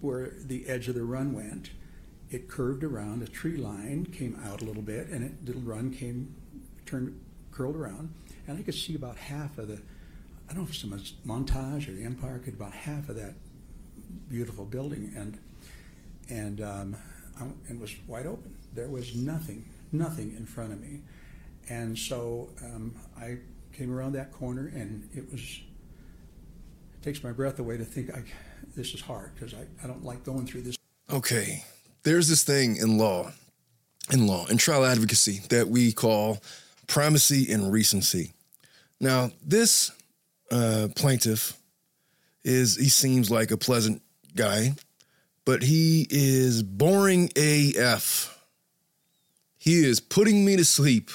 where 0.00 0.32
the 0.44 0.66
edge 0.68 0.88
of 0.88 0.94
the 0.94 1.02
run 1.02 1.34
went, 1.34 1.70
it 2.30 2.48
curved 2.48 2.84
around. 2.84 3.22
A 3.22 3.26
tree 3.26 3.56
line 3.56 4.06
came 4.06 4.40
out 4.44 4.62
a 4.62 4.64
little 4.64 4.82
bit, 4.82 5.08
and 5.08 5.24
it, 5.24 5.46
the 5.46 5.54
run 5.54 5.90
came, 5.92 6.34
turned, 6.86 7.20
curled 7.50 7.76
around, 7.76 8.14
and 8.46 8.58
I 8.58 8.62
could 8.62 8.74
see 8.74 8.94
about 8.94 9.16
half 9.16 9.58
of 9.58 9.68
the. 9.68 9.80
I 10.50 10.52
don't 10.52 10.64
know 10.64 10.68
if 10.68 10.74
it's 10.74 10.84
was 10.84 11.12
Montage 11.24 11.88
or 11.88 11.92
the 11.92 12.02
Empire, 12.02 12.40
could 12.40 12.54
about 12.54 12.72
half 12.72 13.08
of 13.08 13.14
that 13.14 13.34
beautiful 14.28 14.64
building, 14.64 15.12
and 15.16 15.38
and 16.28 16.60
um, 16.60 16.96
I, 17.40 17.44
it 17.70 17.78
was 17.78 17.94
wide 18.08 18.26
open. 18.26 18.56
There 18.74 18.88
was 18.88 19.14
nothing, 19.14 19.64
nothing 19.92 20.34
in 20.36 20.46
front 20.46 20.72
of 20.72 20.80
me, 20.80 21.02
and 21.68 21.96
so 21.96 22.50
um, 22.64 22.96
I 23.16 23.38
came 23.72 23.96
around 23.96 24.14
that 24.14 24.32
corner, 24.32 24.72
and 24.74 25.08
it 25.14 25.30
was. 25.30 25.40
It 25.40 27.02
takes 27.04 27.22
my 27.22 27.30
breath 27.30 27.60
away 27.60 27.76
to 27.76 27.84
think 27.84 28.10
I, 28.12 28.24
this 28.76 28.92
is 28.92 29.00
hard 29.00 29.32
because 29.34 29.54
I, 29.54 29.66
I 29.82 29.86
don't 29.86 30.04
like 30.04 30.24
going 30.24 30.46
through 30.46 30.62
this. 30.62 30.76
Okay, 31.12 31.64
there's 32.02 32.28
this 32.28 32.42
thing 32.42 32.74
in 32.76 32.98
law 32.98 33.30
in 34.12 34.26
law 34.26 34.46
and 34.50 34.58
trial 34.58 34.84
advocacy 34.84 35.42
that 35.50 35.68
we 35.68 35.92
call 35.92 36.40
primacy 36.88 37.52
and 37.52 37.72
recency. 37.72 38.32
Now, 39.00 39.30
this 39.46 39.92
uh, 40.50 40.88
plaintiff 40.94 41.56
is 42.44 42.76
he 42.76 42.88
seems 42.88 43.30
like 43.30 43.50
a 43.50 43.56
pleasant 43.56 44.02
guy, 44.34 44.74
but 45.44 45.62
he 45.62 46.06
is 46.10 46.62
boring 46.62 47.30
AF. 47.36 48.36
He 49.58 49.84
is 49.84 50.00
putting 50.00 50.44
me 50.44 50.56
to 50.56 50.64
sleep, 50.64 51.10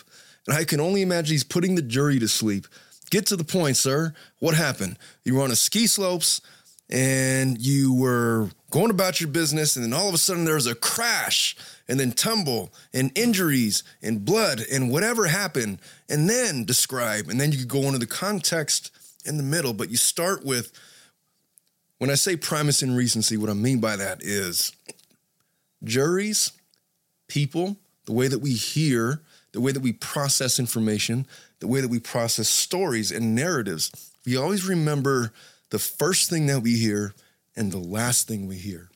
and 0.47 0.55
I 0.55 0.63
can 0.63 0.79
only 0.79 1.01
imagine 1.01 1.33
he's 1.33 1.43
putting 1.43 1.75
the 1.75 1.81
jury 1.81 2.19
to 2.19 2.27
sleep. 2.27 2.67
Get 3.09 3.25
to 3.27 3.36
the 3.36 3.43
point, 3.43 3.77
sir. 3.77 4.13
What 4.39 4.55
happened? 4.55 4.97
You 5.23 5.36
were 5.36 5.43
on 5.43 5.51
a 5.51 5.55
ski 5.55 5.88
slopes 5.88 6.41
and 6.89 7.59
you 7.59 7.93
were 7.93 8.49
going 8.69 8.91
about 8.91 9.19
your 9.19 9.29
business, 9.29 9.75
and 9.75 9.86
then 9.86 9.93
all 9.93 10.07
of 10.07 10.13
a 10.13 10.17
sudden 10.17 10.45
there 10.45 10.55
was 10.55 10.67
a 10.67 10.75
crash, 10.75 11.55
and 11.88 11.99
then 11.99 12.11
tumble, 12.11 12.73
and 12.93 13.17
injuries, 13.17 13.83
and 14.01 14.25
blood, 14.25 14.61
and 14.71 14.91
whatever 14.91 15.25
happened, 15.25 15.79
and 16.09 16.29
then 16.29 16.63
describe, 16.63 17.27
and 17.27 17.39
then 17.39 17.51
you 17.51 17.57
could 17.57 17.67
go 17.67 17.83
into 17.83 17.97
the 17.97 18.05
context 18.05 18.91
in 19.26 19.38
the 19.38 19.43
middle. 19.43 19.73
But 19.73 19.89
you 19.89 19.97
start 19.97 20.45
with 20.45 20.71
when 21.97 22.09
I 22.09 22.15
say 22.15 22.36
primacy 22.36 22.86
and 22.86 22.97
recency, 22.97 23.38
what 23.38 23.49
I 23.49 23.53
mean 23.53 23.80
by 23.80 23.95
that 23.95 24.21
is 24.21 24.73
juries, 25.84 26.51
people, 27.28 27.78
the 28.05 28.13
way 28.13 28.28
that 28.28 28.39
we 28.39 28.53
hear, 28.53 29.21
the 29.53 29.61
way 29.61 29.71
that 29.71 29.82
we 29.82 29.93
process 29.93 30.59
information, 30.59 31.26
the 31.59 31.67
way 31.67 31.82
that 31.82 31.89
we 31.89 31.99
process 31.99 32.49
stories 32.49 33.11
and 33.11 33.34
narratives. 33.34 34.11
We 34.26 34.38
always 34.38 34.65
remember 34.65 35.32
the 35.69 35.80
first 35.80 36.30
thing 36.30 36.47
that 36.47 36.61
we 36.61 36.78
hear 36.78 37.13
and 37.55 37.71
the 37.71 37.78
last 37.78 38.28
thing 38.28 38.47
we 38.47 38.57
hear. 38.57 38.89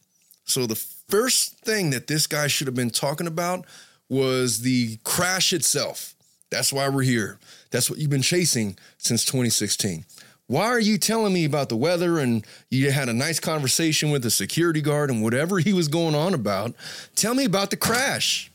So 0.43 0.65
the 0.65 0.75
first 0.75 1.59
thing 1.59 1.91
that 1.91 2.07
this 2.07 2.27
guy 2.27 2.47
should 2.47 2.67
have 2.67 2.75
been 2.75 2.89
talking 2.89 3.27
about 3.27 3.65
was 4.09 4.61
the 4.61 4.97
crash 5.03 5.53
itself. 5.53 6.15
That's 6.49 6.73
why 6.73 6.89
we're 6.89 7.03
here. 7.03 7.39
That's 7.71 7.89
what 7.89 7.99
you've 7.99 8.09
been 8.09 8.21
chasing 8.21 8.77
since 8.97 9.23
2016. 9.25 10.03
Why 10.49 10.65
are 10.65 10.79
you 10.79 10.97
telling 10.97 11.31
me 11.31 11.45
about 11.45 11.69
the 11.69 11.75
weather 11.75 12.17
and 12.17 12.43
you 12.71 12.89
had 12.89 13.07
a 13.07 13.13
nice 13.13 13.39
conversation 13.39 14.09
with 14.09 14.23
the 14.23 14.31
security 14.31 14.81
guard 14.81 15.11
and 15.11 15.21
whatever 15.21 15.59
he 15.59 15.73
was 15.73 15.87
going 15.87 16.15
on 16.15 16.33
about? 16.33 16.73
Tell 17.13 17.35
me 17.35 17.45
about 17.45 17.69
the 17.69 17.77
crash. 17.77 18.49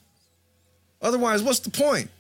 Otherwise, 1.01 1.41
what's 1.41 1.61
the 1.61 1.71
point? 1.71 2.11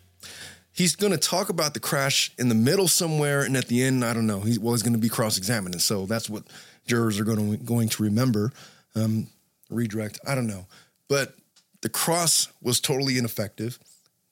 He's 0.71 0.95
going 0.95 1.11
to 1.11 1.19
talk 1.19 1.49
about 1.49 1.75
the 1.75 1.81
crash 1.81 2.31
in 2.39 2.49
the 2.49 2.55
middle 2.55 2.87
somewhere, 2.87 3.43
and 3.43 3.57
at 3.57 3.67
the 3.67 3.83
end, 3.83 4.05
I 4.05 4.15
don't 4.15 4.29
know. 4.29 4.43
He, 4.43 4.59
well, 4.59 4.75
he's 4.75 4.85
going 4.85 4.93
to 4.93 4.99
be 4.99 5.09
cross-examined, 5.09 5.75
and 5.75 5.83
so 5.83 6.07
that's 6.07 6.31
what 6.31 6.45
jurors 6.87 7.19
are 7.19 7.25
going 7.25 7.59
to 7.59 7.65
going 7.65 7.89
to 7.89 8.03
remember. 8.05 8.53
Um, 8.95 9.27
redirect, 9.71 10.21
I 10.25 10.37
don't 10.37 10.47
know, 10.47 10.67
but 11.09 11.35
the 11.81 11.89
cross 11.89 12.47
was 12.63 12.79
totally 12.79 13.19
ineffective. 13.19 13.81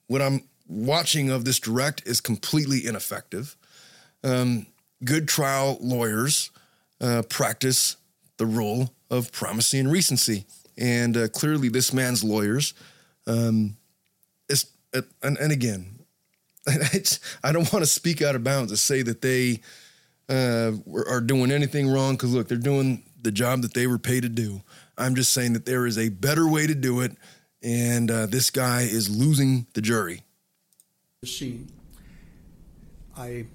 What 0.07 0.23
I'm 0.23 0.43
watching 0.69 1.31
of 1.31 1.45
this 1.45 1.59
direct 1.59 2.07
is 2.07 2.21
completely 2.21 2.87
ineffective. 2.87 3.57
Um, 4.23 4.67
good 5.05 5.29
trial 5.29 5.79
lawyers 5.81 6.51
uh, 7.01 7.23
practice 7.29 7.97
the 8.37 8.47
rule 8.47 8.93
of 9.11 9.33
primacy 9.33 9.79
and 9.79 9.91
recency, 9.91 10.47
and 10.79 11.17
uh, 11.17 11.29
clearly, 11.29 11.69
this 11.69 11.93
man's 11.93 12.25
lawyers 12.25 12.75
um, 13.27 13.77
is, 14.49 14.67
uh, 14.95 15.03
and, 15.23 15.37
and 15.39 15.53
again, 15.53 15.99
I 17.45 17.53
don't 17.53 17.71
want 17.73 17.85
to 17.85 17.91
speak 17.91 18.23
out 18.23 18.35
of 18.35 18.45
bounds 18.45 18.73
to 18.73 18.77
say 18.77 19.03
that 19.03 19.21
they 19.21 19.61
uh, 20.29 20.73
are 21.09 21.21
doing 21.21 21.51
anything 21.51 21.89
wrong 21.91 22.15
because 22.15 22.33
look, 22.33 22.49
they're 22.49 22.57
doing 22.57 23.03
the 23.21 23.33
job 23.33 23.63
that 23.63 23.75
they 23.75 23.87
were 23.87 23.99
paid 23.99 24.23
to 24.23 24.29
do. 24.29 24.63
I'm 24.97 25.15
just 25.15 25.33
saying 25.33 25.55
that 25.55 25.67
there 25.67 25.87
is 25.87 25.99
a 25.99 26.09
better 26.09 26.49
way 26.49 26.67
to 26.67 26.75
do 26.75 27.01
it, 27.01 27.17
and 27.63 28.11
uh, 28.11 28.27
this 28.27 28.51
guy 28.51 28.83
is 28.83 29.09
losing 29.11 29.67
the 29.75 29.81
jury. 29.81 30.23
Scene. 31.25 31.69
I 33.17 33.47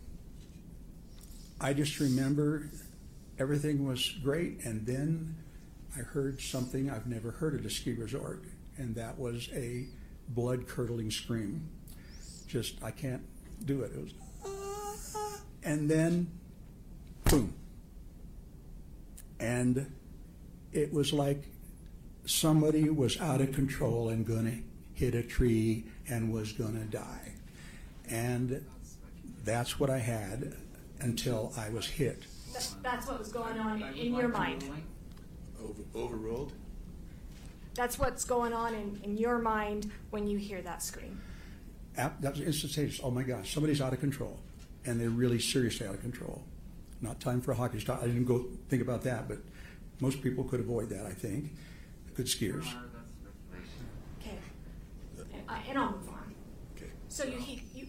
I 1.59 1.73
just 1.73 1.99
remember 1.99 2.69
everything 3.39 3.87
was 3.87 4.09
great, 4.23 4.63
and 4.63 4.85
then 4.85 5.35
I 5.95 6.01
heard 6.01 6.39
something 6.39 6.89
I've 6.89 7.07
never 7.07 7.31
heard 7.31 7.59
at 7.59 7.65
a 7.65 7.69
ski 7.69 7.93
resort, 7.93 8.43
and 8.77 8.93
that 8.95 9.17
was 9.17 9.49
a 9.53 9.87
blood 10.29 10.67
curdling 10.67 11.09
scream. 11.09 11.67
Just 12.47 12.83
I 12.83 12.91
can't 12.91 13.23
do 13.65 13.81
it. 13.81 13.91
It 13.95 14.03
was, 14.03 14.13
and 15.63 15.89
then 15.89 16.27
boom. 17.25 17.53
And 19.39 19.91
it 20.73 20.93
was 20.93 21.11
like 21.11 21.43
somebody 22.25 22.89
was 22.89 23.19
out 23.19 23.41
of 23.41 23.53
control 23.53 24.09
and 24.09 24.25
going 24.25 24.45
to 24.45 24.57
hit 24.93 25.15
a 25.15 25.23
tree 25.23 25.85
and 26.07 26.31
was 26.31 26.51
going 26.51 26.73
to 26.73 26.85
die. 26.85 27.33
And 28.09 28.63
that's 29.43 29.79
what 29.79 29.89
I 29.89 29.99
had 29.99 30.55
until 31.01 31.53
I 31.57 31.69
was 31.69 31.85
hit. 31.87 32.23
That- 32.53 32.69
That's 32.81 33.07
what 33.07 33.19
was 33.19 33.31
going 33.31 33.59
on 33.59 33.81
in 33.81 34.13
your 34.15 34.27
mind. 34.29 34.63
Over- 35.61 35.83
Overruled? 35.95 36.53
That's 37.75 37.99
what's 37.99 38.23
going 38.23 38.53
on 38.53 38.73
in, 38.73 38.99
in 39.03 39.17
your 39.17 39.37
mind 39.37 39.91
when 40.09 40.27
you 40.27 40.37
hear 40.37 40.61
that 40.63 40.81
scream. 40.81 41.21
Ap- 41.95 42.19
That 42.21 42.31
was 42.33 42.41
instantaneous. 42.41 42.99
Oh 43.03 43.11
my 43.11 43.23
gosh, 43.23 43.53
somebody's 43.53 43.81
out 43.81 43.93
of 43.93 43.99
control. 43.99 44.39
And 44.85 44.99
they're 44.99 45.09
really 45.09 45.39
seriously 45.39 45.85
out 45.85 45.93
of 45.95 46.01
control. 46.01 46.43
Not 47.01 47.19
time 47.19 47.41
for 47.41 47.51
a 47.51 47.55
hockey 47.55 47.79
stop. 47.79 48.01
I 48.01 48.07
didn't 48.07 48.25
go 48.25 48.47
think 48.69 48.81
about 48.81 49.03
that, 49.03 49.27
but 49.27 49.39
most 49.99 50.21
people 50.23 50.43
could 50.43 50.59
avoid 50.59 50.89
that, 50.89 51.05
I 51.05 51.11
think. 51.11 51.51
Good 52.15 52.25
skiers. 52.27 52.65
Okay. 54.21 54.37
And, 55.33 55.43
I- 55.47 55.61
and 55.69 55.77
I'll 55.77 55.91
move 55.91 56.09
on. 56.09 56.33
Okay. 56.75 56.89
So 57.09 57.25
you, 57.25 57.37
he, 57.37 57.61
you, 57.75 57.87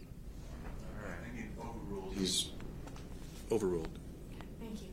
He's 2.15 2.47
overruled. 2.47 2.58
Thank 4.61 4.82
you. 4.82 4.88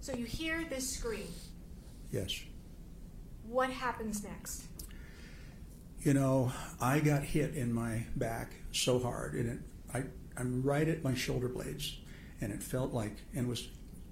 So 0.00 0.14
you 0.14 0.24
hear 0.24 0.64
this 0.68 0.88
scream. 0.88 1.28
Yes. 2.10 2.40
What 3.46 3.70
happens 3.70 4.22
next? 4.24 4.64
You 6.02 6.14
know, 6.14 6.52
I 6.80 7.00
got 7.00 7.22
hit 7.22 7.54
in 7.54 7.72
my 7.72 8.04
back 8.16 8.54
so 8.72 8.98
hard, 8.98 9.34
and 9.34 9.50
it, 9.50 9.58
I, 9.92 10.04
I'm 10.36 10.62
right 10.62 10.88
at 10.88 11.04
my 11.04 11.14
shoulder 11.14 11.48
blades, 11.48 11.98
and 12.40 12.52
it 12.52 12.62
felt 12.62 12.92
like, 12.92 13.16
and 13.34 13.48
was 13.48 13.68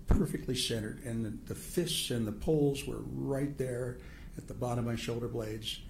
perfectly 0.06 0.54
centered, 0.54 1.02
and 1.04 1.24
the, 1.24 1.30
the 1.46 1.54
fists 1.54 2.10
and 2.10 2.26
the 2.26 2.32
poles 2.32 2.84
were 2.86 3.00
right 3.12 3.56
there 3.56 3.98
at 4.36 4.48
the 4.48 4.54
bottom 4.54 4.80
of 4.80 4.84
my 4.84 4.96
shoulder 4.96 5.28
blades. 5.28 5.80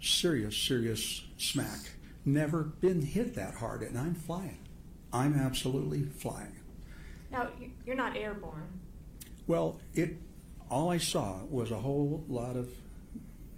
Serious, 0.00 0.56
serious 0.56 1.24
smack. 1.38 1.78
Never 2.24 2.62
been 2.62 3.02
hit 3.02 3.34
that 3.34 3.54
hard, 3.54 3.82
and 3.82 3.98
I'm 3.98 4.14
flying. 4.14 4.58
I'm 5.12 5.34
absolutely 5.34 6.04
flying. 6.04 6.56
Now, 7.32 7.48
you- 7.58 7.70
you're 7.86 7.96
not 7.96 8.16
airborne. 8.16 8.80
Well, 9.46 9.80
it 9.94 10.16
all 10.70 10.90
I 10.90 10.98
saw 10.98 11.44
was 11.44 11.70
a 11.70 11.78
whole 11.80 12.24
lot 12.28 12.56
of 12.56 12.68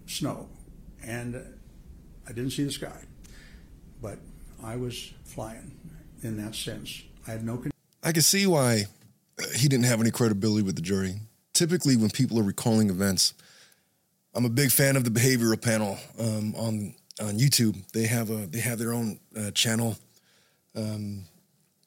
snow, 0.06 0.48
and 1.02 1.36
I 2.26 2.32
didn't 2.32 2.50
see 2.52 2.64
the 2.64 2.72
sky, 2.72 3.04
but 4.00 4.18
I 4.62 4.76
was 4.76 5.12
flying 5.24 5.72
in 6.22 6.36
that 6.38 6.54
sense. 6.54 7.02
I 7.26 7.32
had 7.32 7.44
no. 7.44 7.58
Con- 7.58 7.70
I 8.02 8.12
can 8.12 8.22
see 8.22 8.46
why 8.46 8.86
uh, 9.38 9.44
he 9.56 9.68
didn't 9.68 9.84
have 9.86 10.00
any 10.00 10.10
credibility 10.10 10.62
with 10.62 10.76
the 10.76 10.82
jury. 10.82 11.20
Typically, 11.52 11.96
when 11.96 12.10
people 12.10 12.38
are 12.38 12.42
recalling 12.42 12.90
events, 12.90 13.34
I'm 14.34 14.44
a 14.44 14.48
big 14.50 14.70
fan 14.72 14.96
of 14.96 15.04
the 15.04 15.10
behavioral 15.10 15.60
panel 15.60 15.98
um, 16.18 16.54
on 16.56 16.94
on 17.20 17.38
YouTube. 17.38 17.76
They 17.92 18.06
have 18.06 18.30
a 18.30 18.46
they 18.46 18.60
have 18.60 18.78
their 18.78 18.92
own 18.92 19.20
uh, 19.36 19.50
channel, 19.52 19.96
um, 20.74 21.24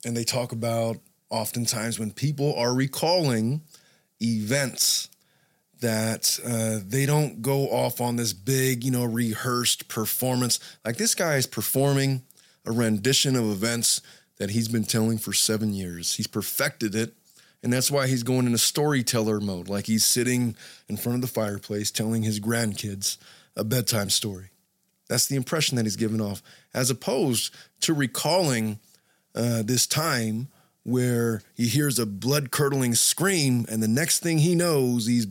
and 0.06 0.16
they 0.16 0.24
talk 0.24 0.52
about 0.54 0.98
oftentimes 1.30 2.00
when 2.00 2.12
people 2.12 2.56
are 2.56 2.74
recalling 2.74 3.62
events 4.22 5.10
that 5.80 6.40
uh, 6.46 6.80
they 6.88 7.06
don't 7.06 7.42
go 7.42 7.68
off 7.70 8.02
on 8.02 8.16
this 8.16 8.34
big, 8.34 8.84
you 8.84 8.92
know, 8.92 9.06
rehearsed 9.06 9.88
performance. 9.88 10.60
Like 10.84 10.98
this 10.98 11.14
guy 11.14 11.36
is 11.36 11.46
performing 11.46 12.24
a 12.66 12.72
rendition 12.72 13.36
of 13.36 13.46
events 13.46 14.02
that 14.38 14.52
he's 14.52 14.68
been 14.68 14.84
telling 14.84 15.18
for 15.18 15.34
seven 15.34 15.74
years. 15.74 16.16
He's 16.16 16.28
perfected 16.28 16.96
it. 16.96 17.14
And 17.64 17.74
that's 17.74 17.92
why 17.92 18.08
he's 18.08 18.24
going 18.24 18.46
into 18.46 18.58
storyteller 18.58 19.40
mode. 19.40 19.68
Like 19.68 19.88
he's 19.88 20.06
sitting 20.06 20.56
in 20.88 20.98
front 20.98 21.16
of 21.16 21.22
the 21.22 21.28
fireplace 21.28 21.92
telling 21.92 22.24
his 22.24 22.40
grandkids 22.40 23.18
a 23.56 23.64
bedtime 23.64 24.10
story. 24.10 24.50
That's 25.10 25.28
the 25.28 25.36
impression 25.36 25.76
that 25.78 25.86
he's 25.86 25.96
given 25.96 26.22
off, 26.22 26.44
as 26.74 26.90
opposed 26.90 27.54
to 27.82 27.94
recalling 27.94 28.80
uh, 29.34 29.64
this 29.64 29.88
time 29.88 30.50
where 30.88 31.42
he 31.54 31.68
hears 31.68 32.00
a 32.00 32.06
blood 32.06 32.50
curdling 32.50 32.96
scream, 32.96 33.66
and 33.70 33.84
the 33.84 33.90
next 33.90 34.20
thing 34.20 34.38
he 34.38 34.56
knows, 34.56 35.06
he's, 35.06 35.28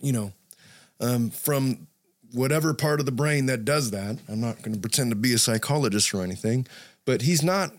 you 0.00 0.10
know, 0.10 0.32
um, 1.00 1.28
from 1.28 1.86
whatever 2.32 2.72
part 2.72 2.98
of 2.98 3.04
the 3.04 3.12
brain 3.12 3.44
that 3.44 3.66
does 3.66 3.90
that. 3.90 4.18
I'm 4.26 4.40
not 4.40 4.62
going 4.62 4.72
to 4.72 4.80
pretend 4.80 5.10
to 5.10 5.16
be 5.16 5.34
a 5.34 5.38
psychologist 5.38 6.14
or 6.14 6.22
anything, 6.22 6.66
but 7.04 7.20
he's 7.20 7.42
not 7.42 7.72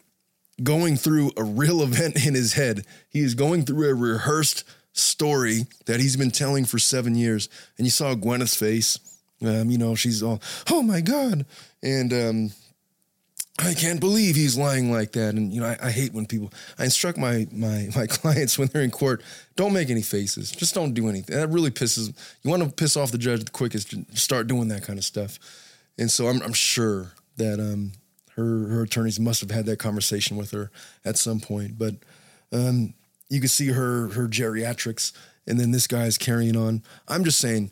going 0.61 0.95
through 0.95 1.31
a 1.35 1.43
real 1.43 1.81
event 1.89 2.23
in 2.23 2.35
his 2.35 2.53
head. 2.53 2.85
He 3.09 3.21
is 3.21 3.33
going 3.33 3.65
through 3.65 3.89
a 3.89 3.95
rehearsed 3.95 4.63
story 4.93 5.65
that 5.87 5.99
he's 5.99 6.17
been 6.17 6.31
telling 6.31 6.65
for 6.65 6.77
seven 6.77 7.15
years. 7.15 7.49
And 7.79 7.87
you 7.87 7.91
saw 7.91 8.13
Gwyneth's 8.13 8.55
face 8.55 8.99
Um, 9.41 9.71
you 9.71 9.79
know, 9.79 9.95
she's 9.95 10.21
all, 10.21 10.39
oh 10.69 10.83
my 10.83 11.01
God. 11.01 11.47
And 11.81 12.13
um, 12.13 12.51
I 13.59 13.73
can't 13.73 13.99
believe 13.99 14.35
he's 14.35 14.55
lying 14.55 14.91
like 14.91 15.13
that. 15.13 15.33
And, 15.33 15.51
you 15.51 15.61
know, 15.61 15.67
I, 15.67 15.77
I 15.87 15.91
hate 15.91 16.13
when 16.13 16.27
people, 16.27 16.51
I 16.77 16.85
instruct 16.85 17.17
my, 17.17 17.47
my, 17.51 17.89
my 17.95 18.05
clients 18.05 18.57
when 18.57 18.67
they're 18.67 18.83
in 18.83 18.91
court, 18.91 19.23
don't 19.55 19.73
make 19.73 19.89
any 19.89 20.03
faces. 20.03 20.51
Just 20.51 20.75
don't 20.75 20.93
do 20.93 21.09
anything. 21.09 21.35
That 21.35 21.49
really 21.49 21.71
pisses, 21.71 22.13
you 22.43 22.49
want 22.49 22.63
to 22.63 22.69
piss 22.69 22.95
off 22.95 23.11
the 23.11 23.17
judge 23.17 23.43
the 23.43 23.51
quickest, 23.51 23.95
start 24.15 24.47
doing 24.47 24.67
that 24.67 24.83
kind 24.83 24.99
of 24.99 25.05
stuff. 25.05 25.39
And 25.97 26.11
so 26.11 26.27
I'm, 26.27 26.41
I'm 26.43 26.53
sure 26.53 27.13
that 27.37 27.59
um, 27.59 27.93
her, 28.35 28.67
her 28.67 28.83
attorneys 28.83 29.19
must 29.19 29.41
have 29.41 29.51
had 29.51 29.65
that 29.65 29.79
conversation 29.79 30.37
with 30.37 30.51
her 30.51 30.69
at 31.03 31.17
some 31.17 31.39
point. 31.39 31.79
But 31.79 31.95
um, 32.51 32.93
you 33.29 33.39
can 33.39 33.49
see 33.49 33.69
her, 33.69 34.09
her 34.09 34.27
geriatrics, 34.27 35.13
and 35.47 35.59
then 35.59 35.71
this 35.71 35.87
guy's 35.87 36.17
carrying 36.17 36.55
on. 36.55 36.83
I'm 37.07 37.23
just 37.23 37.39
saying, 37.39 37.71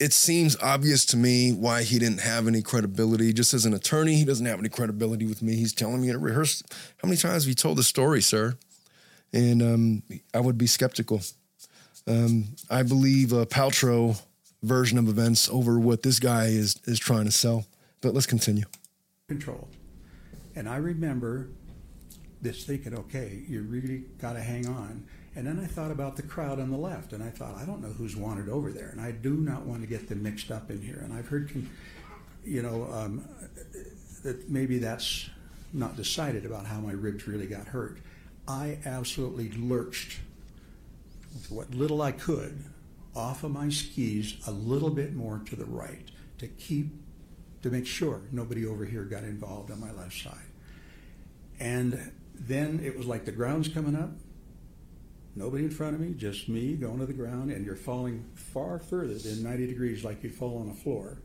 it 0.00 0.14
seems 0.14 0.56
obvious 0.62 1.04
to 1.04 1.16
me 1.18 1.52
why 1.52 1.82
he 1.82 1.98
didn't 1.98 2.22
have 2.22 2.48
any 2.48 2.62
credibility. 2.62 3.34
Just 3.34 3.52
as 3.52 3.66
an 3.66 3.74
attorney, 3.74 4.14
he 4.14 4.24
doesn't 4.24 4.46
have 4.46 4.58
any 4.58 4.70
credibility 4.70 5.26
with 5.26 5.42
me. 5.42 5.54
He's 5.54 5.74
telling 5.74 6.00
me 6.00 6.10
to 6.10 6.18
rehearse. 6.18 6.62
How 7.02 7.06
many 7.06 7.18
times 7.18 7.44
have 7.44 7.48
you 7.48 7.54
told 7.54 7.76
the 7.76 7.82
story, 7.82 8.22
sir? 8.22 8.56
And 9.34 9.62
um, 9.62 10.02
I 10.32 10.40
would 10.40 10.56
be 10.56 10.66
skeptical. 10.66 11.20
Um, 12.06 12.56
I 12.70 12.82
believe 12.82 13.32
a 13.32 13.44
Paltrow 13.44 14.20
version 14.62 14.98
of 14.98 15.06
events 15.08 15.50
over 15.50 15.78
what 15.78 16.02
this 16.02 16.18
guy 16.18 16.46
is 16.46 16.80
is 16.86 16.98
trying 16.98 17.26
to 17.26 17.30
sell. 17.30 17.66
But 18.00 18.14
let's 18.14 18.26
continue. 18.26 18.64
Control. 19.28 19.68
And 20.56 20.66
I 20.66 20.76
remember 20.76 21.48
this 22.40 22.64
thinking, 22.64 22.94
okay, 22.94 23.42
you 23.46 23.62
really 23.62 24.04
got 24.18 24.32
to 24.32 24.40
hang 24.40 24.66
on. 24.66 25.04
And 25.36 25.46
then 25.46 25.60
I 25.60 25.66
thought 25.66 25.92
about 25.92 26.16
the 26.16 26.22
crowd 26.22 26.58
on 26.58 26.70
the 26.70 26.76
left, 26.76 27.12
and 27.12 27.22
I 27.22 27.30
thought, 27.30 27.54
I 27.56 27.64
don't 27.64 27.80
know 27.80 27.92
who's 27.92 28.16
wanted 28.16 28.48
over 28.48 28.72
there, 28.72 28.88
and 28.88 29.00
I 29.00 29.12
do 29.12 29.34
not 29.34 29.62
want 29.62 29.80
to 29.82 29.86
get 29.86 30.08
them 30.08 30.22
mixed 30.22 30.50
up 30.50 30.70
in 30.70 30.82
here. 30.82 31.00
And 31.04 31.12
I've 31.12 31.28
heard, 31.28 31.50
you 32.44 32.62
know, 32.62 32.88
um, 32.92 33.24
that 34.24 34.50
maybe 34.50 34.78
that's 34.78 35.30
not 35.72 35.96
decided 35.96 36.44
about 36.44 36.66
how 36.66 36.80
my 36.80 36.92
ribs 36.92 37.28
really 37.28 37.46
got 37.46 37.68
hurt. 37.68 37.98
I 38.48 38.78
absolutely 38.84 39.50
lurched 39.52 40.18
with 41.32 41.50
what 41.50 41.70
little 41.74 42.02
I 42.02 42.10
could 42.10 42.64
off 43.14 43.44
of 43.44 43.52
my 43.52 43.68
skis 43.68 44.36
a 44.46 44.50
little 44.50 44.90
bit 44.90 45.14
more 45.14 45.40
to 45.46 45.56
the 45.56 45.64
right 45.64 46.10
to 46.38 46.48
keep, 46.48 46.88
to 47.62 47.70
make 47.70 47.86
sure 47.86 48.20
nobody 48.32 48.66
over 48.66 48.84
here 48.84 49.04
got 49.04 49.22
involved 49.22 49.70
on 49.70 49.80
my 49.80 49.92
left 49.92 50.20
side. 50.20 50.34
And 51.58 52.12
then 52.34 52.80
it 52.82 52.96
was 52.96 53.06
like 53.06 53.24
the 53.24 53.32
ground's 53.32 53.68
coming 53.68 53.94
up, 53.94 54.10
nobody 55.34 55.64
in 55.64 55.70
front 55.70 55.94
of 55.94 56.00
me, 56.00 56.14
just 56.14 56.48
me 56.48 56.74
going 56.74 56.98
to 56.98 57.06
the 57.06 57.12
ground, 57.12 57.50
and 57.50 57.64
you're 57.64 57.76
falling 57.76 58.24
far 58.34 58.78
further 58.78 59.14
than 59.14 59.42
90 59.42 59.66
degrees 59.66 60.04
like 60.04 60.22
you'd 60.22 60.34
fall 60.34 60.58
on 60.58 60.68
the 60.68 60.74
floor. 60.74 61.18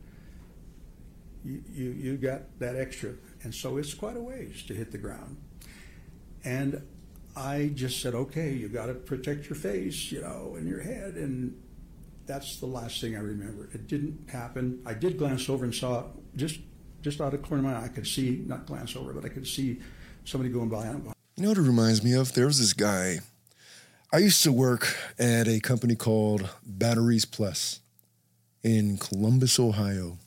You, 1.44 1.62
you, 1.72 1.90
you 1.90 2.16
got 2.16 2.58
that 2.58 2.76
extra, 2.76 3.12
and 3.42 3.54
so 3.54 3.76
it's 3.76 3.94
quite 3.94 4.16
a 4.16 4.20
ways 4.20 4.62
to 4.64 4.74
hit 4.74 4.90
the 4.90 4.98
ground. 4.98 5.36
And 6.44 6.82
I 7.36 7.70
just 7.74 8.00
said, 8.00 8.14
okay, 8.14 8.52
you 8.52 8.68
got 8.68 8.86
to 8.86 8.94
protect 8.94 9.48
your 9.48 9.56
face, 9.56 10.10
you 10.10 10.22
know, 10.22 10.54
and 10.56 10.68
your 10.68 10.80
head, 10.80 11.14
and 11.14 11.60
that's 12.26 12.58
the 12.58 12.66
last 12.66 13.00
thing 13.00 13.14
I 13.14 13.20
remember. 13.20 13.68
It 13.72 13.86
didn't 13.86 14.30
happen. 14.30 14.82
I 14.84 14.94
did 14.94 15.18
glance 15.18 15.48
over 15.48 15.64
and 15.64 15.74
saw 15.74 16.04
just 16.34 16.60
just 17.02 17.20
out 17.20 17.32
of 17.32 17.40
the 17.40 17.46
corner 17.46 17.62
of 17.62 17.72
my 17.72 17.80
eye, 17.80 17.84
I 17.84 17.88
could 17.88 18.06
see 18.06 18.42
not 18.46 18.66
glance 18.66 18.96
over, 18.96 19.12
but 19.12 19.24
I 19.24 19.28
could 19.28 19.46
see 19.46 19.78
somebody 20.24 20.52
going 20.52 20.68
by. 20.68 20.86
You 20.86 21.42
know 21.42 21.50
what 21.50 21.58
it 21.58 21.62
reminds 21.62 22.02
me 22.02 22.14
of? 22.14 22.32
There 22.32 22.46
was 22.46 22.58
this 22.58 22.72
guy 22.72 23.20
I 24.12 24.18
used 24.18 24.44
to 24.44 24.52
work 24.52 24.96
at 25.18 25.48
a 25.48 25.58
company 25.58 25.96
called 25.96 26.48
Batteries 26.64 27.24
Plus 27.24 27.80
in 28.62 28.98
Columbus, 28.98 29.58
Ohio, 29.58 30.18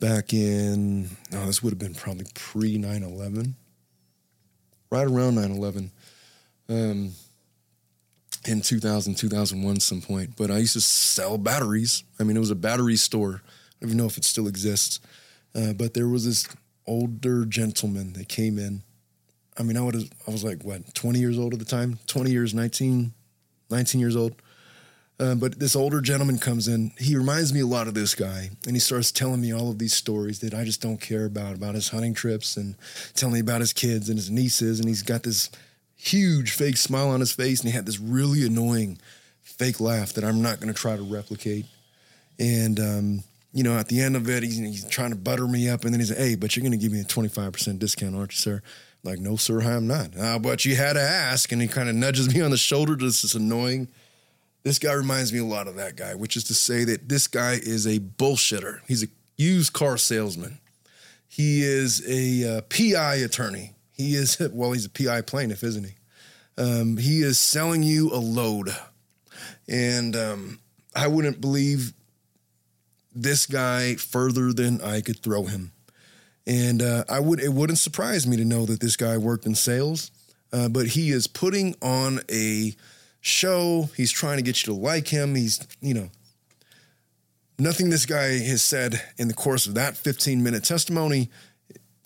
back 0.00 0.32
in, 0.32 1.08
oh, 1.32 1.46
this 1.46 1.60
would 1.60 1.70
have 1.70 1.78
been 1.78 1.94
probably 1.94 2.26
pre 2.34 2.78
9 2.78 3.02
11, 3.02 3.56
right 4.90 5.06
around 5.08 5.34
9 5.34 5.50
11, 5.50 5.90
um, 6.68 7.12
in 8.46 8.60
2000, 8.60 9.16
2001, 9.16 9.80
some 9.80 10.00
point. 10.00 10.36
But 10.36 10.52
I 10.52 10.58
used 10.58 10.74
to 10.74 10.80
sell 10.80 11.36
batteries. 11.36 12.04
I 12.20 12.22
mean, 12.22 12.36
it 12.36 12.40
was 12.40 12.52
a 12.52 12.56
battery 12.56 12.96
store. 12.96 13.42
I 13.44 13.48
don't 13.80 13.90
even 13.90 13.98
know 13.98 14.06
if 14.06 14.18
it 14.18 14.24
still 14.24 14.46
exists. 14.46 15.00
Uh, 15.52 15.72
but 15.72 15.94
there 15.94 16.08
was 16.08 16.26
this 16.26 16.46
older 16.86 17.44
gentleman 17.44 18.12
that 18.12 18.28
came 18.28 18.56
in 18.56 18.82
I 19.56 19.62
mean, 19.62 19.76
I 19.76 19.82
would 19.82 19.94
have, 19.94 20.10
I 20.26 20.30
was 20.30 20.44
like, 20.44 20.62
what, 20.64 20.94
20 20.94 21.18
years 21.18 21.38
old 21.38 21.52
at 21.52 21.58
the 21.58 21.64
time? 21.64 21.98
20 22.06 22.30
years, 22.30 22.54
19, 22.54 23.12
19 23.70 24.00
years 24.00 24.16
old. 24.16 24.34
Uh, 25.20 25.34
but 25.36 25.60
this 25.60 25.76
older 25.76 26.00
gentleman 26.00 26.38
comes 26.38 26.66
in. 26.66 26.90
He 26.98 27.16
reminds 27.16 27.54
me 27.54 27.60
a 27.60 27.66
lot 27.66 27.86
of 27.86 27.94
this 27.94 28.16
guy, 28.16 28.50
and 28.66 28.74
he 28.74 28.80
starts 28.80 29.12
telling 29.12 29.40
me 29.40 29.52
all 29.52 29.70
of 29.70 29.78
these 29.78 29.94
stories 29.94 30.40
that 30.40 30.54
I 30.54 30.64
just 30.64 30.82
don't 30.82 31.00
care 31.00 31.24
about 31.24 31.54
about 31.54 31.76
his 31.76 31.88
hunting 31.90 32.14
trips, 32.14 32.56
and 32.56 32.74
telling 33.14 33.34
me 33.34 33.40
about 33.40 33.60
his 33.60 33.72
kids 33.72 34.08
and 34.08 34.18
his 34.18 34.28
nieces. 34.28 34.80
And 34.80 34.88
he's 34.88 35.02
got 35.02 35.22
this 35.22 35.50
huge 35.96 36.50
fake 36.50 36.76
smile 36.76 37.10
on 37.10 37.20
his 37.20 37.30
face, 37.30 37.60
and 37.60 37.70
he 37.70 37.76
had 37.76 37.86
this 37.86 38.00
really 38.00 38.44
annoying 38.44 38.98
fake 39.42 39.78
laugh 39.78 40.14
that 40.14 40.24
I'm 40.24 40.42
not 40.42 40.58
going 40.58 40.72
to 40.72 40.78
try 40.78 40.96
to 40.96 41.02
replicate. 41.02 41.66
And 42.40 42.80
um, 42.80 43.24
you 43.52 43.62
know, 43.62 43.78
at 43.78 43.86
the 43.86 44.00
end 44.00 44.16
of 44.16 44.28
it, 44.28 44.42
he's, 44.42 44.58
he's 44.58 44.88
trying 44.88 45.10
to 45.10 45.16
butter 45.16 45.46
me 45.46 45.68
up, 45.68 45.84
and 45.84 45.94
then 45.94 46.00
he's 46.00 46.10
like, 46.10 46.18
"Hey, 46.18 46.34
but 46.34 46.56
you're 46.56 46.62
going 46.62 46.72
to 46.72 46.76
give 46.76 46.90
me 46.90 47.00
a 47.00 47.04
25% 47.04 47.78
discount, 47.78 48.16
aren't 48.16 48.32
you, 48.32 48.38
sir?" 48.38 48.62
Like, 49.04 49.18
no, 49.18 49.36
sir, 49.36 49.60
I'm 49.60 49.86
not. 49.86 50.18
Uh, 50.18 50.38
but 50.38 50.64
you 50.64 50.74
had 50.76 50.94
to 50.94 51.00
ask. 51.00 51.52
And 51.52 51.60
he 51.62 51.68
kind 51.68 51.88
of 51.88 51.94
nudges 51.94 52.34
me 52.34 52.40
on 52.40 52.50
the 52.50 52.56
shoulder. 52.56 52.96
This 52.96 53.22
is 53.22 53.34
annoying. 53.34 53.88
This 54.62 54.78
guy 54.78 54.94
reminds 54.94 55.32
me 55.32 55.38
a 55.40 55.44
lot 55.44 55.68
of 55.68 55.76
that 55.76 55.94
guy, 55.94 56.14
which 56.14 56.36
is 56.36 56.44
to 56.44 56.54
say 56.54 56.84
that 56.84 57.08
this 57.08 57.26
guy 57.26 57.60
is 57.62 57.86
a 57.86 58.00
bullshitter. 58.00 58.80
He's 58.88 59.04
a 59.04 59.08
used 59.36 59.74
car 59.74 59.98
salesman. 59.98 60.58
He 61.28 61.62
is 61.62 62.02
a 62.08 62.58
uh, 62.58 62.60
PI 62.62 63.16
attorney. 63.16 63.74
He 63.92 64.14
is, 64.14 64.40
well, 64.52 64.72
he's 64.72 64.86
a 64.86 64.90
PI 64.90 65.20
plaintiff, 65.22 65.62
isn't 65.62 65.84
he? 65.84 65.94
Um, 66.56 66.96
he 66.96 67.20
is 67.20 67.38
selling 67.38 67.82
you 67.82 68.10
a 68.10 68.16
load. 68.16 68.74
And 69.68 70.16
um, 70.16 70.60
I 70.96 71.08
wouldn't 71.08 71.40
believe 71.40 71.92
this 73.14 73.46
guy 73.46 73.96
further 73.96 74.52
than 74.52 74.80
I 74.80 75.02
could 75.02 75.20
throw 75.20 75.44
him. 75.44 75.72
And 76.46 76.82
uh, 76.82 77.04
I 77.08 77.20
would 77.20 77.40
it 77.40 77.52
wouldn't 77.52 77.78
surprise 77.78 78.26
me 78.26 78.36
to 78.36 78.44
know 78.44 78.66
that 78.66 78.80
this 78.80 78.96
guy 78.96 79.16
worked 79.16 79.46
in 79.46 79.54
sales, 79.54 80.10
uh, 80.52 80.68
but 80.68 80.88
he 80.88 81.10
is 81.10 81.26
putting 81.26 81.74
on 81.80 82.20
a 82.30 82.74
show. 83.20 83.88
He's 83.96 84.12
trying 84.12 84.36
to 84.36 84.42
get 84.42 84.66
you 84.66 84.74
to 84.74 84.78
like 84.78 85.08
him. 85.08 85.34
He's 85.34 85.66
you 85.80 85.94
know 85.94 86.10
nothing 87.58 87.88
this 87.88 88.04
guy 88.04 88.38
has 88.38 88.62
said 88.62 89.00
in 89.16 89.28
the 89.28 89.34
course 89.34 89.66
of 89.66 89.74
that 89.74 89.96
15 89.96 90.42
minute 90.42 90.64
testimony 90.64 91.30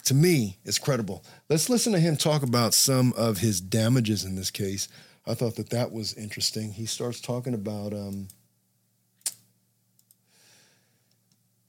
to 0.04 0.14
me 0.14 0.58
is 0.64 0.78
credible. 0.78 1.24
Let's 1.48 1.68
listen 1.68 1.92
to 1.92 1.98
him 1.98 2.16
talk 2.16 2.42
about 2.42 2.74
some 2.74 3.12
of 3.14 3.38
his 3.38 3.60
damages 3.60 4.24
in 4.24 4.36
this 4.36 4.50
case. 4.50 4.88
I 5.26 5.34
thought 5.34 5.56
that 5.56 5.70
that 5.70 5.92
was 5.92 6.14
interesting. 6.14 6.72
He 6.72 6.86
starts 6.86 7.20
talking 7.20 7.54
about. 7.54 7.92
Um, 7.92 8.28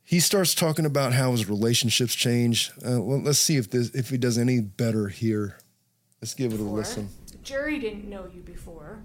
he 0.10 0.20
starts 0.20 0.56
talking 0.56 0.88
about 0.88 1.14
how 1.14 1.34
his 1.34 1.48
relationships 1.48 2.16
change. 2.16 2.72
Uh, 2.78 3.00
well, 3.00 3.22
let's 3.22 3.38
see 3.38 3.58
if 3.58 3.70
this 3.70 3.92
if 3.92 4.10
he 4.10 4.18
does 4.18 4.40
any 4.40 4.60
better 4.60 5.08
here. 5.08 5.60
Let's 6.20 6.34
give 6.34 6.52
it 6.52 6.60
a 6.60 6.64
listen. 6.64 7.10
Jerry 7.44 7.78
didn't 7.78 8.10
know 8.10 8.26
you 8.34 8.42
before. 8.42 9.04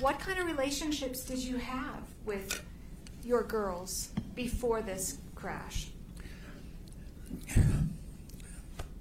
What 0.00 0.18
kind 0.18 0.40
of 0.40 0.46
relationships 0.46 1.22
did 1.22 1.38
you 1.38 1.58
have 1.58 2.02
with 2.24 2.60
your 3.22 3.44
girls 3.44 4.08
before 4.34 4.82
this 4.82 5.18
crash? 5.36 5.86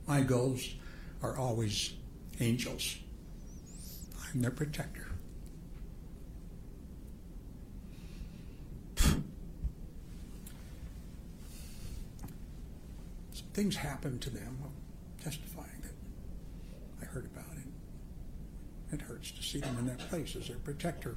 My 0.07 0.22
girls 0.22 0.76
are 1.24 1.39
always 1.39 1.93
angels. 2.39 2.97
I'm 4.32 4.43
their 4.43 4.51
protector. 4.51 5.07
Things 13.54 13.76
happened 13.76 14.22
to 14.22 14.30
them, 14.30 14.58
testifying 15.24 15.82
that 15.82 15.93
I 17.02 17.06
heard 17.06 17.26
about 17.26 17.58
it. 17.58 18.93
It 18.93 19.02
hurts 19.02 19.32
to 19.32 19.43
see 19.43 19.60
them 19.60 19.78
in 19.80 19.88
that 19.88 19.99
place 20.10 20.36
as 20.36 20.47
their 20.47 20.58
protector. 20.58 21.16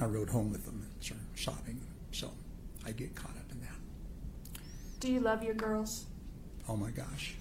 I 0.00 0.06
rode 0.06 0.30
home 0.30 0.50
with 0.50 0.64
them 0.64 0.82
and 0.82 1.04
started 1.04 1.26
sobbing, 1.34 1.80
so 2.10 2.30
I 2.84 2.92
get 2.92 3.14
caught 3.14 3.36
up 3.36 3.50
in 3.52 3.60
that. 3.60 4.60
Do 5.00 5.12
you 5.12 5.20
love 5.20 5.42
your 5.42 5.54
girls? 5.54 6.06
Oh 6.68 6.76
my 6.76 6.90
gosh. 6.90 7.34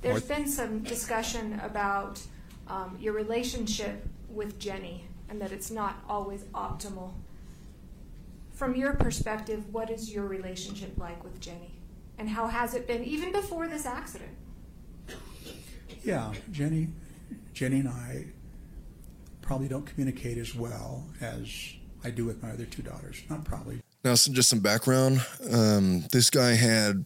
There's 0.00 0.22
what? 0.22 0.28
been 0.28 0.48
some 0.48 0.80
discussion 0.80 1.60
about 1.62 2.20
um, 2.68 2.96
your 3.00 3.12
relationship 3.12 4.06
with 4.28 4.58
Jenny 4.58 5.04
and 5.28 5.40
that 5.40 5.52
it's 5.52 5.70
not 5.70 5.96
always 6.08 6.44
optimal 6.54 7.12
from 8.58 8.74
your 8.74 8.94
perspective, 8.94 9.72
what 9.72 9.88
is 9.88 10.12
your 10.12 10.26
relationship 10.26 10.98
like 10.98 11.22
with 11.22 11.40
Jenny? 11.40 11.78
And 12.18 12.28
how 12.28 12.48
has 12.48 12.74
it 12.74 12.88
been 12.88 13.04
even 13.04 13.30
before 13.30 13.68
this 13.68 13.86
accident? 13.86 14.32
Yeah, 16.02 16.32
Jenny, 16.50 16.88
Jenny 17.52 17.78
and 17.78 17.88
I 17.88 18.26
probably 19.42 19.68
don't 19.68 19.86
communicate 19.86 20.38
as 20.38 20.56
well 20.56 21.06
as 21.20 21.48
I 22.02 22.10
do 22.10 22.24
with 22.24 22.42
my 22.42 22.50
other 22.50 22.64
two 22.64 22.82
daughters. 22.82 23.22
Not 23.30 23.44
probably. 23.44 23.80
Now, 24.04 24.16
some, 24.16 24.34
just 24.34 24.48
some 24.48 24.58
background. 24.58 25.24
Um, 25.52 26.04
this 26.10 26.28
guy 26.28 26.54
had, 26.54 27.04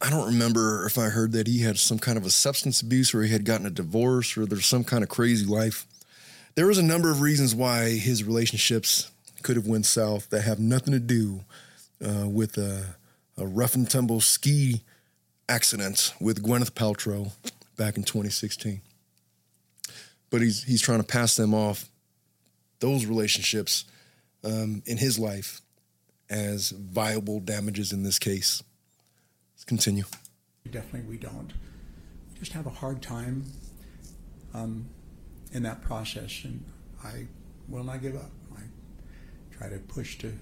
I 0.00 0.08
don't 0.08 0.26
remember 0.26 0.86
if 0.86 0.96
I 0.96 1.10
heard 1.10 1.32
that 1.32 1.46
he 1.46 1.60
had 1.60 1.76
some 1.76 1.98
kind 1.98 2.16
of 2.16 2.24
a 2.24 2.30
substance 2.30 2.80
abuse 2.80 3.14
or 3.14 3.22
he 3.22 3.32
had 3.32 3.44
gotten 3.44 3.66
a 3.66 3.70
divorce 3.70 4.34
or 4.38 4.46
there's 4.46 4.66
some 4.66 4.84
kind 4.84 5.02
of 5.02 5.10
crazy 5.10 5.44
life. 5.44 5.86
There 6.54 6.66
was 6.66 6.78
a 6.78 6.82
number 6.82 7.10
of 7.10 7.20
reasons 7.20 7.54
why 7.54 7.90
his 7.90 8.24
relationships 8.24 9.10
could 9.46 9.54
have 9.54 9.68
went 9.68 9.86
south 9.86 10.28
that 10.30 10.40
have 10.42 10.58
nothing 10.58 10.92
to 10.92 10.98
do 10.98 11.44
uh, 12.04 12.26
with 12.26 12.58
a, 12.58 12.96
a 13.38 13.46
rough 13.46 13.76
and 13.76 13.88
tumble 13.88 14.20
ski 14.20 14.82
accident 15.48 16.12
with 16.20 16.42
Gwyneth 16.42 16.72
Paltrow 16.72 17.30
back 17.76 17.96
in 17.96 18.02
2016. 18.02 18.80
But 20.30 20.40
he's 20.40 20.64
he's 20.64 20.82
trying 20.82 20.98
to 20.98 21.06
pass 21.06 21.36
them 21.36 21.54
off, 21.54 21.88
those 22.80 23.06
relationships, 23.06 23.84
um, 24.42 24.82
in 24.84 24.96
his 24.96 25.16
life, 25.16 25.60
as 26.28 26.70
viable 26.70 27.38
damages 27.38 27.92
in 27.92 28.02
this 28.02 28.18
case. 28.18 28.64
Let's 29.54 29.64
continue. 29.64 30.06
Definitely, 30.68 31.08
we 31.08 31.18
don't. 31.18 31.52
We 32.32 32.40
just 32.40 32.52
have 32.52 32.66
a 32.66 32.70
hard 32.70 33.00
time 33.00 33.44
um, 34.54 34.86
in 35.52 35.62
that 35.62 35.82
process, 35.82 36.40
and 36.42 36.64
I 37.04 37.28
will 37.68 37.84
not 37.84 38.02
give 38.02 38.16
up. 38.16 38.32
Try 39.58 39.68
to 39.68 39.78
push 39.78 40.18
to 40.18 40.32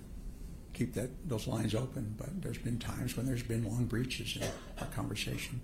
keep 0.73 0.95
that 0.95 1.29
those 1.29 1.47
lines 1.47 1.75
open, 1.75 2.15
but 2.19 2.43
there's 2.43 2.59
been 2.59 2.79
times 2.79 3.17
when 3.17 3.27
there's 3.27 3.43
been 3.43 3.65
long 3.65 3.85
breaches 3.87 4.37
in 4.37 4.47
our 4.81 4.87
conversation, 4.89 5.61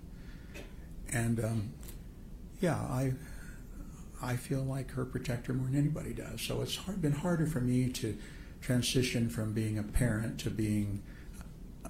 and 1.11 1.43
um, 1.43 1.73
yeah, 2.61 2.75
I 2.75 3.13
I 4.21 4.35
feel 4.35 4.63
like 4.63 4.91
her 4.91 5.03
protector 5.03 5.53
more 5.53 5.67
than 5.67 5.77
anybody 5.77 6.13
does. 6.13 6.41
So 6.41 6.61
it's 6.61 6.75
hard, 6.75 7.01
been 7.01 7.11
harder 7.11 7.45
for 7.45 7.59
me 7.59 7.89
to 7.89 8.17
transition 8.61 9.29
from 9.29 9.53
being 9.53 9.77
a 9.77 9.83
parent 9.83 10.39
to 10.41 10.49
being 10.49 11.01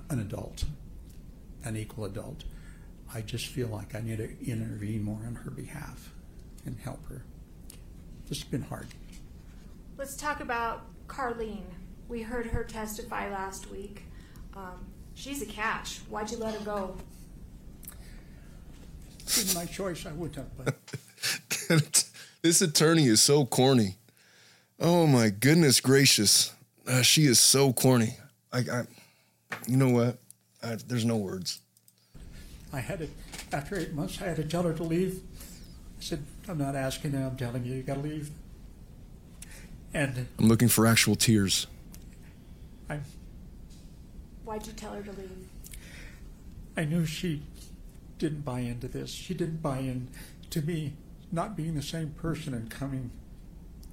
an 0.09 0.19
adult, 0.19 0.63
an 1.63 1.75
equal 1.75 2.05
adult. 2.05 2.45
I 3.13 3.21
just 3.21 3.47
feel 3.47 3.67
like 3.67 3.93
I 3.93 3.99
need 3.99 4.17
to 4.19 4.49
intervene 4.49 5.03
more 5.03 5.21
on 5.27 5.35
her 5.35 5.51
behalf 5.51 6.13
and 6.65 6.77
help 6.79 7.05
her. 7.09 7.23
This 8.29 8.39
has 8.39 8.47
been 8.47 8.61
hard. 8.61 8.87
Let's 9.97 10.15
talk 10.15 10.39
about 10.39 10.85
Carlene. 11.11 11.65
We 12.07 12.21
heard 12.21 12.47
her 12.47 12.63
testify 12.63 13.29
last 13.29 13.69
week. 13.69 14.03
Um, 14.55 14.85
she's 15.13 15.41
a 15.41 15.45
catch. 15.45 15.99
Why'd 16.09 16.31
you 16.31 16.37
let 16.37 16.55
her 16.55 16.63
go? 16.63 16.95
Given 19.35 19.53
my 19.53 19.65
choice, 19.65 20.05
I 20.05 20.13
would 20.13 20.35
have, 20.35 20.57
but 20.57 20.75
this 22.41 22.61
attorney 22.61 23.07
is 23.07 23.21
so 23.21 23.45
corny. 23.45 23.95
Oh 24.79 25.05
my 25.05 25.29
goodness 25.29 25.79
gracious. 25.79 26.53
Uh, 26.87 27.01
she 27.01 27.25
is 27.25 27.39
so 27.39 27.71
corny. 27.71 28.17
I, 28.51 28.59
I 28.59 28.83
you 29.67 29.77
know 29.77 29.89
what? 29.89 30.17
I, 30.63 30.77
there's 30.87 31.05
no 31.05 31.17
words. 31.17 31.59
I 32.73 32.79
had 32.79 32.99
to, 32.99 33.07
after 33.51 33.77
eight 33.77 33.93
months, 33.93 34.21
I 34.21 34.25
had 34.25 34.37
to 34.37 34.43
tell 34.43 34.63
her 34.63 34.73
to 34.73 34.83
leave. 34.83 35.21
I 35.99 36.03
said, 36.03 36.25
I'm 36.47 36.57
not 36.57 36.75
asking 36.75 37.13
you, 37.13 37.19
I'm 37.19 37.35
telling 37.35 37.65
you, 37.65 37.75
you 37.75 37.83
gotta 37.83 37.99
leave. 37.99 38.31
And 39.93 40.27
I'm 40.39 40.47
looking 40.47 40.67
for 40.67 40.87
actual 40.87 41.15
tears. 41.15 41.67
I, 42.89 42.99
Why'd 44.45 44.65
you 44.65 44.73
tell 44.73 44.93
her 44.93 45.03
to 45.03 45.11
leave? 45.11 45.47
I 46.77 46.85
knew 46.85 47.05
she 47.05 47.43
didn't 48.17 48.45
buy 48.45 48.61
into 48.61 48.87
this. 48.87 49.11
She 49.11 49.33
didn't 49.33 49.61
buy 49.61 49.79
in 49.79 50.07
to 50.51 50.61
me 50.61 50.93
not 51.31 51.55
being 51.55 51.75
the 51.75 51.81
same 51.81 52.09
person 52.11 52.53
and 52.53 52.69
coming 52.69 53.11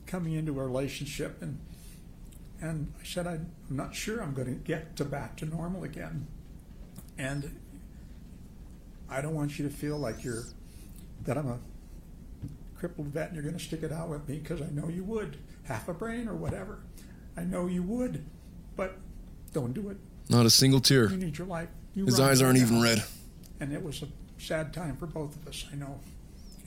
coming 0.07 0.33
into 0.33 0.59
a 0.59 0.65
relationship 0.65 1.41
and 1.43 1.59
and 2.61 2.93
I 3.01 3.05
said 3.05 3.27
I'm 3.27 3.51
not 3.71 3.95
sure 3.95 4.21
I'm 4.23 4.35
going 4.35 4.49
to 4.49 4.55
get 4.55 4.97
to 4.97 5.05
back 5.05 5.37
to 5.37 5.47
normal 5.47 5.85
again. 5.85 6.27
And 7.17 7.61
I 9.09 9.21
don't 9.21 9.35
want 9.35 9.59
you 9.59 9.69
to 9.69 9.73
feel 9.73 9.97
like 9.97 10.25
you're 10.25 10.45
that 11.25 11.39
I'm 11.39 11.49
a 11.49 11.59
crippled 12.79 13.09
vet 13.09 13.29
and 13.29 13.35
you're 13.35 13.45
going 13.45 13.57
to 13.57 13.63
stick 13.63 13.83
it 13.83 13.93
out 13.93 14.09
with 14.09 14.29
me 14.29 14.39
because 14.39 14.61
I 14.61 14.71
know 14.71 14.89
you 14.89 15.05
would 15.05 15.37
half 15.69 15.89
a 15.89 15.95
brain 15.95 16.27
or 16.29 16.35
whatever. 16.35 16.79
I 17.37 17.43
know 17.43 17.67
you 17.67 17.83
would, 17.83 18.25
but 18.75 18.99
don't 19.53 19.75
do 19.75 19.91
it. 19.91 19.99
Not 20.29 20.47
a 20.47 20.51
single 20.51 20.81
tear. 20.81 21.09
You 21.09 21.17
need 21.17 21.39
your 21.39 21.47
life. 21.47 21.69
You 21.95 22.07
His 22.07 22.19
eyes 22.19 22.43
aren't 22.43 22.59
even 22.59 22.83
red. 22.83 23.05
And 23.61 23.73
it 23.73 23.83
was 23.83 24.03
a 24.03 24.09
sad 24.39 24.73
time 24.73 24.97
for 24.97 25.07
both 25.07 25.37
of 25.37 25.47
us, 25.47 25.67
I 25.73 25.77
know. 25.77 26.01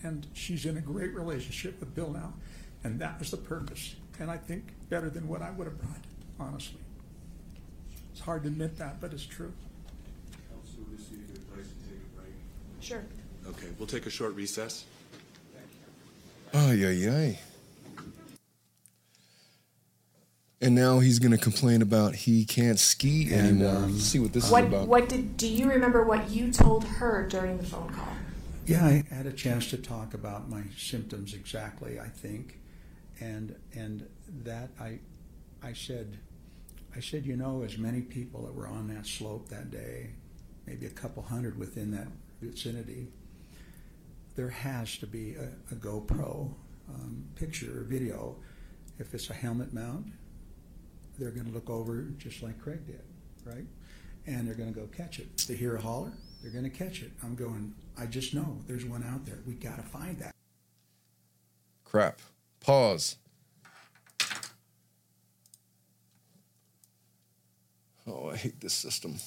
And 0.04 0.26
she's 0.34 0.66
in 0.66 0.78
a 0.78 0.82
great 0.82 1.14
relationship 1.14 1.80
with 1.80 1.93
Bill 1.93 2.12
now, 2.12 2.34
and 2.84 2.99
that 2.99 3.20
was 3.20 3.32
the 3.32 3.38
purpose. 3.38 3.95
And 4.20 4.30
I 4.30 4.38
think 4.38 4.66
better 4.89 5.10
than 5.10 5.28
what 5.28 5.41
I 5.41 5.52
would 5.52 5.66
have 5.66 5.80
brought, 5.80 6.04
honestly. 6.39 6.80
It's 8.12 8.22
hard 8.22 8.43
to 8.43 8.49
admit 8.49 8.78
that, 8.78 9.02
but 9.02 9.14
it's 9.14 9.26
true. 9.26 9.52
Counsel, 10.49 10.84
this 10.91 11.02
is 11.02 11.12
a 11.12 11.32
good 11.32 11.54
place 11.54 11.68
to 11.68 11.89
take 11.89 12.02
a 12.02 12.22
break. 12.22 12.34
Sure. 12.82 13.04
Okay, 13.49 13.68
we'll 13.80 13.88
take 13.88 14.06
a 14.06 14.10
short 14.10 14.36
recess. 14.36 14.86
Ay, 16.54 16.84
ay, 16.86 17.10
ay. 17.10 17.39
And 20.62 20.76
now 20.76 20.99
he's 20.99 21.18
going 21.18 21.32
to 21.32 21.39
complain 21.39 21.82
about 21.82 22.14
he 22.14 22.45
can't 22.45 22.78
ski 22.80 23.34
And, 23.34 23.62
anymore. 23.64 23.76
um, 23.84 23.97
see 23.99 24.20
what 24.20 24.32
this 24.32 24.49
What 24.51 24.66
is 24.66 24.70
about. 24.70 24.88
What 24.88 25.09
did? 25.09 25.36
Do 25.36 25.47
you 25.47 25.68
remember 25.70 26.03
what 26.03 26.30
you 26.30 26.51
told 26.51 26.84
her 26.84 27.28
during 27.28 27.57
the 27.57 27.64
phone 27.64 27.89
call? 27.89 28.07
Yeah, 28.68 28.86
I 28.86 29.03
had 29.14 29.26
a 29.26 29.32
chance 29.34 29.70
to 29.72 29.78
talk 29.78 30.14
about 30.14 30.49
my 30.49 30.62
symptoms 30.78 31.34
exactly, 31.34 31.99
I 31.99 32.07
think. 32.07 32.59
And 33.20 33.55
and 33.74 34.07
that 34.43 34.70
I 34.80 34.99
I 35.64 35.74
said 35.74 36.20
I 36.95 36.99
said, 36.99 37.26
you 37.26 37.36
know, 37.36 37.64
as 37.64 37.78
many 37.80 38.01
people 38.01 38.43
that 38.45 38.53
were 38.53 38.68
on 38.68 38.88
that 38.93 39.07
slope 39.07 39.49
that 39.49 39.72
day, 39.72 40.12
maybe 40.68 40.86
a 40.86 40.89
couple 40.91 41.24
hundred 41.24 41.57
within 41.57 41.89
that 41.91 42.07
vicinity, 42.39 43.07
there 44.36 44.49
has 44.49 44.97
to 44.97 45.07
be 45.07 45.36
a, 45.36 45.49
a 45.74 45.76
GoPro 45.76 46.53
um, 46.89 47.24
picture 47.36 47.80
or 47.80 47.84
video. 47.84 48.36
If 48.99 49.14
it's 49.16 49.30
a 49.32 49.34
helmet 49.34 49.74
mount, 49.74 50.07
they're 51.22 51.30
going 51.30 51.45
to 51.45 51.53
look 51.53 51.69
over 51.69 52.07
just 52.17 52.41
like 52.41 52.59
Craig 52.59 52.88
did, 52.88 53.03
right? 53.45 53.65
And 54.26 54.47
they're 54.47 54.55
going 54.55 54.74
to 54.74 54.80
go 54.80 54.88
catch 54.88 55.19
it. 55.19 55.38
They 55.47 55.53
hear 55.53 55.76
a 55.76 55.82
holler, 55.82 56.13
they're 56.41 56.51
going 56.51 56.63
to 56.63 56.69
catch 56.69 57.03
it. 57.03 57.11
I'm 57.24 57.36
going, 57.36 57.76
I 57.97 58.07
just 58.07 58.34
know 58.34 58.57
there's 58.65 58.86
one 58.86 59.03
out 59.03 59.26
there. 59.26 59.38
We 59.45 59.53
got 59.53 59.78
to 59.78 59.84
find 59.84 60.17
that. 60.19 60.34
Crap. 61.86 62.19
Pause. 62.59 63.17
Oh, 68.07 68.30
I 68.32 68.36
hate 68.36 68.59
this 68.59 68.74
system. 68.74 69.17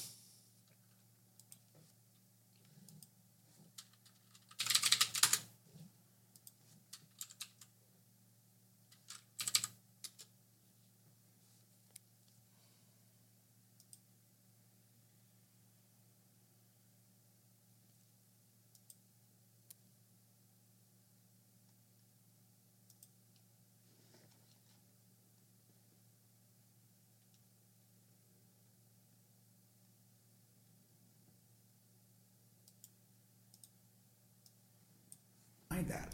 Find 35.75 35.89
that. 35.89 36.13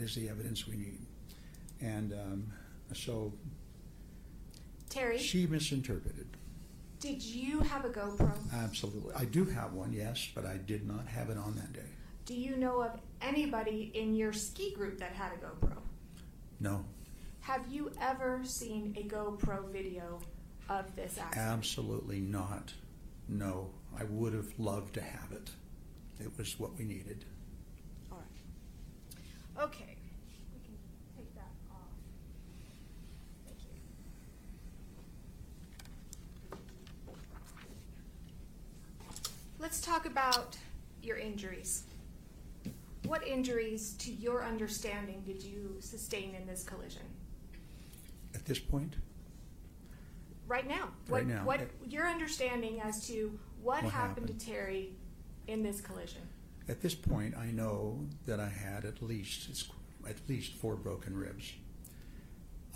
That 0.00 0.06
is 0.06 0.14
the 0.14 0.30
evidence 0.30 0.66
we 0.66 0.76
need. 0.76 0.98
And 1.82 2.14
um, 2.14 2.52
so 2.94 3.34
Terry, 4.88 5.18
she 5.18 5.46
misinterpreted. 5.46 6.26
did 7.00 7.22
you 7.22 7.60
have 7.60 7.84
a 7.84 7.90
GoPro? 7.90 8.32
Absolutely. 8.54 9.14
I 9.14 9.26
do 9.26 9.44
have 9.44 9.74
one, 9.74 9.92
yes, 9.92 10.26
but 10.34 10.46
I 10.46 10.56
did 10.56 10.88
not 10.88 11.06
have 11.06 11.28
it 11.28 11.36
on 11.36 11.54
that 11.56 11.74
day. 11.74 11.88
Do 12.24 12.32
you 12.34 12.56
know 12.56 12.82
of 12.82 12.98
anybody 13.20 13.90
in 13.92 14.14
your 14.14 14.32
ski 14.32 14.72
group 14.72 14.98
that 15.00 15.12
had 15.12 15.32
a 15.32 15.36
GoPro? 15.36 15.76
No, 16.60 16.82
Have 17.40 17.70
you 17.70 17.90
ever 18.00 18.40
seen 18.42 18.94
a 18.98 19.02
GoPro 19.02 19.70
video 19.70 20.18
of 20.70 20.96
this 20.96 21.18
accident? 21.18 21.46
absolutely 21.46 22.20
not. 22.20 22.72
No, 23.28 23.68
I 23.98 24.04
would 24.04 24.32
have 24.32 24.48
loved 24.58 24.94
to 24.94 25.02
have 25.02 25.32
it. 25.32 25.50
It 26.18 26.30
was 26.38 26.58
what 26.58 26.78
we 26.78 26.84
needed. 26.86 27.26
Okay. 29.60 29.96
We 30.54 30.60
can 30.64 30.74
take 31.16 31.34
that 31.34 31.50
off. 31.70 31.88
Thank 33.46 33.58
you. 33.62 33.80
Let's 39.58 39.80
talk 39.80 40.06
about 40.06 40.56
your 41.02 41.16
injuries. 41.18 41.84
What 43.06 43.26
injuries, 43.26 43.94
to 43.98 44.12
your 44.12 44.44
understanding, 44.44 45.22
did 45.26 45.42
you 45.42 45.76
sustain 45.80 46.34
in 46.34 46.46
this 46.46 46.62
collision? 46.62 47.02
At 48.34 48.44
this 48.44 48.58
point, 48.58 48.94
Right 50.46 50.66
now. 50.66 50.88
Right 51.08 51.24
What, 51.24 51.26
now. 51.26 51.44
what 51.44 51.60
your 51.86 52.08
understanding 52.08 52.80
as 52.80 53.06
to 53.06 53.38
what, 53.62 53.84
What 53.84 53.92
happened, 53.92 54.26
happened. 54.26 54.40
to 54.40 54.46
Terry 54.46 54.94
in 55.46 55.62
this 55.62 55.80
collision? 55.80 56.22
At 56.70 56.80
this 56.80 56.94
point, 56.94 57.36
I 57.36 57.46
know 57.46 58.06
that 58.26 58.38
I 58.38 58.48
had 58.48 58.84
at 58.84 59.02
least 59.02 59.66
at 60.08 60.16
least 60.28 60.54
four 60.54 60.76
broken 60.76 61.16
ribs. 61.16 61.52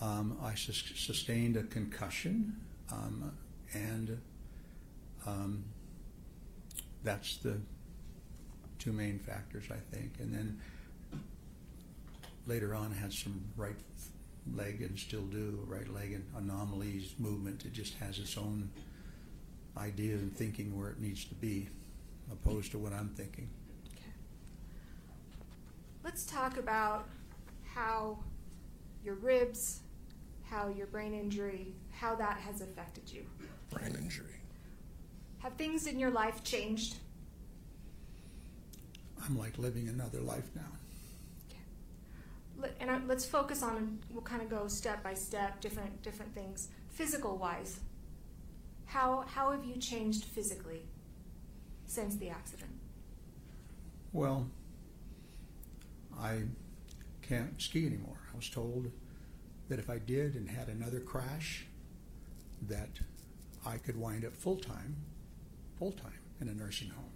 Um, 0.03 0.37
I 0.43 0.55
sus- 0.57 0.93
sustained 0.97 1.57
a 1.57 1.63
concussion, 1.63 2.57
um, 2.93 3.33
and 3.73 4.21
um, 5.27 5.65
that's 7.05 7.37
the 7.37 7.61
two 8.81 8.93
main 8.93 9.21
factors, 9.21 9.65
I 9.71 9.79
think. 9.95 10.15
And 10.19 10.35
then 10.35 10.61
later 12.47 12.75
on, 12.75 12.93
I 12.93 13.01
had 13.01 13.13
some 13.13 13.45
right 13.57 13.77
leg 14.55 14.83
and 14.83 14.99
still 14.99 15.23
do 15.23 15.65
right 15.67 15.89
leg 15.95 16.13
and 16.13 16.25
anomalies 16.37 17.15
movement. 17.19 17.65
It 17.65 17.73
just 17.73 17.95
has 17.95 18.19
its 18.19 18.37
own 18.37 18.71
idea 19.77 20.15
and 20.15 20.37
thinking 20.37 20.77
where 20.77 20.91
it 20.91 21.01
needs 21.01 21.25
to 21.27 21.35
be, 21.35 21.69
opposed 22.31 22.73
to 22.73 22.79
what 22.79 22.93
I'm 22.93 23.11
thinking. 23.11 23.49
Let's 26.05 26.25
talk 26.27 26.59
about 26.59 27.09
how 27.75 28.19
your 29.03 29.15
ribs, 29.15 29.81
how 30.45 30.69
your 30.69 30.87
brain 30.87 31.15
injury, 31.15 31.73
how 31.91 32.15
that 32.17 32.37
has 32.39 32.61
affected 32.61 33.11
you. 33.11 33.25
Brain 33.71 33.97
injury. 33.99 34.27
Have 35.39 35.55
things 35.55 35.87
in 35.87 35.99
your 35.99 36.11
life 36.11 36.45
changed? 36.45 36.97
I'm 39.25 39.39
like 39.39 39.57
living 39.59 39.89
another 39.89 40.21
life 40.21 40.51
now. 40.55 40.63
Let- 42.59 42.77
And 42.81 43.09
let's 43.09 43.25
focus 43.25 43.63
on, 43.63 43.99
we'll 44.11 44.23
kind 44.23 44.43
of 44.43 44.49
go 44.51 44.69
step 44.69 45.03
by 45.03 45.15
step, 45.15 45.61
different, 45.61 46.03
different 46.03 46.35
things. 46.35 46.69
Physical 46.91 47.37
wise, 47.39 47.81
how, 48.87 49.25
how 49.27 49.51
have 49.51 49.65
you 49.65 49.77
changed 49.77 50.25
physically 50.25 50.83
since 51.87 52.17
the 52.17 52.29
accident? 52.29 52.71
Well, 54.13 54.47
I 56.19 56.43
can't 57.23 57.61
ski 57.61 57.87
anymore. 57.87 58.19
I 58.33 58.37
was 58.37 58.49
told 58.49 58.91
that 59.69 59.79
if 59.79 59.89
I 59.89 59.99
did 59.99 60.35
and 60.35 60.49
had 60.49 60.69
another 60.69 61.01
crash, 61.01 61.67
that 62.69 62.91
I 63.67 63.79
could 63.79 63.97
wind 63.97 64.25
up 64.25 64.35
full 64.35 64.57
time, 64.57 64.97
full 65.79 65.93
time 65.93 66.19
in 66.41 66.49
a 66.49 66.55
nursing 66.55 66.91
home. 66.91 67.11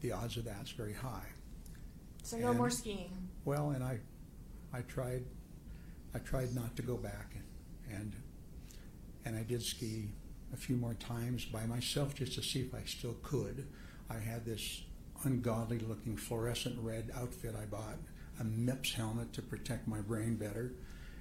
The 0.00 0.12
odds 0.12 0.36
of 0.36 0.44
that's 0.44 0.70
very 0.70 0.92
high. 0.92 1.26
So 2.22 2.36
no 2.38 2.48
And- 2.50 2.58
more 2.58 2.70
skiing. 2.70 3.10
Well, 3.44 3.70
and 3.70 3.82
I, 3.84 4.00
I 4.72 4.80
tried, 4.82 5.24
I 6.14 6.18
tried 6.18 6.54
not 6.54 6.76
to 6.76 6.82
go 6.82 6.96
back, 6.96 7.34
and, 7.34 8.00
and, 8.00 8.12
and 9.24 9.36
I 9.36 9.42
did 9.42 9.62
ski 9.62 10.08
a 10.52 10.56
few 10.56 10.76
more 10.76 10.94
times 10.94 11.44
by 11.44 11.66
myself 11.66 12.14
just 12.14 12.34
to 12.34 12.42
see 12.42 12.60
if 12.60 12.74
I 12.74 12.82
still 12.86 13.16
could. 13.22 13.66
I 14.08 14.18
had 14.18 14.44
this 14.44 14.82
ungodly 15.24 15.78
looking 15.78 16.16
fluorescent 16.16 16.78
red 16.80 17.10
outfit 17.14 17.54
I 17.60 17.64
bought, 17.64 17.98
a 18.40 18.44
MIPS 18.44 18.94
helmet 18.94 19.32
to 19.34 19.42
protect 19.42 19.86
my 19.88 20.00
brain 20.00 20.36
better, 20.36 20.74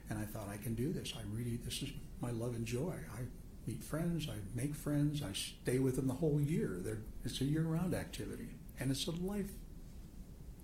and 0.10 0.20
I 0.20 0.24
thought 0.24 0.50
I 0.50 0.58
can 0.58 0.76
do 0.76 0.92
this. 0.92 1.14
I 1.16 1.22
really, 1.32 1.58
this 1.58 1.82
is 1.82 1.90
my 2.22 2.32
love 2.32 2.56
and 2.56 2.66
joy. 2.66 2.96
I 3.16 3.22
meet 3.66 3.84
friends, 3.84 4.28
I 4.30 4.36
make 4.56 4.76
friends, 4.76 5.22
I 5.22 5.34
stay 5.34 5.80
with 5.80 5.96
them 5.96 6.08
the 6.08 6.14
whole 6.14 6.42
year. 6.42 6.80
They're, 6.84 7.02
it's 7.24 7.42
a 7.42 7.46
year-round 7.46 7.94
activity, 7.94 8.50
and 8.80 8.92
it's 8.92 9.08
a 9.08 9.12
life, 9.12 9.52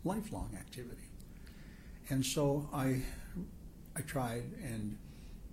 lifelong 0.04 0.58
activity. 0.60 1.10
And 2.10 2.26
so 2.26 2.68
I, 2.74 3.04
I 3.96 4.02
tried, 4.02 4.44
and 4.64 4.98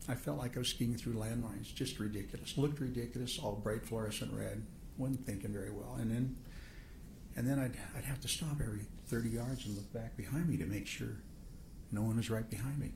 I 0.08 0.14
felt 0.14 0.38
like 0.38 0.56
I 0.56 0.60
was 0.60 0.68
skiing 0.68 0.94
through 0.96 1.14
landmines. 1.14 1.74
Just 1.74 1.98
ridiculous. 1.98 2.56
Looked 2.56 2.80
ridiculous. 2.80 3.38
All 3.38 3.56
bright 3.56 3.84
fluorescent 3.84 4.32
red. 4.32 4.64
wasn't 4.96 5.26
thinking 5.26 5.52
very 5.52 5.70
well. 5.70 5.96
And 6.00 6.10
then, 6.10 6.36
and 7.36 7.46
then 7.46 7.58
I'd, 7.58 7.76
I'd 7.96 8.04
have 8.04 8.20
to 8.22 8.28
stop 8.28 8.60
every 8.60 8.86
30 9.08 9.28
yards 9.28 9.66
and 9.66 9.76
look 9.76 9.92
back 9.92 10.16
behind 10.16 10.48
me 10.48 10.56
to 10.56 10.64
make 10.64 10.86
sure 10.86 11.08
no 11.92 12.02
one 12.02 12.16
was 12.16 12.30
right 12.30 12.48
behind 12.48 12.78
me. 12.78 12.92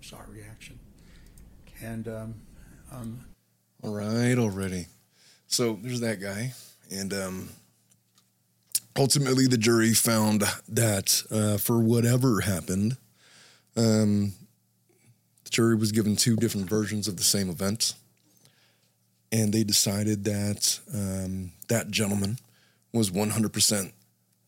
Saw 0.00 0.18
a 0.26 0.30
reaction. 0.30 0.78
And 1.80 2.08
um, 2.08 2.34
um, 2.90 3.24
All 3.82 3.94
right, 3.94 4.36
already. 4.36 4.86
So 5.46 5.78
there's 5.80 6.00
that 6.00 6.20
guy, 6.20 6.52
and 6.90 7.12
um, 7.12 7.48
ultimately 8.96 9.46
the 9.46 9.58
jury 9.58 9.94
found 9.94 10.42
that 10.68 11.22
uh, 11.30 11.58
for 11.58 11.78
whatever 11.78 12.40
happened, 12.40 12.96
um, 13.76 14.32
the 15.44 15.50
jury 15.50 15.76
was 15.76 15.92
given 15.92 16.16
two 16.16 16.36
different 16.36 16.68
versions 16.68 17.06
of 17.06 17.16
the 17.16 17.22
same 17.22 17.48
event, 17.48 17.94
and 19.30 19.52
they 19.52 19.64
decided 19.64 20.24
that 20.24 20.80
um, 20.94 21.52
that 21.68 21.90
gentleman 21.90 22.38
was 22.92 23.10
100% 23.10 23.92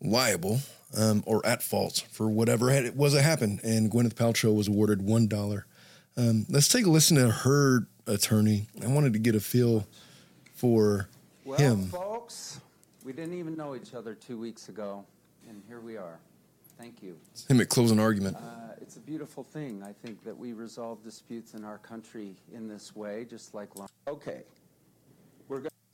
liable 0.01 0.61
um, 0.97 1.22
or 1.26 1.45
at 1.47 1.62
fault 1.62 2.05
for 2.11 2.28
whatever 2.28 2.70
had, 2.70 2.84
it 2.84 2.95
was 2.97 3.14
that 3.14 3.22
happened, 3.22 3.61
and 3.64 3.90
Gwyneth 3.90 4.14
Paltrow 4.14 4.55
was 4.55 4.68
awarded 4.68 5.03
one 5.03 5.26
dollar. 5.26 5.66
Um, 6.16 6.47
let's 6.49 6.68
take 6.68 6.86
a 6.86 6.90
listen 6.90 7.16
to 7.16 7.28
her 7.30 7.88
attorney. 8.07 8.68
I 8.82 8.86
wanted 8.86 9.12
to 9.14 9.18
get 9.18 9.34
a 9.34 9.40
feel 9.40 9.86
for 10.55 11.09
Well, 11.45 11.59
him. 11.59 11.86
folks, 11.88 12.61
we 13.05 13.12
didn't 13.12 13.34
even 13.34 13.57
know 13.57 13.74
each 13.74 13.95
other 13.95 14.14
two 14.14 14.38
weeks 14.38 14.68
ago, 14.68 15.05
and 15.49 15.61
here 15.66 15.80
we 15.80 15.97
are. 15.97 16.18
Thank 16.78 17.03
you. 17.03 17.16
Him 17.49 17.61
at 17.61 17.68
closing 17.68 17.99
argument. 17.99 18.36
Uh, 18.36 18.74
it's 18.80 18.97
a 18.97 19.01
beautiful 19.01 19.42
thing, 19.42 19.82
I 19.82 19.92
think, 20.07 20.22
that 20.24 20.36
we 20.36 20.53
resolve 20.53 21.03
disputes 21.03 21.55
in 21.55 21.64
our 21.64 21.78
country 21.78 22.36
in 22.53 22.68
this 22.68 22.95
way, 22.95 23.24
just 23.28 23.55
like. 23.55 23.74
Long- 23.76 23.88
okay, 24.07 24.42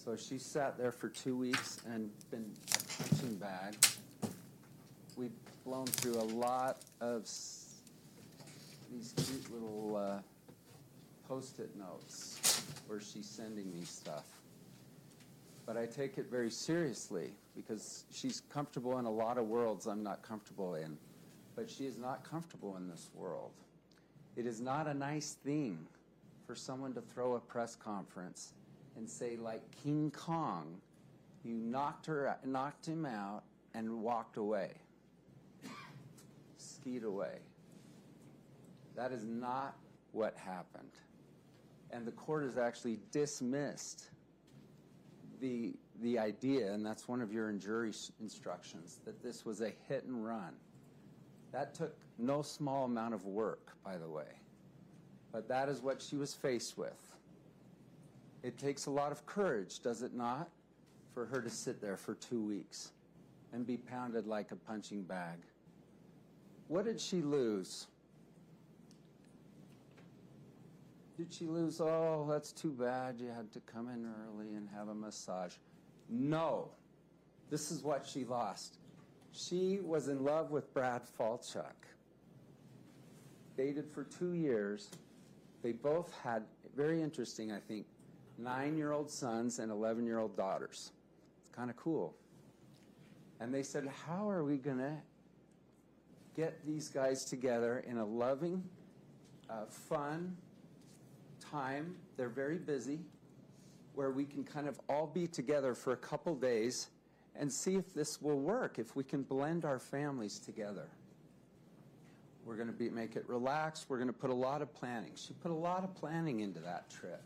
So 0.03 0.17
she 0.17 0.39
sat 0.39 0.79
there 0.79 0.93
for 0.93 1.09
two 1.09 1.37
weeks 1.37 1.79
and 1.87 2.11
been 2.31 2.51
punching 2.99 3.35
bag. 3.37 3.75
We've 5.17 5.31
blown 5.65 5.87
through 5.87 6.15
a 6.17 6.25
lot 6.25 6.79
of 7.03 7.23
s- 7.23 7.75
these 8.91 9.13
cute 9.17 9.53
little 9.53 9.97
uh, 9.97 10.19
post-it 11.29 11.77
notes 11.77 12.63
where 12.87 13.01
she's 13.01 13.27
sending 13.27 13.71
me 13.73 13.85
stuff. 13.85 14.25
But 15.67 15.77
I 15.77 15.85
take 15.87 16.17
it 16.17 16.31
very 16.31 16.51
seriously 16.51 17.33
because 17.55 18.05
she's 18.11 18.41
comfortable 18.53 18.99
in 18.99 19.05
a 19.05 19.11
lot 19.11 19.37
of 19.37 19.47
worlds 19.49 19.87
I'm 19.87 20.03
not 20.03 20.23
comfortable 20.23 20.77
in. 20.77 20.97
But 21.55 21.69
she 21.71 21.85
is 21.85 21.99
not 21.99 22.25
comfortable 22.29 22.77
in 22.79 22.89
this 22.89 23.11
world. 23.15 23.51
It 24.37 24.47
is 24.47 24.61
not 24.63 24.87
a 24.87 24.95
nice 24.95 25.37
thing 25.45 25.79
for 26.47 26.55
someone 26.55 26.95
to 26.95 27.03
throw 27.03 27.35
a 27.35 27.41
press 27.41 27.77
conference 27.77 28.55
and 29.01 29.09
say, 29.09 29.39
like 29.39 29.63
King 29.83 30.13
Kong, 30.15 30.77
you 31.43 31.55
knocked 31.55 32.05
her, 32.05 32.37
knocked 32.45 32.85
him 32.85 33.07
out, 33.07 33.45
and 33.73 34.03
walked 34.03 34.37
away, 34.37 34.73
skied 36.59 37.05
away. 37.05 37.39
That 38.95 39.11
is 39.11 39.25
not 39.25 39.75
what 40.13 40.37
happened. 40.37 40.91
And 41.91 42.07
the 42.07 42.13
court 42.13 42.45
has 42.45 42.59
actually 42.59 42.99
dismissed 43.11 44.11
the, 45.41 45.73
the 46.03 46.19
idea, 46.19 46.71
and 46.71 46.85
that's 46.85 47.09
one 47.09 47.23
of 47.23 47.33
your 47.33 47.51
jury 47.53 47.93
instructions, 48.21 49.01
that 49.07 49.23
this 49.23 49.47
was 49.47 49.63
a 49.63 49.73
hit 49.89 50.05
and 50.05 50.27
run. 50.27 50.53
That 51.53 51.73
took 51.73 51.97
no 52.19 52.43
small 52.43 52.85
amount 52.85 53.15
of 53.15 53.25
work, 53.25 53.73
by 53.83 53.97
the 53.97 54.09
way. 54.09 54.29
But 55.33 55.49
that 55.49 55.71
is 55.71 55.81
what 55.81 56.03
she 56.03 56.17
was 56.17 56.35
faced 56.35 56.77
with. 56.77 57.10
It 58.43 58.59
takes 58.59 58.87
a 58.87 58.91
lot 58.91 59.13
of 59.13 59.27
courage, 59.27 59.81
does 59.81 60.03
it 60.03 60.15
not, 60.15 60.49
for 61.13 61.27
her 61.27 61.43
to 61.43 61.51
sit 61.51 61.81
there 61.81 61.97
for 61.97 62.15
two 62.15 62.41
weeks 62.41 62.93
and 63.53 63.67
be 63.67 63.77
pounded 63.77 64.27
like 64.27 64.53
a 64.53 64.57
punching 64.57 65.03
bag. 65.03 65.39
What 66.69 66.85
did 66.85 67.01
she 67.01 67.21
lose? 67.21 67.89
Did 71.19 71.33
she 71.33 71.47
lose? 71.47 71.81
Oh, 71.81 72.27
that's 72.31 72.53
too 72.53 72.71
bad. 72.71 73.17
You 73.21 73.29
had 73.29 73.53
to 73.53 73.61
come 73.61 73.89
in 73.89 74.07
early 74.07 74.55
and 74.55 74.69
have 74.75 74.89
a 74.89 74.95
massage. 74.95 75.55
No. 76.09 76.71
This 77.51 77.71
is 77.71 77.83
what 77.83 78.07
she 78.07 78.25
lost. 78.25 78.79
She 79.33 79.81
was 79.83 80.09
in 80.09 80.25
love 80.25 80.51
with 80.51 80.73
Brad 80.73 81.03
Falchuk. 81.19 81.75
Dated 83.57 83.87
for 83.93 84.05
two 84.05 84.33
years. 84.33 84.89
They 85.63 85.73
both 85.73 86.11
had, 86.23 86.45
very 86.75 87.03
interesting, 87.03 87.53
I 87.53 87.59
think, 87.59 87.85
nine 88.43 88.77
year 88.77 88.93
old 88.93 89.11
sons 89.11 89.59
and 89.59 89.71
11 89.71 90.07
year 90.07 90.19
old 90.19 90.37
daughters. 90.37 90.93
It's 91.41 91.55
kind 91.55 91.71
of 91.71 91.77
cool. 91.77 92.15
And 93.41 93.55
they 93.55 93.63
said, 93.63 93.89
How 94.07 94.29
are 94.31 94.45
we 94.45 94.57
going 94.57 94.79
to 94.79 94.97
get 96.37 96.65
these 96.65 96.89
guys 96.89 97.25
together 97.25 97.85
in 97.87 97.99
a 97.99 98.05
loving, 98.05 98.63
uh, 99.49 99.67
fun, 99.67 100.37
time. 101.51 101.97
They're 102.17 102.29
very 102.29 102.59
busy, 102.59 103.01
where 103.95 104.11
we 104.11 104.25
can 104.25 104.45
kind 104.45 104.69
of 104.69 104.81
all 104.89 105.07
be 105.07 105.27
together 105.27 105.75
for 105.75 105.93
a 105.93 105.97
couple 105.97 106.35
days 106.35 106.89
and 107.35 107.53
see 107.53 107.77
if 107.77 107.95
this 107.95 108.21
will 108.21 108.39
work, 108.39 108.79
if 108.79 108.97
we 108.97 109.05
can 109.05 109.23
blend 109.23 109.65
our 109.65 109.79
families 109.79 110.39
together. 110.39 110.89
We're 112.45 112.57
going 112.57 112.69
to 112.69 112.75
be, 112.75 112.89
make 112.89 113.17
it 113.17 113.29
relaxed. 113.29 113.87
We're 113.89 113.99
going 113.99 114.09
to 114.09 114.15
put 114.15 114.31
a 114.31 114.35
lot 114.35 114.63
of 114.63 114.73
planning. 114.75 115.13
She 115.15 115.35
put 115.35 115.51
a 115.51 115.55
lot 115.55 115.85
of 115.85 115.95
planning 115.95 116.41
into 116.41 116.61
that 116.61 116.91
trip. 116.91 117.23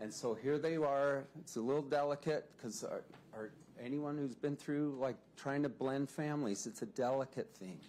And 0.00 0.12
so 0.12 0.34
here 0.34 0.58
they 0.58 0.76
are. 0.76 1.24
It's 1.40 1.56
a 1.56 1.60
little 1.60 1.82
delicate 1.82 2.48
because 2.56 2.84
anyone 3.82 4.16
who's 4.16 4.34
been 4.34 4.56
through 4.56 4.96
like 5.00 5.16
trying 5.36 5.62
to 5.64 5.68
blend 5.68 6.08
families, 6.08 6.66
it's 6.66 6.82
a 6.82 6.86
delicate 6.86 7.48
thing. 7.58 7.80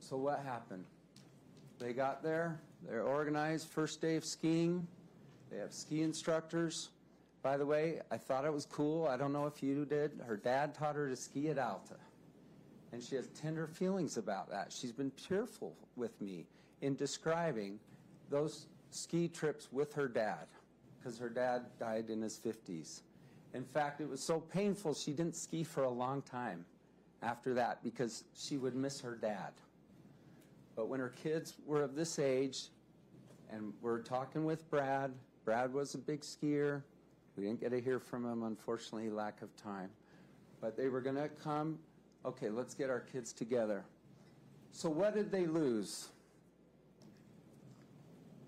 So 0.00 0.16
what 0.16 0.40
happened? 0.44 0.84
They 1.78 1.92
got 1.92 2.22
there. 2.22 2.60
They're 2.86 3.04
organized. 3.04 3.68
First 3.68 4.00
day 4.00 4.16
of 4.16 4.24
skiing. 4.24 4.86
They 5.50 5.58
have 5.58 5.72
ski 5.72 6.02
instructors. 6.02 6.90
By 7.42 7.56
the 7.56 7.66
way, 7.66 8.00
I 8.10 8.16
thought 8.16 8.44
it 8.44 8.52
was 8.52 8.66
cool. 8.66 9.06
I 9.06 9.16
don't 9.16 9.32
know 9.32 9.46
if 9.46 9.62
you 9.62 9.84
did. 9.84 10.20
Her 10.26 10.36
dad 10.36 10.74
taught 10.74 10.96
her 10.96 11.08
to 11.08 11.16
ski 11.16 11.50
at 11.50 11.58
Alta. 11.58 11.96
And 12.92 13.02
she 13.02 13.16
has 13.16 13.28
tender 13.28 13.66
feelings 13.66 14.16
about 14.16 14.50
that. 14.50 14.72
She's 14.72 14.92
been 14.92 15.12
tearful 15.12 15.76
with 15.96 16.20
me 16.20 16.46
in 16.80 16.96
describing 16.96 17.78
those 18.30 18.66
ski 18.90 19.28
trips 19.28 19.68
with 19.72 19.92
her 19.94 20.08
dad 20.08 20.46
because 21.04 21.18
her 21.18 21.28
dad 21.28 21.66
died 21.78 22.08
in 22.08 22.22
his 22.22 22.38
50s. 22.38 23.02
In 23.52 23.62
fact, 23.62 24.00
it 24.00 24.08
was 24.08 24.22
so 24.22 24.40
painful 24.40 24.94
she 24.94 25.12
didn't 25.12 25.36
ski 25.36 25.62
for 25.62 25.84
a 25.84 25.90
long 25.90 26.22
time 26.22 26.64
after 27.22 27.52
that 27.54 27.82
because 27.84 28.24
she 28.34 28.56
would 28.56 28.74
miss 28.74 29.00
her 29.00 29.14
dad. 29.14 29.52
But 30.74 30.88
when 30.88 31.00
her 31.00 31.10
kids 31.10 31.54
were 31.66 31.82
of 31.82 31.94
this 31.94 32.18
age, 32.18 32.68
and 33.50 33.72
we're 33.82 34.00
talking 34.00 34.44
with 34.44 34.68
Brad, 34.70 35.12
Brad 35.44 35.72
was 35.72 35.94
a 35.94 35.98
big 35.98 36.22
skier. 36.22 36.82
We 37.36 37.44
didn't 37.44 37.60
get 37.60 37.70
to 37.70 37.80
hear 37.80 38.00
from 38.00 38.24
him, 38.24 38.42
unfortunately, 38.42 39.10
lack 39.10 39.42
of 39.42 39.54
time. 39.56 39.90
But 40.60 40.76
they 40.76 40.88
were 40.88 41.02
going 41.02 41.16
to 41.16 41.28
come, 41.28 41.78
okay, 42.24 42.48
let's 42.48 42.74
get 42.74 42.88
our 42.88 43.00
kids 43.00 43.32
together. 43.32 43.84
So, 44.72 44.88
what 44.88 45.14
did 45.14 45.30
they 45.30 45.46
lose? 45.46 46.08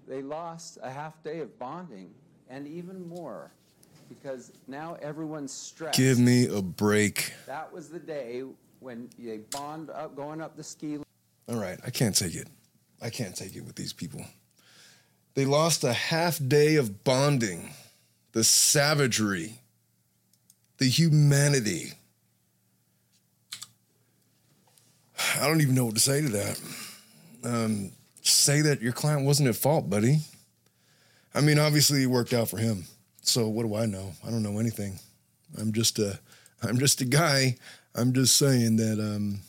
They 0.08 0.22
lost 0.22 0.78
a 0.82 0.90
half 0.90 1.22
day 1.22 1.40
of 1.40 1.56
bonding 1.58 2.10
and 2.48 2.66
even 2.66 3.08
more 3.08 3.50
because 4.08 4.52
now 4.68 4.96
everyone's 5.02 5.52
stressed. 5.52 5.98
Give 5.98 6.18
me 6.18 6.46
a 6.46 6.62
break. 6.62 7.32
That 7.46 7.72
was 7.72 7.88
the 7.88 7.98
day 7.98 8.44
when 8.80 9.08
they 9.18 9.38
bond 9.38 9.90
up, 9.90 10.16
going 10.16 10.40
up 10.40 10.56
the 10.56 10.62
ski. 10.62 10.98
All 11.48 11.56
right, 11.56 11.78
I 11.84 11.90
can't 11.90 12.14
take 12.14 12.34
it. 12.34 12.48
I 13.00 13.10
can't 13.10 13.36
take 13.36 13.54
it 13.56 13.62
with 13.62 13.76
these 13.76 13.92
people. 13.92 14.24
They 15.34 15.44
lost 15.44 15.84
a 15.84 15.92
half 15.92 16.38
day 16.46 16.76
of 16.76 17.04
bonding, 17.04 17.70
the 18.32 18.42
savagery, 18.42 19.60
the 20.78 20.86
humanity. 20.86 21.92
I 25.38 25.46
don't 25.46 25.60
even 25.60 25.74
know 25.74 25.84
what 25.86 25.94
to 25.94 26.00
say 26.00 26.22
to 26.22 26.28
that. 26.28 26.60
Um, 27.44 27.92
say 28.22 28.62
that 28.62 28.80
your 28.80 28.92
client 28.92 29.26
wasn't 29.26 29.48
at 29.48 29.56
fault, 29.56 29.90
buddy. 29.90 30.20
I 31.36 31.42
mean, 31.42 31.58
obviously 31.58 32.02
it 32.02 32.06
worked 32.06 32.32
out 32.32 32.48
for 32.48 32.56
him. 32.56 32.84
So 33.20 33.48
what 33.48 33.66
do 33.66 33.74
I 33.74 33.84
know? 33.84 34.12
I 34.26 34.30
don't 34.30 34.42
know 34.42 34.58
anything. 34.58 34.98
I'm 35.58 35.72
just 35.72 35.98
a, 35.98 36.18
I'm 36.62 36.78
just 36.78 37.02
a 37.02 37.04
guy. 37.04 37.56
I'm 37.94 38.14
just 38.14 38.36
saying 38.36 38.76
that. 38.76 38.98
Um, 38.98 39.40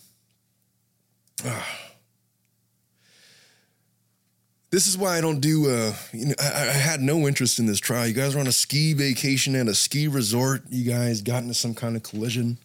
ah. 1.45 1.79
This 4.69 4.85
is 4.85 4.97
why 4.97 5.17
I 5.17 5.21
don't 5.21 5.39
do. 5.39 5.69
Uh, 5.69 5.93
you 6.11 6.25
know, 6.27 6.35
I, 6.41 6.67
I 6.67 6.73
had 6.73 6.99
no 6.99 7.25
interest 7.25 7.57
in 7.57 7.67
this 7.67 7.79
trial. 7.79 8.05
You 8.05 8.13
guys 8.13 8.35
were 8.35 8.41
on 8.41 8.47
a 8.47 8.51
ski 8.51 8.93
vacation 8.93 9.55
at 9.55 9.69
a 9.69 9.73
ski 9.73 10.09
resort. 10.09 10.63
You 10.69 10.91
guys 10.91 11.21
got 11.21 11.43
into 11.43 11.53
some 11.53 11.73
kind 11.73 11.95
of 11.95 12.03
collision. 12.03 12.57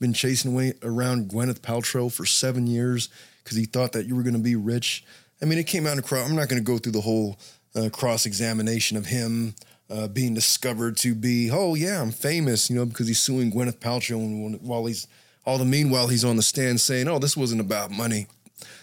Been 0.00 0.12
chasing 0.12 0.52
away 0.52 0.72
around 0.82 1.30
Gwyneth 1.30 1.60
Paltrow 1.60 2.12
for 2.12 2.26
seven 2.26 2.66
years 2.66 3.08
because 3.44 3.56
he 3.56 3.66
thought 3.66 3.92
that 3.92 4.06
you 4.06 4.16
were 4.16 4.24
going 4.24 4.34
to 4.34 4.40
be 4.40 4.56
rich. 4.56 5.04
I 5.40 5.44
mean, 5.44 5.58
it 5.58 5.68
came 5.68 5.86
out 5.86 5.92
in 5.92 6.00
across. 6.00 6.28
I'm 6.28 6.34
not 6.34 6.48
going 6.48 6.60
to 6.60 6.66
go 6.66 6.78
through 6.78 6.92
the 6.92 7.00
whole 7.00 7.38
uh, 7.74 7.88
cross 7.90 8.26
examination 8.26 8.96
of 8.96 9.06
him 9.06 9.54
uh, 9.90 10.08
being 10.08 10.34
discovered 10.34 10.96
to 10.98 11.14
be, 11.14 11.50
oh 11.50 11.74
yeah, 11.74 12.00
I'm 12.00 12.10
famous, 12.10 12.70
you 12.70 12.76
know, 12.76 12.86
because 12.86 13.06
he's 13.06 13.20
suing 13.20 13.52
Gwyneth 13.52 13.78
Paltrow, 13.78 14.16
and 14.16 14.60
while 14.62 14.86
he's 14.86 15.06
all 15.44 15.58
the 15.58 15.64
meanwhile 15.64 16.08
he's 16.08 16.24
on 16.24 16.36
the 16.36 16.42
stand 16.42 16.80
saying, 16.80 17.08
oh, 17.08 17.18
this 17.18 17.36
wasn't 17.36 17.60
about 17.60 17.90
money. 17.90 18.26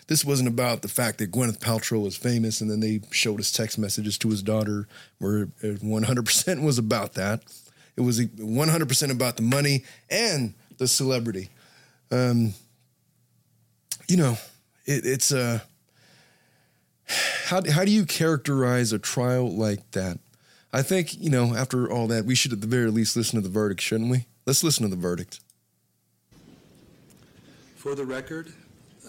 This 0.07 0.25
wasn't 0.25 0.49
about 0.49 0.81
the 0.81 0.87
fact 0.87 1.19
that 1.19 1.31
Gwyneth 1.31 1.59
Paltrow 1.59 2.03
was 2.03 2.17
famous, 2.17 2.61
and 2.61 2.69
then 2.69 2.81
they 2.81 3.01
showed 3.11 3.37
his 3.37 3.51
text 3.51 3.79
messages 3.79 4.17
to 4.19 4.29
his 4.29 4.43
daughter, 4.43 4.87
where 5.19 5.43
it 5.61 5.81
100% 5.81 6.63
was 6.63 6.77
about 6.77 7.13
that. 7.13 7.41
It 7.95 8.01
was 8.01 8.19
100% 8.19 9.11
about 9.11 9.37
the 9.37 9.41
money 9.41 9.83
and 10.09 10.53
the 10.77 10.87
celebrity. 10.87 11.49
Um, 12.11 12.53
you 14.07 14.17
know, 14.17 14.37
it, 14.85 15.05
it's 15.05 15.31
a. 15.31 15.63
How, 17.45 17.61
how 17.69 17.85
do 17.85 17.91
you 17.91 18.05
characterize 18.05 18.93
a 18.93 18.99
trial 18.99 19.49
like 19.49 19.91
that? 19.91 20.19
I 20.73 20.81
think, 20.81 21.19
you 21.19 21.29
know, 21.29 21.53
after 21.55 21.91
all 21.91 22.07
that, 22.07 22.25
we 22.25 22.35
should 22.35 22.53
at 22.53 22.61
the 22.61 22.67
very 22.67 22.89
least 22.89 23.17
listen 23.17 23.35
to 23.35 23.41
the 23.41 23.51
verdict, 23.51 23.81
shouldn't 23.81 24.09
we? 24.09 24.25
Let's 24.45 24.63
listen 24.63 24.83
to 24.83 24.89
the 24.89 25.01
verdict. 25.01 25.41
For 27.75 27.95
the 27.95 28.05
record, 28.05 28.53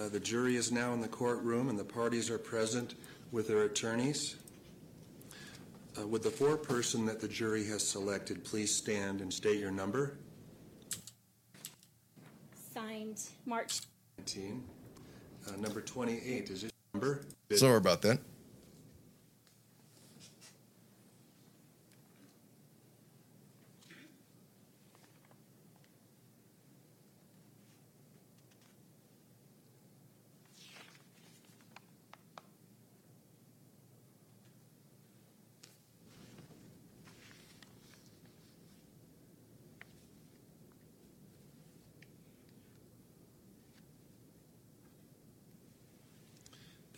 uh, 0.00 0.08
the 0.08 0.18
jury 0.18 0.56
is 0.56 0.72
now 0.72 0.92
in 0.92 1.00
the 1.00 1.08
courtroom 1.08 1.68
and 1.68 1.78
the 1.78 1.84
parties 1.84 2.30
are 2.30 2.38
present 2.38 2.94
with 3.30 3.48
their 3.48 3.62
attorneys. 3.62 4.36
Uh, 5.98 6.06
would 6.06 6.22
the 6.22 6.30
foreperson 6.30 7.06
that 7.06 7.20
the 7.20 7.28
jury 7.28 7.64
has 7.66 7.86
selected 7.86 8.42
please 8.44 8.74
stand 8.74 9.20
and 9.20 9.32
state 9.32 9.60
your 9.60 9.70
number? 9.70 10.16
Signed 12.72 13.20
March 13.44 13.82
19. 14.18 14.64
Uh, 15.46 15.56
number 15.56 15.80
28, 15.80 16.48
is 16.48 16.62
this 16.62 16.62
your 16.62 16.70
Sorry 17.52 17.76
about 17.76 18.02
that. 18.02 18.18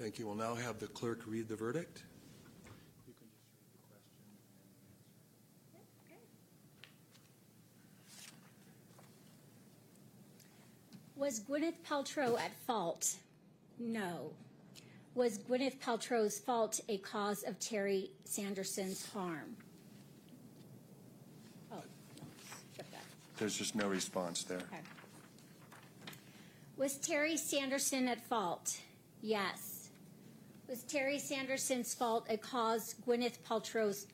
Thank 0.05 0.18
you. 0.18 0.26
We'll 0.26 0.34
now 0.34 0.55
have 0.55 0.78
the 0.78 0.86
clerk 0.88 1.20
read 1.26 1.48
the 1.48 1.57
verdict. 1.57 2.02
Was 11.16 11.40
Gwyneth 11.40 11.76
Paltrow 11.88 12.38
at 12.38 12.50
fault? 12.66 13.14
No. 13.78 14.30
Was 15.14 15.38
Gwyneth 15.38 15.78
Paltrow's 15.78 16.38
fault 16.38 16.82
a 16.90 16.98
cause 16.98 17.42
of 17.42 17.59
Terry 17.59 18.11
Sanderson's 18.26 19.11
harm? 19.11 19.57
Oh, 21.72 21.76
no, 21.76 22.26
skip 22.74 22.90
that. 22.90 23.05
There's 23.38 23.57
just 23.57 23.74
no 23.74 23.88
response 23.88 24.42
there. 24.42 24.59
Okay. 24.59 24.82
Was 26.76 26.98
Terry 26.98 27.38
Sanderson 27.38 28.07
at 28.07 28.22
fault? 28.26 28.78
Yes. 29.22 29.73
Was 30.68 30.82
Terry 30.82 31.18
Sanderson's 31.18 31.94
fault 31.94 32.26
a 32.30 32.36
cause 32.36 32.94
Gwyneth 33.06 33.38
Paltrow's 33.46 34.06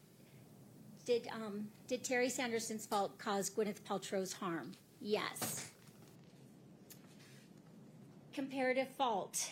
did 1.04 1.28
um, 1.32 1.68
did 1.86 2.04
Terry 2.04 2.28
Sanderson's 2.28 2.86
fault 2.86 3.18
cause 3.18 3.50
Gwyneth 3.50 3.80
Paltrow's 3.88 4.32
harm? 4.32 4.72
Yes. 5.00 5.70
Comparative 8.34 8.88
fault. 8.88 9.50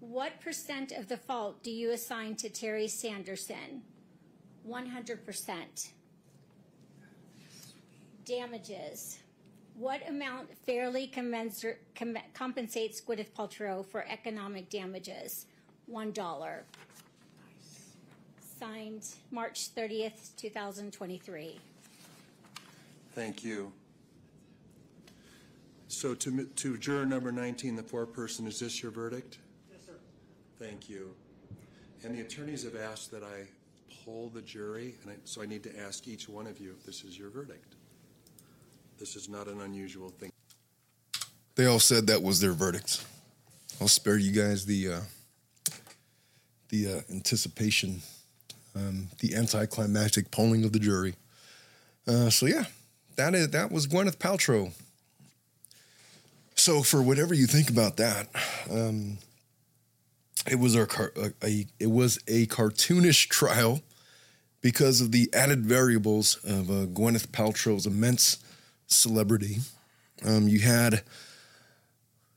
What 0.00 0.40
percent 0.40 0.92
of 0.92 1.08
the 1.08 1.16
fault 1.16 1.62
do 1.62 1.70
you 1.70 1.90
assign 1.92 2.34
to 2.36 2.48
Terry 2.48 2.88
Sanderson? 2.88 3.82
100%. 4.68 5.90
Damages. 8.24 9.18
What 9.74 10.06
amount 10.08 10.48
fairly 10.66 11.08
commensur- 11.08 11.76
com- 11.94 12.16
compensates 12.34 13.00
Gwyneth 13.00 13.32
Paltrow 13.36 13.84
for 13.84 14.06
economic 14.08 14.70
damages? 14.70 15.46
$1. 15.90 16.60
Signed 18.58 19.06
March 19.30 19.74
30th, 19.74 20.36
2023. 20.36 21.58
Thank 23.14 23.42
you. 23.42 23.72
So 25.88 26.14
to, 26.14 26.44
to 26.44 26.78
juror 26.78 27.04
number 27.04 27.32
19, 27.32 27.74
the 27.74 27.82
foreperson, 27.82 28.46
is 28.46 28.60
this 28.60 28.82
your 28.82 28.92
verdict? 28.92 29.38
Yes, 29.70 29.80
sir. 29.86 29.94
Thank 30.58 30.88
you. 30.88 31.14
And 32.04 32.14
the 32.14 32.20
attorneys 32.20 32.62
have 32.64 32.76
asked 32.76 33.10
that 33.10 33.22
I 33.22 33.46
poll 34.04 34.30
the 34.32 34.42
jury, 34.42 34.94
and 35.02 35.12
I, 35.12 35.14
so 35.24 35.42
I 35.42 35.46
need 35.46 35.62
to 35.64 35.80
ask 35.80 36.06
each 36.06 36.28
one 36.28 36.46
of 36.46 36.60
you 36.60 36.70
if 36.70 36.84
this 36.84 37.02
is 37.02 37.18
your 37.18 37.30
verdict. 37.30 37.74
This 38.98 39.16
is 39.16 39.28
not 39.28 39.48
an 39.48 39.62
unusual 39.62 40.10
thing. 40.10 40.30
They 41.56 41.66
all 41.66 41.80
said 41.80 42.06
that 42.06 42.22
was 42.22 42.40
their 42.40 42.52
verdict. 42.52 43.04
I'll 43.80 43.88
spare 43.88 44.16
you 44.16 44.32
guys 44.32 44.66
the 44.66 44.92
uh, 44.92 45.00
the 46.70 46.86
uh, 46.86 47.00
anticipation, 47.10 48.02
um, 48.74 49.08
the 49.20 49.34
anticlimactic 49.34 50.30
polling 50.30 50.64
of 50.64 50.72
the 50.72 50.78
jury. 50.78 51.14
Uh, 52.06 52.30
so 52.30 52.46
yeah, 52.46 52.64
that 53.16 53.34
is 53.34 53.50
that 53.50 53.70
was 53.70 53.86
Gwyneth 53.86 54.16
Paltrow. 54.16 54.72
So 56.54 56.82
for 56.82 57.02
whatever 57.02 57.34
you 57.34 57.46
think 57.46 57.70
about 57.70 57.96
that, 57.96 58.28
um, 58.70 59.18
it 60.46 60.58
was 60.58 60.74
a, 60.74 60.86
car- 60.86 61.12
a, 61.16 61.32
a 61.44 61.66
it 61.78 61.90
was 61.90 62.18
a 62.28 62.46
cartoonish 62.46 63.28
trial 63.28 63.80
because 64.60 65.00
of 65.00 65.12
the 65.12 65.30
added 65.32 65.64
variables 65.64 66.36
of 66.44 66.70
uh, 66.70 66.86
Gwyneth 66.86 67.28
Paltrow's 67.28 67.86
immense 67.86 68.38
celebrity. 68.86 69.58
Um, 70.24 70.48
you 70.48 70.60
had 70.60 71.02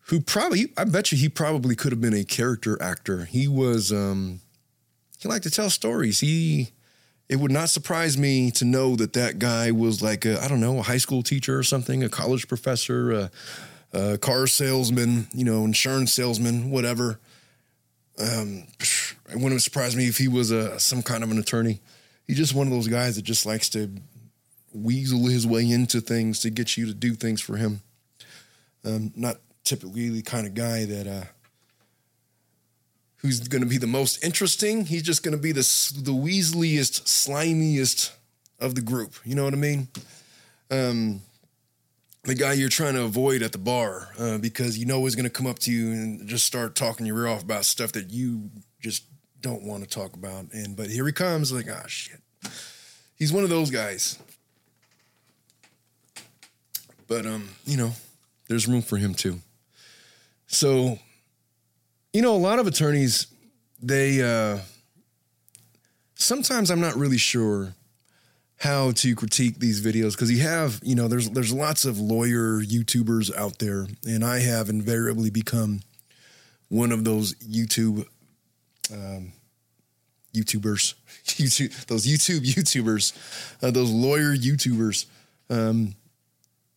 who 0.07 0.19
probably 0.19 0.73
I 0.77 0.83
bet 0.83 1.11
you 1.11 1.17
he 1.17 1.29
probably 1.29 1.75
could 1.75 1.91
have 1.91 2.01
been 2.01 2.13
a 2.13 2.23
character 2.23 2.81
actor. 2.81 3.25
He 3.25 3.47
was 3.47 3.91
um, 3.91 4.41
he 5.19 5.29
liked 5.29 5.43
to 5.43 5.51
tell 5.51 5.69
stories. 5.69 6.19
He 6.19 6.71
it 7.29 7.37
would 7.37 7.51
not 7.51 7.69
surprise 7.69 8.17
me 8.17 8.51
to 8.51 8.65
know 8.65 8.95
that 8.95 9.13
that 9.13 9.39
guy 9.39 9.71
was 9.71 10.01
like 10.01 10.25
I 10.25 10.47
don't 10.47 10.59
know 10.59 10.79
a 10.79 10.83
high 10.83 10.97
school 10.97 11.23
teacher 11.23 11.57
or 11.57 11.63
something, 11.63 12.03
a 12.03 12.09
college 12.09 12.47
professor, 12.47 13.11
a, 13.11 13.31
a 13.93 14.17
car 14.17 14.45
salesman, 14.47 15.27
you 15.33 15.45
know, 15.45 15.63
insurance 15.63 16.11
salesman, 16.11 16.69
whatever. 16.69 17.19
Um, 18.19 18.67
it 18.79 19.37
wouldn't 19.37 19.61
surprise 19.61 19.95
me 19.95 20.07
if 20.07 20.17
he 20.17 20.27
was 20.27 20.51
a 20.51 20.79
some 20.79 21.01
kind 21.01 21.23
of 21.23 21.31
an 21.31 21.39
attorney. 21.39 21.79
He's 22.27 22.37
just 22.37 22.53
one 22.53 22.67
of 22.67 22.73
those 22.73 22.87
guys 22.87 23.15
that 23.15 23.23
just 23.23 23.45
likes 23.45 23.69
to 23.69 23.89
weasel 24.73 25.27
his 25.27 25.47
way 25.47 25.69
into 25.69 26.01
things 26.01 26.39
to 26.41 26.49
get 26.49 26.77
you 26.77 26.85
to 26.87 26.93
do 26.93 27.13
things 27.13 27.41
for 27.41 27.57
him. 27.57 27.81
Um, 28.85 29.13
not 29.15 29.37
typically 29.63 30.09
the 30.09 30.21
kind 30.21 30.45
of 30.45 30.53
guy 30.53 30.85
that 30.85 31.07
uh, 31.07 31.25
who's 33.17 33.39
going 33.47 33.63
to 33.63 33.67
be 33.67 33.77
the 33.77 33.87
most 33.87 34.23
interesting. 34.23 34.85
He's 34.85 35.03
just 35.03 35.23
going 35.23 35.35
to 35.35 35.41
be 35.41 35.51
the 35.51 35.61
the 35.61 36.11
weaseliest, 36.11 37.05
slimiest 37.05 38.11
of 38.59 38.75
the 38.75 38.81
group. 38.81 39.15
You 39.23 39.35
know 39.35 39.45
what 39.45 39.53
I 39.53 39.57
mean? 39.57 39.87
Um, 40.69 41.21
the 42.23 42.35
guy 42.35 42.53
you're 42.53 42.69
trying 42.69 42.93
to 42.93 43.03
avoid 43.03 43.41
at 43.41 43.51
the 43.51 43.57
bar 43.57 44.09
uh, 44.17 44.37
because 44.37 44.77
you 44.77 44.85
know 44.85 45.03
he's 45.03 45.15
going 45.15 45.25
to 45.25 45.29
come 45.29 45.47
up 45.47 45.59
to 45.59 45.71
you 45.71 45.91
and 45.91 46.27
just 46.27 46.45
start 46.45 46.75
talking 46.75 47.05
your 47.05 47.19
ear 47.19 47.27
off 47.27 47.43
about 47.43 47.65
stuff 47.65 47.91
that 47.93 48.11
you 48.11 48.49
just 48.79 49.03
don't 49.41 49.63
want 49.63 49.83
to 49.83 49.89
talk 49.89 50.13
about. 50.13 50.45
And 50.53 50.75
but 50.75 50.89
here 50.89 51.05
he 51.05 51.11
comes, 51.11 51.51
like 51.51 51.67
ah 51.69 51.87
shit. 51.87 52.19
He's 53.15 53.31
one 53.31 53.43
of 53.43 53.49
those 53.49 53.71
guys. 53.71 54.19
But 57.07 57.25
um, 57.25 57.49
you 57.65 57.77
know, 57.77 57.91
there's 58.47 58.67
room 58.67 58.81
for 58.81 58.97
him 58.97 59.13
too. 59.13 59.39
So, 60.53 60.99
you 62.13 62.21
know, 62.21 62.35
a 62.35 62.37
lot 62.37 62.59
of 62.59 62.67
attorneys, 62.67 63.25
they 63.81 64.21
uh 64.21 64.59
sometimes 66.13 66.69
I'm 66.69 66.79
not 66.79 66.95
really 66.95 67.17
sure 67.17 67.73
how 68.57 68.91
to 68.91 69.15
critique 69.15 69.57
these 69.57 69.81
videos 69.81 70.11
because 70.11 70.31
you 70.31 70.41
have, 70.43 70.79
you 70.83 70.93
know, 70.93 71.07
there's 71.07 71.31
there's 71.31 71.51
lots 71.51 71.85
of 71.85 71.99
lawyer 71.99 72.61
YouTubers 72.61 73.35
out 73.35 73.57
there, 73.57 73.87
and 74.05 74.23
I 74.23 74.41
have 74.41 74.69
invariably 74.69 75.31
become 75.31 75.81
one 76.69 76.91
of 76.91 77.03
those 77.03 77.33
YouTube 77.35 78.05
um, 78.93 79.33
YouTubers, 80.35 80.93
YouTube, 81.25 81.85
those 81.87 82.05
YouTube 82.05 82.41
YouTubers, 82.41 83.11
uh, 83.63 83.71
those 83.71 83.89
lawyer 83.89 84.35
YouTubers. 84.35 85.07
Um, 85.49 85.95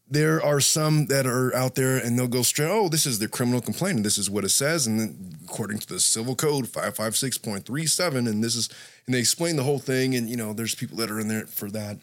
there 0.09 0.42
are 0.42 0.61
some 0.61 1.07
that 1.07 1.26
are 1.26 1.54
out 1.54 1.74
there 1.74 1.96
and 1.96 2.16
they'll 2.16 2.28
go 2.28 2.42
straight, 2.42 2.70
oh, 2.70 2.88
this 2.88 3.07
is 3.07 3.18
the 3.18 3.26
criminal 3.26 3.61
complaint 3.61 3.96
and 3.96 4.04
this 4.04 4.18
is 4.18 4.30
what 4.30 4.44
it 4.44 4.50
says. 4.50 4.86
And 4.86 5.00
then 5.00 5.36
according 5.44 5.78
to 5.78 5.86
the 5.88 6.00
civil 6.00 6.36
code 6.36 6.66
556.37, 6.66 8.28
and 8.28 8.42
this 8.42 8.54
is, 8.54 8.68
and 9.07 9.14
they 9.14 9.18
explain 9.18 9.57
the 9.57 9.64
whole 9.64 9.80
thing. 9.80 10.14
And, 10.14 10.28
you 10.28 10.36
know, 10.36 10.52
there's 10.52 10.74
people 10.74 10.96
that 10.98 11.11
are 11.11 11.18
in 11.18 11.28
there 11.28 11.46
for 11.46 11.70
that. 11.70 11.98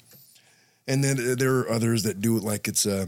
And 0.85 1.03
then 1.03 1.37
there 1.37 1.59
are 1.59 1.69
others 1.69 2.03
that 2.03 2.19
do 2.19 2.35
it 2.35 2.43
like 2.43 2.67
it's 2.67 2.85
a, 2.85 3.07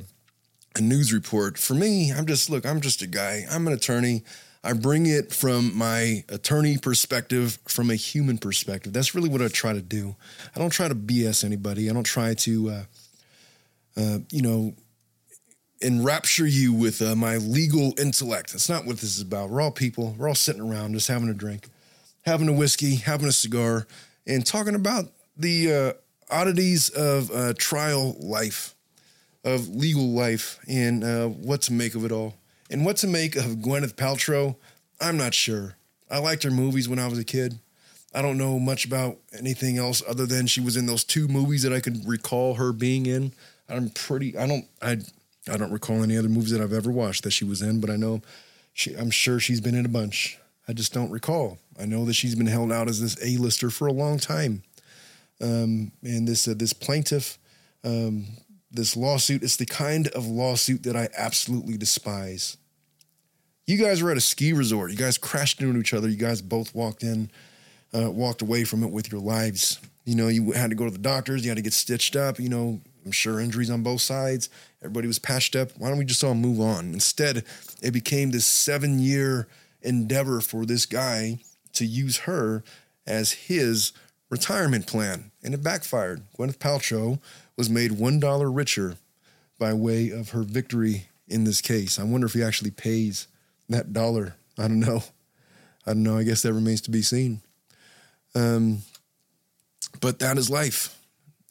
a 0.77 0.81
news 0.81 1.11
report. 1.11 1.57
For 1.57 1.73
me, 1.73 2.13
I'm 2.13 2.25
just, 2.25 2.49
look, 2.49 2.65
I'm 2.65 2.79
just 2.79 3.01
a 3.01 3.07
guy, 3.07 3.45
I'm 3.51 3.67
an 3.67 3.73
attorney. 3.73 4.23
I 4.63 4.73
bring 4.73 5.05
it 5.05 5.31
from 5.31 5.77
my 5.77 6.23
attorney 6.27 6.79
perspective, 6.79 7.59
from 7.67 7.91
a 7.91 7.95
human 7.95 8.39
perspective. 8.39 8.93
That's 8.93 9.13
really 9.13 9.29
what 9.29 9.41
I 9.41 9.47
try 9.47 9.73
to 9.73 9.81
do. 9.81 10.15
I 10.55 10.59
don't 10.59 10.71
try 10.71 10.87
to 10.87 10.95
BS 10.95 11.43
anybody. 11.43 11.87
I 11.87 11.93
don't 11.93 12.03
try 12.03 12.33
to, 12.33 12.69
uh, 12.69 12.83
uh, 13.95 14.17
you 14.31 14.41
know, 14.41 14.73
enrapture 15.81 16.47
you 16.47 16.73
with 16.73 17.01
uh, 17.01 17.15
my 17.15 17.37
legal 17.37 17.93
intellect. 17.99 18.51
That's 18.51 18.69
not 18.69 18.85
what 18.85 18.97
this 18.97 19.15
is 19.15 19.21
about. 19.21 19.49
We're 19.49 19.61
all 19.61 19.71
people. 19.71 20.15
We're 20.17 20.27
all 20.27 20.35
sitting 20.35 20.61
around 20.61 20.93
just 20.93 21.07
having 21.07 21.29
a 21.29 21.33
drink, 21.33 21.67
having 22.25 22.47
a 22.47 22.53
whiskey, 22.53 22.95
having 22.95 23.27
a 23.27 23.31
cigar, 23.31 23.87
and 24.25 24.45
talking 24.45 24.75
about 24.75 25.05
the 25.37 25.73
uh, 25.73 25.93
oddities 26.33 26.89
of 26.89 27.31
uh, 27.31 27.53
trial 27.57 28.15
life, 28.19 28.75
of 29.43 29.67
legal 29.69 30.09
life, 30.09 30.59
and 30.67 31.03
uh, 31.03 31.27
what 31.27 31.61
to 31.63 31.73
make 31.73 31.95
of 31.95 32.05
it 32.05 32.11
all. 32.11 32.35
And 32.69 32.85
what 32.85 32.97
to 32.97 33.07
make 33.07 33.35
of 33.35 33.45
Gwyneth 33.57 33.93
Paltrow, 33.93 34.55
I'm 34.99 35.17
not 35.17 35.33
sure. 35.33 35.75
I 36.09 36.17
liked 36.19 36.43
her 36.43 36.51
movies 36.51 36.89
when 36.89 36.99
I 36.99 37.07
was 37.07 37.19
a 37.19 37.23
kid. 37.23 37.59
I 38.13 38.21
don't 38.21 38.37
know 38.37 38.57
much 38.59 38.85
about 38.85 39.17
anything 39.37 39.77
else 39.77 40.01
other 40.07 40.25
than 40.25 40.47
she 40.47 40.61
was 40.61 40.77
in 40.77 40.85
those 40.85 41.03
two 41.03 41.27
movies 41.27 41.63
that 41.63 41.73
I 41.73 41.81
could 41.81 42.07
recall 42.07 42.55
her 42.55 42.71
being 42.71 43.05
in. 43.05 43.33
I'm 43.67 43.89
pretty. 43.89 44.37
I 44.37 44.47
don't. 44.47 44.65
I 44.81 44.97
I 45.51 45.57
don't 45.57 45.71
recall 45.71 46.03
any 46.03 46.17
other 46.17 46.29
movies 46.29 46.51
that 46.51 46.61
I've 46.61 46.73
ever 46.73 46.91
watched 46.91 47.23
that 47.23 47.31
she 47.31 47.45
was 47.45 47.61
in, 47.61 47.79
but 47.79 47.89
I 47.89 47.95
know 47.95 48.21
she, 48.73 48.93
I'm 48.95 49.11
sure 49.11 49.39
she's 49.39 49.61
been 49.61 49.75
in 49.75 49.85
a 49.85 49.89
bunch. 49.89 50.37
I 50.67 50.73
just 50.73 50.93
don't 50.93 51.11
recall. 51.11 51.59
I 51.79 51.85
know 51.85 52.05
that 52.05 52.13
she's 52.13 52.35
been 52.35 52.47
held 52.47 52.71
out 52.71 52.87
as 52.87 52.99
this 52.99 53.17
A-lister 53.23 53.69
for 53.69 53.87
a 53.87 53.93
long 53.93 54.17
time. 54.17 54.63
Um, 55.41 55.91
and 56.03 56.27
this 56.27 56.47
uh, 56.47 56.53
this 56.57 56.73
plaintiff, 56.73 57.37
um, 57.83 58.25
this 58.71 58.95
lawsuit, 58.95 59.43
it's 59.43 59.57
the 59.57 59.65
kind 59.65 60.07
of 60.09 60.25
lawsuit 60.25 60.83
that 60.83 60.95
I 60.95 61.09
absolutely 61.17 61.77
despise. 61.77 62.57
You 63.67 63.77
guys 63.77 64.01
were 64.01 64.11
at 64.11 64.17
a 64.17 64.21
ski 64.21 64.53
resort. 64.53 64.91
You 64.91 64.97
guys 64.97 65.17
crashed 65.17 65.61
into 65.61 65.79
each 65.79 65.93
other. 65.93 66.07
You 66.07 66.17
guys 66.17 66.41
both 66.41 66.73
walked 66.73 67.03
in, 67.03 67.29
uh, 67.93 68.11
walked 68.11 68.41
away 68.41 68.63
from 68.63 68.83
it 68.83 68.91
with 68.91 69.11
your 69.11 69.21
lives. 69.21 69.79
You 70.05 70.15
know, 70.15 70.27
you 70.27 70.51
had 70.51 70.69
to 70.69 70.75
go 70.75 70.85
to 70.85 70.91
the 70.91 70.99
doctors. 70.99 71.43
You 71.43 71.49
had 71.49 71.57
to 71.57 71.63
get 71.63 71.73
stitched 71.73 72.15
up. 72.15 72.39
You 72.39 72.49
know, 72.49 72.81
I'm 73.05 73.11
sure 73.11 73.39
injuries 73.39 73.69
on 73.69 73.83
both 73.83 74.01
sides. 74.01 74.49
Everybody 74.81 75.07
was 75.07 75.19
patched 75.19 75.55
up. 75.55 75.69
Why 75.77 75.89
don't 75.89 75.99
we 75.99 76.05
just 76.05 76.23
all 76.23 76.33
move 76.33 76.59
on? 76.59 76.93
Instead, 76.93 77.43
it 77.81 77.91
became 77.91 78.31
this 78.31 78.47
seven 78.47 78.99
year 78.99 79.47
endeavor 79.81 80.41
for 80.41 80.65
this 80.65 80.85
guy 80.85 81.39
to 81.73 81.85
use 81.85 82.19
her 82.19 82.63
as 83.05 83.31
his 83.33 83.93
retirement 84.29 84.87
plan. 84.87 85.31
And 85.43 85.53
it 85.53 85.63
backfired. 85.63 86.23
Gwyneth 86.37 86.57
Paltrow 86.57 87.19
was 87.55 87.69
made 87.69 87.91
$1 87.91 88.55
richer 88.55 88.95
by 89.59 89.73
way 89.73 90.09
of 90.09 90.29
her 90.29 90.41
victory 90.41 91.07
in 91.27 91.43
this 91.43 91.61
case. 91.61 91.99
I 91.99 92.03
wonder 92.03 92.25
if 92.27 92.33
he 92.33 92.43
actually 92.43 92.71
pays 92.71 93.27
that 93.69 93.93
dollar. 93.93 94.35
I 94.57 94.67
don't 94.67 94.79
know. 94.79 95.03
I 95.85 95.93
don't 95.93 96.03
know. 96.03 96.17
I 96.17 96.23
guess 96.23 96.41
that 96.41 96.53
remains 96.53 96.81
to 96.81 96.91
be 96.91 97.03
seen. 97.03 97.41
Um, 98.33 98.79
but 100.01 100.19
that 100.19 100.37
is 100.37 100.49
life. 100.49 100.99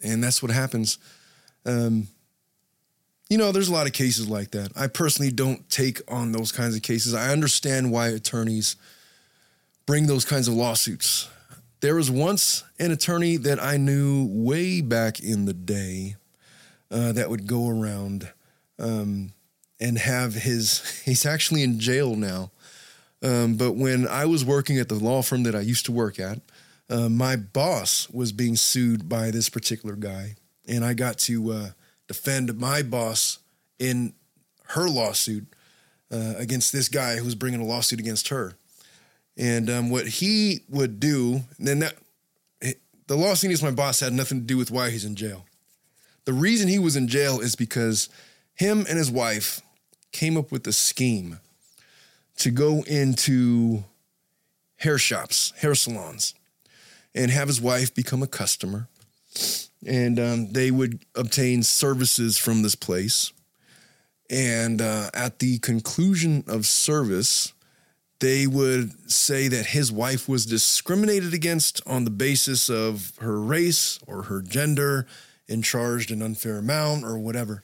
And 0.02 0.22
that's 0.22 0.42
what 0.42 0.50
happens 0.50 0.98
um, 1.66 2.08
you 3.28 3.38
know, 3.38 3.52
there's 3.52 3.68
a 3.68 3.72
lot 3.72 3.86
of 3.86 3.92
cases 3.92 4.28
like 4.28 4.50
that. 4.50 4.70
I 4.76 4.86
personally 4.86 5.32
don't 5.32 5.68
take 5.70 6.00
on 6.08 6.32
those 6.32 6.52
kinds 6.52 6.76
of 6.76 6.82
cases. 6.82 7.14
I 7.14 7.30
understand 7.32 7.90
why 7.90 8.08
attorneys 8.08 8.76
bring 9.86 10.06
those 10.06 10.24
kinds 10.24 10.46
of 10.46 10.54
lawsuits. 10.54 11.28
There 11.80 11.94
was 11.94 12.10
once 12.10 12.64
an 12.78 12.90
attorney 12.90 13.36
that 13.38 13.62
I 13.62 13.76
knew 13.76 14.28
way 14.30 14.80
back 14.80 15.20
in 15.20 15.46
the 15.46 15.52
day 15.52 16.16
uh, 16.90 17.12
that 17.12 17.30
would 17.30 17.46
go 17.46 17.68
around 17.68 18.30
um, 18.78 19.32
and 19.80 19.98
have 19.98 20.34
his, 20.34 21.02
he's 21.04 21.26
actually 21.26 21.62
in 21.62 21.80
jail 21.80 22.16
now. 22.16 22.50
Um, 23.22 23.56
but 23.56 23.72
when 23.72 24.06
I 24.06 24.26
was 24.26 24.44
working 24.44 24.78
at 24.78 24.88
the 24.90 24.96
law 24.96 25.22
firm 25.22 25.44
that 25.44 25.54
I 25.54 25.60
used 25.60 25.86
to 25.86 25.92
work 25.92 26.20
at, 26.20 26.40
uh, 26.90 27.08
my 27.08 27.36
boss 27.36 28.08
was 28.10 28.32
being 28.32 28.56
sued 28.56 29.08
by 29.08 29.30
this 29.30 29.48
particular 29.48 29.96
guy 29.96 30.36
and 30.66 30.84
I 30.84 30.94
got 30.94 31.18
to 31.18 31.52
uh, 31.52 31.68
defend 32.08 32.58
my 32.58 32.82
boss 32.82 33.38
in 33.78 34.14
her 34.68 34.88
lawsuit 34.88 35.46
uh, 36.10 36.34
against 36.36 36.72
this 36.72 36.88
guy 36.88 37.16
who 37.16 37.24
was 37.24 37.34
bringing 37.34 37.60
a 37.60 37.64
lawsuit 37.64 38.00
against 38.00 38.28
her. 38.28 38.54
And 39.36 39.68
um, 39.68 39.90
what 39.90 40.06
he 40.06 40.60
would 40.68 41.00
do, 41.00 41.42
and 41.58 41.66
then 41.66 41.78
that 41.80 41.94
the 43.06 43.16
lawsuit 43.16 43.48
against 43.48 43.62
my 43.62 43.70
boss 43.70 44.00
had 44.00 44.12
nothing 44.12 44.40
to 44.40 44.46
do 44.46 44.56
with 44.56 44.70
why 44.70 44.90
he's 44.90 45.04
in 45.04 45.14
jail. 45.14 45.44
The 46.24 46.32
reason 46.32 46.68
he 46.68 46.78
was 46.78 46.96
in 46.96 47.08
jail 47.08 47.40
is 47.40 47.54
because 47.54 48.08
him 48.54 48.86
and 48.88 48.96
his 48.96 49.10
wife 49.10 49.60
came 50.12 50.36
up 50.36 50.50
with 50.50 50.66
a 50.66 50.72
scheme 50.72 51.40
to 52.38 52.50
go 52.50 52.82
into 52.84 53.84
hair 54.76 54.96
shops, 54.96 55.52
hair 55.58 55.74
salons, 55.74 56.34
and 57.14 57.30
have 57.30 57.48
his 57.48 57.60
wife 57.60 57.94
become 57.94 58.22
a 58.22 58.26
customer 58.26 58.88
and 59.86 60.18
um, 60.18 60.52
they 60.52 60.70
would 60.70 61.04
obtain 61.14 61.62
services 61.62 62.38
from 62.38 62.62
this 62.62 62.74
place. 62.74 63.32
And 64.30 64.80
uh, 64.80 65.10
at 65.12 65.38
the 65.38 65.58
conclusion 65.58 66.44
of 66.46 66.66
service, 66.66 67.52
they 68.20 68.46
would 68.46 69.10
say 69.10 69.48
that 69.48 69.66
his 69.66 69.92
wife 69.92 70.28
was 70.28 70.46
discriminated 70.46 71.34
against 71.34 71.82
on 71.86 72.04
the 72.04 72.10
basis 72.10 72.70
of 72.70 73.12
her 73.20 73.40
race 73.40 73.98
or 74.06 74.22
her 74.24 74.40
gender 74.40 75.06
and 75.48 75.62
charged 75.62 76.10
an 76.10 76.22
unfair 76.22 76.58
amount 76.58 77.04
or 77.04 77.18
whatever. 77.18 77.62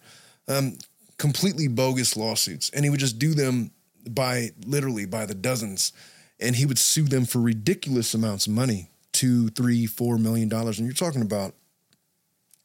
Um, 0.49 0.77
completely 1.17 1.69
bogus 1.69 2.17
lawsuits. 2.17 2.71
And 2.71 2.85
he 2.85 2.91
would 2.91 3.01
just 3.01 3.19
do 3.19 3.35
them 3.35 3.71
by 4.09 4.51
literally 4.67 5.07
by 5.07 5.27
the 5.27 5.35
dozens. 5.35 5.93
And 6.39 6.57
he 6.57 6.67
would 6.67 6.79
sue 6.79 7.05
them 7.05 7.25
for 7.25 7.41
ridiculous 7.41 8.15
amounts 8.15 8.47
of 8.47 8.53
money 8.53 8.91
two, 9.13 9.49
three, 9.49 9.87
four 9.87 10.19
million 10.19 10.49
dollars. 10.49 10.79
And 10.79 10.87
you're 10.87 10.95
talking 10.95 11.23
about 11.23 11.55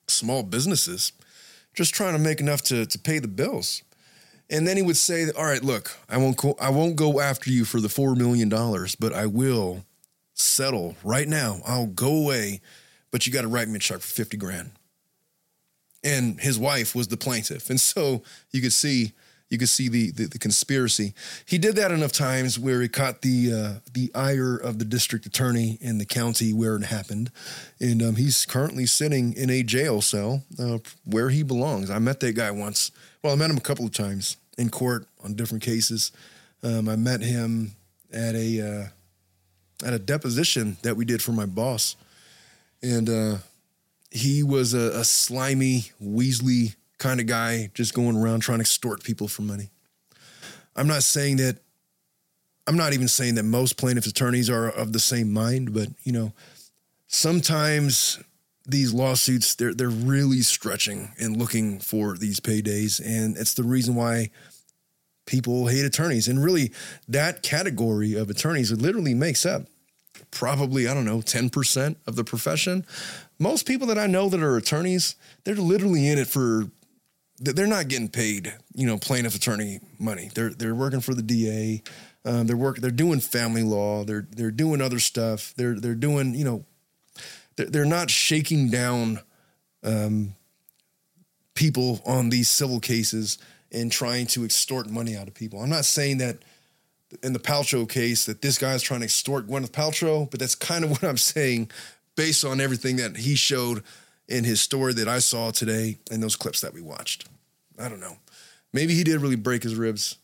small 0.07 0.43
businesses 0.43 1.11
just 1.73 1.93
trying 1.93 2.13
to 2.13 2.19
make 2.19 2.39
enough 2.39 2.61
to, 2.63 2.85
to 2.85 2.99
pay 2.99 3.19
the 3.19 3.27
bills. 3.27 3.83
And 4.49 4.67
then 4.67 4.77
he 4.77 4.83
would 4.83 4.97
say, 4.97 5.29
"All 5.31 5.45
right, 5.45 5.63
look, 5.63 5.97
I 6.07 6.17
won't 6.17 6.37
go, 6.37 6.55
I 6.59 6.69
won't 6.69 6.95
go 6.95 7.19
after 7.19 7.49
you 7.49 7.65
for 7.65 7.81
the 7.81 7.89
four 7.89 8.15
million 8.15 8.47
dollars, 8.47 8.95
but 8.95 9.11
I 9.13 9.25
will 9.25 9.83
settle 10.33 10.95
right 11.03 11.27
now. 11.27 11.61
I'll 11.65 11.87
go 11.87 12.15
away, 12.15 12.61
but 13.11 13.25
you 13.25 13.33
got 13.33 13.41
to 13.41 13.47
write 13.47 13.67
me 13.67 13.77
a 13.77 13.79
check 13.79 14.01
for 14.01 14.07
fifty 14.07 14.37
grand." 14.37 14.71
And 16.03 16.39
his 16.39 16.59
wife 16.59 16.93
was 16.93 17.07
the 17.07 17.17
plaintiff, 17.17 17.71
and 17.71 17.81
so 17.81 18.21
you 18.51 18.61
could 18.61 18.73
see 18.73 19.13
you 19.55 19.59
could 19.59 19.69
see 19.69 19.87
the, 19.87 20.11
the, 20.11 20.25
the 20.25 20.37
conspiracy. 20.37 21.13
He 21.45 21.57
did 21.57 21.77
that 21.77 21.89
enough 21.89 22.11
times 22.11 22.59
where 22.59 22.81
it 22.81 22.91
caught 22.91 23.21
the 23.21 23.53
uh, 23.53 23.89
the 23.93 24.11
ire 24.13 24.57
of 24.57 24.79
the 24.79 24.85
district 24.85 25.25
attorney 25.25 25.77
in 25.79 25.97
the 25.97 26.05
county 26.05 26.51
where 26.51 26.75
it 26.75 26.83
happened, 26.83 27.31
and 27.79 28.03
um, 28.03 28.17
he's 28.17 28.45
currently 28.45 28.85
sitting 28.85 29.31
in 29.31 29.49
a 29.49 29.63
jail 29.63 30.01
cell 30.01 30.43
uh, 30.59 30.79
where 31.05 31.29
he 31.29 31.41
belongs. 31.41 31.89
I 31.89 31.99
met 31.99 32.19
that 32.19 32.35
guy 32.35 32.51
once. 32.51 32.91
Well, 33.23 33.31
I 33.31 33.37
met 33.37 33.49
him 33.49 33.55
a 33.55 33.61
couple 33.61 33.85
of 33.85 33.93
times 33.93 34.35
in 34.57 34.69
court 34.69 35.07
on 35.23 35.35
different 35.35 35.63
cases. 35.63 36.11
Um, 36.61 36.89
I 36.89 36.97
met 36.97 37.21
him 37.21 37.71
at 38.11 38.35
a 38.35 38.59
uh, 38.59 39.87
at 39.87 39.93
a 39.93 39.99
deposition 39.99 40.75
that 40.81 40.97
we 40.97 41.05
did 41.05 41.21
for 41.21 41.31
my 41.31 41.45
boss, 41.45 41.95
and 42.83 43.09
uh, 43.09 43.37
he 44.11 44.43
was 44.43 44.73
a, 44.73 44.99
a 44.99 45.05
slimy, 45.05 45.91
Weasley 46.03 46.75
kind 46.97 47.19
of 47.19 47.27
guy 47.27 47.69
just 47.73 47.93
going 47.93 48.15
around 48.15 48.41
trying 48.41 48.59
to 48.59 48.63
extort 48.63 49.03
people 49.03 49.27
for 49.27 49.41
money. 49.41 49.69
I'm 50.75 50.87
not 50.87 51.03
saying 51.03 51.37
that 51.37 51.57
I'm 52.67 52.77
not 52.77 52.93
even 52.93 53.07
saying 53.07 53.35
that 53.35 53.43
most 53.43 53.77
plaintiff's 53.77 54.07
attorneys 54.07 54.49
are 54.49 54.69
of 54.69 54.91
the 54.91 54.99
same 54.99 55.31
mind, 55.31 55.73
but 55.73 55.89
you 56.03 56.11
know, 56.11 56.33
sometimes 57.07 58.19
these 58.67 58.93
lawsuits 58.93 59.55
they're 59.55 59.73
they're 59.73 59.89
really 59.89 60.41
stretching 60.41 61.11
and 61.19 61.37
looking 61.37 61.79
for 61.79 62.17
these 62.17 62.39
paydays. 62.39 62.99
And 63.05 63.37
it's 63.37 63.53
the 63.53 63.63
reason 63.63 63.95
why 63.95 64.31
people 65.25 65.67
hate 65.67 65.85
attorneys. 65.85 66.27
And 66.27 66.43
really 66.43 66.71
that 67.07 67.43
category 67.43 68.15
of 68.15 68.29
attorneys 68.29 68.71
literally 68.71 69.13
makes 69.13 69.45
up 69.45 69.63
probably 70.31 70.87
I 70.87 70.93
don't 70.93 71.05
know 71.05 71.19
10% 71.19 71.95
of 72.07 72.15
the 72.15 72.23
profession. 72.23 72.85
Most 73.37 73.67
people 73.67 73.87
that 73.87 73.99
I 73.99 74.07
know 74.07 74.29
that 74.29 74.41
are 74.41 74.57
attorneys 74.57 75.15
they're 75.43 75.55
literally 75.55 76.07
in 76.07 76.17
it 76.17 76.27
for 76.27 76.65
they're 77.39 77.67
not 77.67 77.87
getting 77.87 78.09
paid, 78.09 78.53
you 78.73 78.87
know, 78.87 78.97
plaintiff 78.97 79.35
attorney 79.35 79.79
money. 79.99 80.29
They're 80.33 80.51
they're 80.51 80.75
working 80.75 81.01
for 81.01 81.13
the 81.13 81.21
DA. 81.21 81.83
Um, 82.23 82.47
they're 82.47 82.57
work. 82.57 82.77
They're 82.77 82.91
doing 82.91 83.19
family 83.19 83.63
law. 83.63 84.03
They're 84.03 84.27
they're 84.31 84.51
doing 84.51 84.81
other 84.81 84.99
stuff. 84.99 85.53
They're 85.57 85.79
they're 85.79 85.95
doing 85.95 86.33
you 86.33 86.45
know, 86.45 86.65
they're, 87.55 87.67
they're 87.67 87.85
not 87.85 88.09
shaking 88.09 88.69
down 88.69 89.19
um, 89.83 90.35
people 91.53 92.01
on 92.05 92.29
these 92.29 92.49
civil 92.49 92.79
cases 92.79 93.37
and 93.71 93.91
trying 93.91 94.27
to 94.27 94.45
extort 94.45 94.89
money 94.89 95.15
out 95.15 95.27
of 95.27 95.33
people. 95.33 95.61
I'm 95.61 95.69
not 95.69 95.85
saying 95.85 96.19
that 96.19 96.37
in 97.21 97.33
the 97.33 97.39
Paltrow 97.39 97.87
case 97.87 98.25
that 98.25 98.41
this 98.41 98.57
guy's 98.57 98.81
trying 98.81 99.01
to 99.01 99.05
extort 99.05 99.47
Gwyneth 99.47 99.71
Paltrow, 99.71 100.29
but 100.29 100.39
that's 100.39 100.55
kind 100.55 100.83
of 100.83 100.91
what 100.91 101.03
I'm 101.03 101.17
saying 101.17 101.69
based 102.15 102.45
on 102.45 102.61
everything 102.61 102.95
that 102.97 103.17
he 103.17 103.35
showed 103.35 103.83
in 104.27 104.43
his 104.43 104.61
story 104.61 104.93
that 104.93 105.07
I 105.07 105.19
saw 105.19 105.51
today 105.51 105.97
and 106.11 106.21
those 106.21 106.35
clips 106.35 106.61
that 106.61 106.73
we 106.73 106.81
watched. 106.81 107.27
I 107.77 107.89
don't 107.89 107.99
know. 107.99 108.17
Maybe 108.73 108.93
he 108.93 109.03
did 109.03 109.21
really 109.21 109.35
break 109.35 109.63
his 109.63 109.75
ribs. 109.75 110.17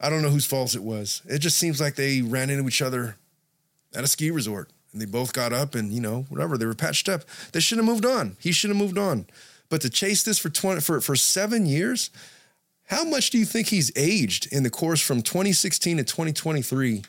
I 0.00 0.10
don't 0.10 0.22
know 0.22 0.30
whose 0.30 0.46
fault 0.46 0.74
it 0.74 0.82
was. 0.82 1.22
It 1.26 1.38
just 1.38 1.58
seems 1.58 1.80
like 1.80 1.94
they 1.94 2.22
ran 2.22 2.50
into 2.50 2.66
each 2.66 2.82
other 2.82 3.16
at 3.94 4.04
a 4.04 4.08
ski 4.08 4.30
resort 4.30 4.70
and 4.92 5.00
they 5.00 5.06
both 5.06 5.32
got 5.32 5.52
up 5.52 5.74
and, 5.74 5.92
you 5.92 6.00
know, 6.00 6.26
whatever, 6.28 6.56
they 6.56 6.66
were 6.66 6.74
patched 6.74 7.08
up. 7.08 7.22
They 7.52 7.60
should 7.60 7.78
have 7.78 7.86
moved 7.86 8.06
on. 8.06 8.36
He 8.40 8.52
should 8.52 8.70
have 8.70 8.76
moved 8.76 8.98
on. 8.98 9.26
But 9.68 9.80
to 9.82 9.90
chase 9.90 10.22
this 10.22 10.38
for 10.38 10.48
20 10.48 10.80
for, 10.80 11.00
for 11.00 11.16
7 11.16 11.66
years, 11.66 12.10
how 12.86 13.04
much 13.04 13.30
do 13.30 13.38
you 13.38 13.44
think 13.44 13.68
he's 13.68 13.92
aged 13.96 14.50
in 14.52 14.62
the 14.62 14.70
course 14.70 15.00
from 15.00 15.20
2016 15.20 15.98
to 15.98 16.04
2023 16.04 17.02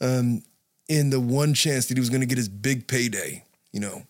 um, 0.00 0.42
in 0.88 1.10
the 1.10 1.20
one 1.20 1.54
chance 1.54 1.86
that 1.86 1.96
he 1.96 2.00
was 2.00 2.10
going 2.10 2.20
to 2.20 2.26
get 2.26 2.36
his 2.36 2.48
big 2.48 2.86
payday, 2.86 3.44
you 3.72 3.80
know? 3.80 4.02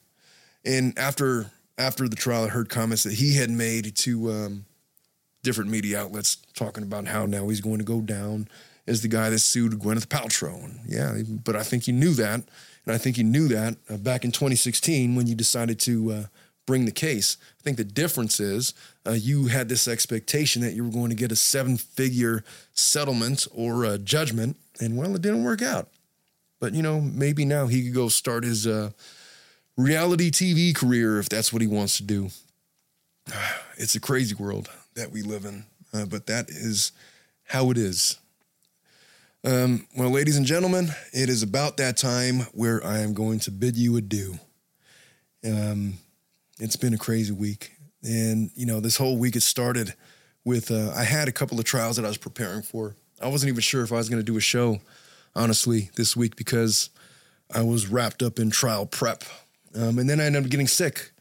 And 0.64 0.99
after 0.99 1.51
after 1.79 2.09
the 2.09 2.16
trial, 2.16 2.45
I 2.45 2.49
heard 2.49 2.68
comments 2.68 3.03
that 3.05 3.14
he 3.14 3.37
had 3.37 3.51
made 3.51 3.97
to 3.97 4.31
um, 4.31 4.64
different 5.43 5.70
media 5.70 6.01
outlets 6.01 6.37
talking 6.55 6.83
about 6.83 7.07
how 7.07 7.27
now 7.27 7.49
he's 7.49 7.61
going 7.61 7.79
to 7.79 7.85
go 7.85 8.01
down 8.01 8.49
as 8.87 9.03
the 9.03 9.09
guy 9.09 9.31
that 9.31 9.39
sued 9.39 9.73
Gwyneth 9.73 10.07
Paltrow. 10.07 10.64
And 10.64 10.81
yeah, 10.87 11.23
but 11.45 11.57
I 11.57 11.62
think 11.62 11.85
he 11.85 11.93
knew 11.93 12.14
that. 12.14 12.43
And 12.85 12.95
I 12.95 12.99
think 12.99 13.16
he 13.16 13.23
knew 13.23 13.49
that 13.49 13.77
uh, 13.89 13.97
back 13.97 14.25
in 14.25 14.33
2016 14.33 15.14
when 15.14 15.27
you 15.27 15.35
decided 15.35 15.79
to 15.81 16.12
uh, 16.12 16.25
bring 16.66 16.85
the 16.85 16.93
case. 16.93 17.37
I 17.61 17.62
think 17.62 17.77
the 17.77 17.85
difference 17.85 18.41
is 18.41 18.75
uh, 19.07 19.12
you 19.12 19.47
had 19.47 19.68
this 19.68 19.87
expectation 19.87 20.62
that 20.62 20.73
you 20.73 20.85
were 20.85 20.91
going 20.91 21.11
to 21.11 21.16
get 21.16 21.33
a 21.33 21.37
seven 21.37 21.77
figure 21.77 22.45
settlement 22.73 23.47
or 23.53 23.85
a 23.85 23.99
judgment. 23.99 24.57
And 24.81 24.97
well, 24.97 25.14
it 25.14 25.23
didn't 25.23 25.45
work 25.45 25.62
out. 25.62 25.89
But, 26.61 26.75
you 26.75 26.83
know, 26.83 27.01
maybe 27.01 27.45
now 27.45 27.66
he 27.66 27.85
could 27.85 27.95
go 27.95 28.09
start 28.09 28.45
his 28.45 28.66
uh, 28.66 28.91
reality 29.77 30.31
TV 30.31 30.75
career 30.75 31.18
if 31.18 31.29
that's 31.29 31.53
what 31.53 31.62
he 31.62 31.68
wants 31.68 31.97
to 31.99 32.03
do. 32.05 32.29
It's 33.79 33.95
a 33.97 34.01
crazy 34.01 34.35
world 34.35 34.70
that 34.95 35.11
we 35.11 35.23
live 35.23 35.45
in, 35.45 35.64
uh, 35.93 36.05
but 36.05 36.27
that 36.27 36.51
is 36.51 36.93
how 37.45 37.70
it 37.70 37.79
is. 37.79 38.18
Um, 39.45 39.89
well, 39.97 40.11
ladies 40.11 40.37
and 40.37 40.47
gentlemen, 40.47 40.91
it 41.12 41.29
is 41.29 41.43
about 41.43 41.79
that 41.79 41.97
time 41.97 42.41
where 42.53 42.85
I 42.87 42.99
am 42.99 43.12
going 43.12 43.41
to 43.41 43.51
bid 43.51 43.77
you 43.77 43.97
adieu. 43.97 44.39
Um, 45.45 45.95
it's 46.61 46.77
been 46.77 46.95
a 46.95 46.99
crazy 46.99 47.33
week. 47.33 47.73
And, 48.05 48.51
you 48.55 48.66
know, 48.66 48.79
this 48.79 48.97
whole 48.97 49.16
week 49.16 49.35
it 49.35 49.43
started 49.43 49.95
with, 50.45 50.70
uh, 50.70 50.93
I 50.95 51.03
had 51.03 51.27
a 51.27 51.33
couple 51.33 51.59
of 51.59 51.65
trials 51.65 51.97
that 51.97 52.05
I 52.05 52.09
was 52.09 52.19
preparing 52.19 52.62
for. 52.62 52.94
I 53.20 53.28
wasn't 53.28 53.49
even 53.49 53.62
sure 53.62 53.82
if 53.82 53.90
I 53.90 53.97
was 53.97 54.09
going 54.09 54.20
to 54.20 54.32
do 54.32 54.36
a 54.36 54.40
show, 54.40 54.81
honestly, 55.35 55.90
this 55.97 56.16
week 56.16 56.36
because 56.36 56.90
I 57.53 57.62
was 57.62 57.89
wrapped 57.89 58.23
up 58.23 58.39
in 58.39 58.51
trial 58.51 58.86
prep 58.86 59.24
um, 59.74 59.99
and 59.99 60.09
then 60.09 60.20
I 60.20 60.24
ended 60.24 60.44
up 60.44 60.51
getting 60.51 60.66
sick. 60.66 61.12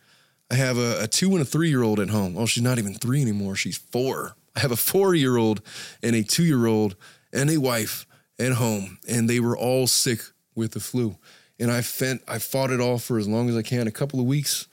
I 0.49 0.55
have 0.55 0.77
a, 0.77 1.03
a 1.03 1.07
two 1.07 1.31
and 1.31 1.41
a 1.41 1.45
three 1.45 1.69
year 1.69 1.83
old 1.83 1.99
at 1.99 2.09
home. 2.09 2.35
Oh, 2.37 2.45
she's 2.45 2.63
not 2.63 2.77
even 2.77 2.93
three 2.93 3.21
anymore. 3.21 3.55
She's 3.55 3.77
four. 3.77 4.35
I 4.55 4.59
have 4.59 4.71
a 4.71 4.77
four 4.77 5.15
year 5.15 5.37
old 5.37 5.61
and 6.03 6.15
a 6.15 6.23
two 6.23 6.43
year 6.43 6.65
old 6.65 6.95
and 7.31 7.49
a 7.49 7.57
wife 7.57 8.05
at 8.37 8.53
home, 8.53 8.99
and 9.07 9.29
they 9.29 9.39
were 9.39 9.57
all 9.57 9.87
sick 9.87 10.21
with 10.55 10.71
the 10.71 10.79
flu. 10.79 11.15
And 11.59 11.71
I 11.71 11.81
fent, 11.81 12.21
I 12.27 12.39
fought 12.39 12.71
it 12.71 12.81
off 12.81 13.03
for 13.03 13.17
as 13.17 13.27
long 13.27 13.47
as 13.47 13.55
I 13.55 13.61
can, 13.61 13.87
a 13.87 13.91
couple 13.91 14.19
of 14.19 14.25
weeks, 14.25 14.67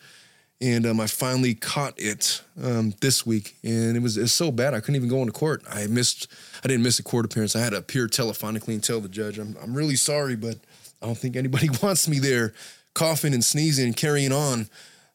and 0.60 0.86
um, 0.86 0.98
I 0.98 1.06
finally 1.06 1.54
caught 1.54 1.94
it 1.98 2.42
um, 2.60 2.94
this 3.00 3.24
week, 3.24 3.56
and 3.62 3.96
it 3.96 4.02
was, 4.02 4.16
it 4.16 4.22
was 4.22 4.34
so 4.34 4.50
bad 4.50 4.74
I 4.74 4.80
couldn't 4.80 4.96
even 4.96 5.08
go 5.08 5.20
into 5.20 5.32
court. 5.32 5.62
I 5.70 5.86
missed, 5.86 6.26
I 6.64 6.68
didn't 6.68 6.82
miss 6.82 6.98
a 6.98 7.02
court 7.02 7.26
appearance. 7.26 7.54
I 7.54 7.60
had 7.60 7.70
to 7.70 7.76
appear 7.76 8.08
telephonically 8.08 8.74
and 8.74 8.82
tell 8.82 9.00
the 9.00 9.08
judge, 9.08 9.38
"I'm, 9.38 9.56
I'm 9.62 9.74
really 9.74 9.96
sorry, 9.96 10.34
but 10.34 10.56
I 11.00 11.06
don't 11.06 11.18
think 11.18 11.36
anybody 11.36 11.68
wants 11.82 12.08
me 12.08 12.18
there 12.18 12.54
coughing 12.94 13.34
and 13.34 13.44
sneezing 13.44 13.86
and 13.86 13.96
carrying 13.96 14.32
on 14.32 14.68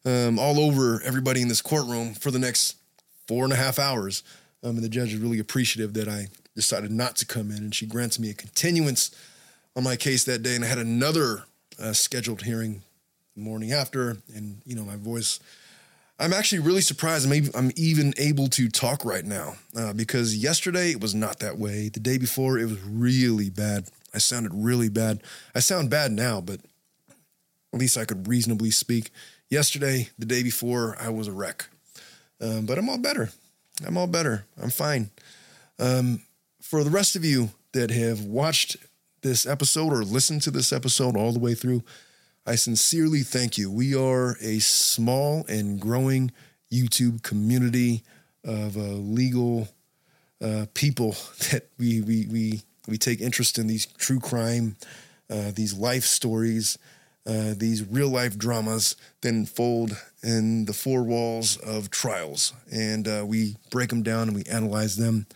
um, 0.06 0.40
all 0.40 0.60
over 0.60 1.02
everybody 1.04 1.42
in 1.42 1.48
this 1.48 1.62
courtroom 1.62 2.14
for 2.14 2.32
the 2.32 2.40
next 2.40 2.78
four 3.28 3.44
and 3.44 3.54
a 3.54 3.58
half 3.58 3.80
hours. 3.80 4.24
Um, 4.64 4.76
and 4.76 4.84
the 4.84 4.90
judge 4.90 5.14
is 5.14 5.20
really 5.20 5.40
appreciative 5.40 5.94
that 5.94 6.08
I 6.08 6.28
decided 6.56 6.92
not 6.92 7.16
to 7.18 7.26
come 7.26 7.52
in, 7.52 7.58
and 7.58 7.76
she 7.76 7.86
grants 7.86 8.20
me 8.20 8.30
a 8.30 8.34
continuance 8.34 9.12
on 9.76 9.84
my 9.84 9.96
case 9.96 10.24
that 10.26 10.44
day. 10.44 10.56
And 10.56 10.64
I 10.64 10.68
had 10.68 10.78
another 10.78 11.44
uh, 11.80 11.94
scheduled 11.94 12.44
hearing 12.44 12.82
the 13.36 13.42
morning 13.42 13.72
after, 13.72 14.18
and 14.34 14.62
you 14.66 14.76
know 14.76 14.84
my 14.84 14.96
voice. 14.96 15.40
I'm 16.20 16.32
actually 16.32 16.60
really 16.60 16.82
surprised. 16.82 17.30
I'm, 17.30 17.50
I'm 17.56 17.72
even 17.76 18.14
able 18.18 18.48
to 18.50 18.70
talk 18.70 19.04
right 19.04 19.26
now 19.26 19.56
uh, 19.76 19.94
because 19.94 20.38
yesterday 20.38 20.92
it 20.92 21.02
was 21.02 21.16
not 21.16 21.40
that 21.40 21.58
way. 21.58 21.90
The 21.90 22.00
day 22.00 22.18
before 22.18 22.60
it 22.60 22.66
was 22.66 22.80
really 22.84 23.50
bad. 23.50 23.90
I 24.14 24.20
sounded 24.20 24.52
really 24.54 24.90
bad. 24.90 25.24
I 25.56 25.60
sound 25.60 25.90
bad 25.90 26.12
now, 26.12 26.40
but 26.40 26.60
at 27.74 27.80
least 27.80 27.98
I 27.98 28.06
could 28.06 28.28
reasonably 28.28 28.72
speak. 28.72 29.10
Yesterday, 29.50 30.10
the 30.18 30.26
day 30.26 30.44
before, 30.44 30.96
I 31.00 31.10
was 31.10 31.28
a 31.28 31.32
wreck. 31.32 31.68
Um, 32.40 32.66
but 32.66 32.78
I'm 32.78 32.90
all 32.90 32.98
better. 32.98 33.30
I'm 33.86 33.98
all 33.98 34.08
better. 34.08 34.46
I'm 34.62 34.70
fine. 34.70 35.10
Um, 35.80 36.22
for 36.62 36.84
the 36.84 36.90
rest 36.90 37.16
of 37.16 37.26
you 37.26 37.50
that 37.74 37.90
have 37.90 38.22
watched 38.22 38.78
this 39.22 39.46
episode 39.46 39.92
or 39.92 40.04
listened 40.04 40.42
to 40.44 40.52
this 40.52 40.72
episode 40.72 41.16
all 41.18 41.32
the 41.32 41.40
way 41.40 41.56
through, 41.56 41.84
I 42.46 42.56
sincerely 42.56 43.22
thank 43.22 43.58
you. 43.58 43.72
We 43.72 43.96
are 43.96 44.38
a 44.42 44.60
small 44.60 45.46
and 45.48 45.80
growing 45.80 46.32
YouTube 46.72 47.24
community 47.24 48.04
of 48.44 48.76
uh, 48.78 48.82
legal 48.82 49.70
uh, 50.42 50.66
people 50.74 51.12
that 51.52 51.70
we, 51.78 52.02
we, 52.02 52.28
we 52.28 52.62
we 52.88 52.98
take 52.98 53.22
interest 53.22 53.58
in 53.58 53.68
these 53.68 53.86
true 53.86 54.20
crime, 54.20 54.76
uh, 55.30 55.52
these 55.56 55.74
life 55.74 56.04
stories, 56.04 56.78
uh, 57.26 57.54
these 57.56 57.84
real 57.86 58.10
life 58.10 58.38
dramas 58.38 58.96
that 59.22 59.30
unfold 59.30 59.98
in 60.22 60.66
the 60.66 60.74
four 60.74 61.04
walls 61.04 61.58
of 61.58 61.90
trials. 61.90 62.54
And 62.72 63.08
uh, 63.08 63.24
we 63.26 63.56
break 63.70 63.90
them 63.90 64.04
down 64.04 64.28
and 64.28 64.36
we 64.36 64.44
analyze 64.44 64.98
them. 64.98 65.28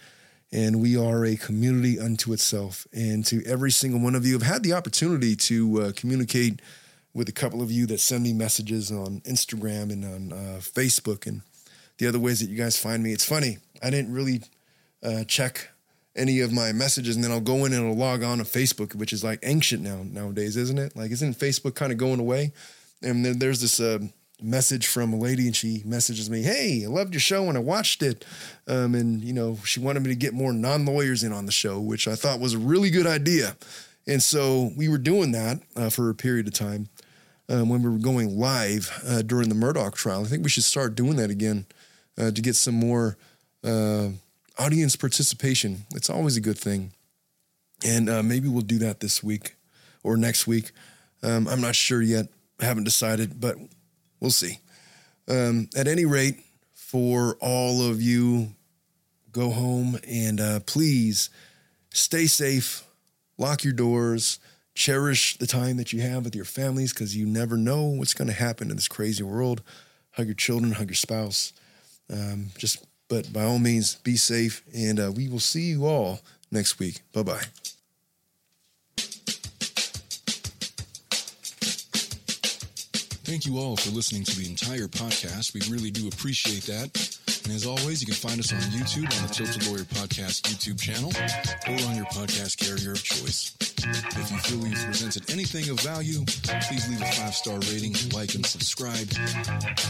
And 0.51 0.81
we 0.81 0.97
are 0.97 1.26
a 1.26 1.35
community 1.35 1.99
unto 1.99 2.31
itself. 2.31 2.88
And 2.93 3.26
to 3.26 3.45
every 3.45 3.72
single 3.72 3.99
one 3.99 4.15
of 4.15 4.26
you, 4.26 4.35
I've 4.35 4.43
had 4.43 4.64
the 4.64 4.73
opportunity 4.73 5.35
to 5.35 5.81
uh, 5.81 5.91
communicate 5.95 6.61
with 7.14 7.27
a 7.27 7.34
couple 7.34 7.61
of 7.61 7.72
you 7.72 7.85
that 7.88 7.99
send 7.99 8.23
me 8.23 8.31
messages 8.31 8.91
on 8.91 9.22
Instagram 9.22 9.91
and 9.91 10.05
on 10.05 10.34
uh, 10.34 10.59
Facebook 10.59 11.26
and 11.26 11.41
the 11.97 12.07
other 12.07 12.19
ways 12.19 12.39
that 12.39 12.49
you 12.49 12.55
guys 12.55 12.77
find 12.77 13.03
me. 13.03 13.11
It's 13.11 13.26
funny. 13.26 13.57
I 13.81 13.89
didn't 13.89 14.14
really 14.14 14.41
uh, 15.03 15.23
check 15.23 15.69
any 16.18 16.41
of 16.41 16.52
my 16.52 16.72
messages, 16.72 17.15
and 17.15 17.23
then 17.23 17.31
I'll 17.31 17.39
go 17.39 17.65
in 17.65 17.73
and 17.73 17.88
I'll 17.88 17.95
log 17.95 18.23
on 18.23 18.39
to 18.39 18.44
Facebook, 18.44 18.95
which 18.95 19.14
is 19.14 19.23
like 19.23 19.39
ancient 19.44 19.84
now 19.84 20.03
nowadays, 20.03 20.57
isn't 20.57 20.77
it? 20.77 20.95
Like, 20.95 21.11
isn't 21.11 21.38
Facebook 21.38 21.76
kind 21.76 21.91
of 21.91 21.98
going 21.98 22.19
away? 22.19 22.52
And 23.02 23.23
then 23.23 23.39
there's 23.39 23.61
this 23.61 23.80
uh, 23.80 23.99
message 24.41 24.88
from 24.88 25.14
a 25.14 25.18
lady, 25.18 25.45
and 25.45 25.56
she 25.56 25.81
messages 25.85 26.30
me, 26.30 26.41
"Hey, 26.41 26.84
I 26.85 26.88
loved 26.88 27.14
your 27.14 27.22
show 27.22 27.48
and 27.48 27.57
I 27.57 27.61
watched 27.61 28.02
it." 28.02 28.26
Um, 28.68 28.95
and 28.95 29.23
you 29.23 29.34
know, 29.34 29.57
she 29.64 29.80
wanted 29.80 30.03
me 30.03 30.10
to 30.10 30.15
get 30.15 30.34
more 30.34 30.53
non-lawyers 30.53 31.23
in 31.23 31.31
on 31.31 31.45
the 31.45 31.52
show, 31.52 31.80
which 31.80 32.07
I 32.07 32.15
thought 32.15 32.39
was 32.39 32.53
a 32.53 32.60
really 32.60 32.89
good 32.89 33.07
idea. 33.07 33.56
And 34.07 34.23
so 34.23 34.72
we 34.77 34.88
were 34.88 34.98
doing 34.98 35.31
that 35.34 35.60
uh, 35.76 35.89
for 35.89 36.10
a 36.10 36.15
period 36.15 36.48
of 36.48 36.53
time 36.53 36.88
um, 37.49 37.69
when 37.69 37.84
we 37.84 37.89
were 37.89 37.98
going 37.98 38.38
live 38.38 38.89
uh, 39.06 39.22
during 39.22 39.49
the 39.49 39.56
Murdaugh 39.56 39.94
trial. 39.94 40.22
I 40.22 40.27
think 40.27 40.44
we 40.44 40.49
should 40.49 40.64
start 40.64 40.95
doing 40.95 41.18
that 41.18 41.30
again 41.30 41.65
uh, 42.18 42.31
to 42.31 42.41
get 42.41 42.56
some 42.56 42.76
more 42.76 43.18
uh, 43.64 44.10
audience 44.58 44.96
participation. 44.96 45.86
It's 45.96 46.10
always 46.10 46.38
a 46.38 46.42
good 46.42 46.58
thing. 46.58 46.92
And 47.86 48.10
uh, 48.10 48.24
maybe 48.24 48.48
we'll 48.48 48.62
do 48.62 48.80
that 48.80 49.00
this 49.00 49.24
week 49.24 49.56
or 50.04 50.18
next 50.18 50.48
week. 50.48 50.72
Um, 51.24 51.48
I'm 51.48 51.62
not 51.62 51.76
sure 51.76 52.02
yet. 52.02 52.28
I 52.60 52.66
haven't 52.66 52.86
decided, 52.86 53.40
but 53.40 53.56
we'll 54.20 54.32
see. 54.32 54.60
Um, 55.28 55.70
at 55.76 55.88
any 55.88 56.06
rate, 56.06 56.44
for 56.74 57.38
all 57.40 57.88
of 57.88 58.02
you, 58.02 58.56
go 59.32 59.52
home 59.52 60.00
and 60.08 60.40
uh, 60.40 60.60
please 60.62 61.30
stay 61.94 62.26
safe, 62.26 62.84
lock 63.38 63.64
your 63.64 63.74
doors, 63.74 64.40
cherish 64.74 65.38
the 65.38 65.46
time 65.46 65.78
that 65.78 65.92
you 65.92 66.02
have 66.02 66.24
with 66.24 66.34
your 66.34 66.46
families 66.46 66.94
because 66.94 67.16
you 67.16 67.26
never 67.26 67.58
know 67.58 67.84
what's 67.84 68.14
going 68.14 68.28
to 68.28 68.34
happen 68.34 68.70
in 68.70 68.78
this 68.78 68.88
crazy 68.88 69.24
world. 69.24 69.62
Hug 70.12 70.28
your 70.28 70.36
children, 70.36 70.72
hug 70.72 70.88
your 70.88 70.96
spouse. 70.96 71.52
Um, 72.12 72.52
just, 72.58 72.86
but 73.10 73.32
by 73.32 73.44
all 73.44 73.60
means, 73.60 73.96
be 73.96 74.16
safe, 74.16 74.64
and 74.76 75.00
uh, 75.00 75.12
we 75.16 75.30
will 75.30 75.40
see 75.40 75.70
you 75.70 75.86
all 75.86 76.20
next 76.52 76.80
week. 76.80 77.02
Bye 77.14 77.24
bye. 77.24 77.44
Thank 83.28 83.46
you 83.46 83.58
all 83.58 83.76
for 83.76 83.92
listening 83.92 84.24
to 84.24 84.40
the 84.40 84.50
entire 84.50 84.88
podcast. 84.88 85.54
We 85.54 85.60
really 85.70 85.92
do 85.92 86.08
appreciate 86.08 86.64
that. 86.64 87.18
And 87.44 87.54
as 87.54 87.66
always, 87.66 88.00
you 88.02 88.08
can 88.08 88.16
find 88.16 88.40
us 88.40 88.54
on 88.54 88.60
YouTube 88.72 89.04
on 89.20 89.28
the 89.28 89.34
Tilted 89.34 89.68
Lawyer 89.68 89.84
Podcast 89.84 90.44
YouTube 90.44 90.80
channel 90.80 91.12
or 91.68 91.90
on 91.90 91.96
your 91.98 92.06
podcast 92.06 92.58
carrier 92.58 92.94
of 92.94 93.04
choice. 93.04 93.66
If 93.89 94.31
you 94.31 94.38
feel 94.39 94.59
we've 94.59 94.85
presented 94.85 95.30
anything 95.30 95.69
of 95.69 95.80
value, 95.80 96.26
please 96.26 96.89
leave 96.89 97.01
a 97.01 97.05
five 97.05 97.34
star 97.34 97.59
rating, 97.72 97.95
like, 98.14 98.35
and 98.35 98.45
subscribe. 98.45 99.07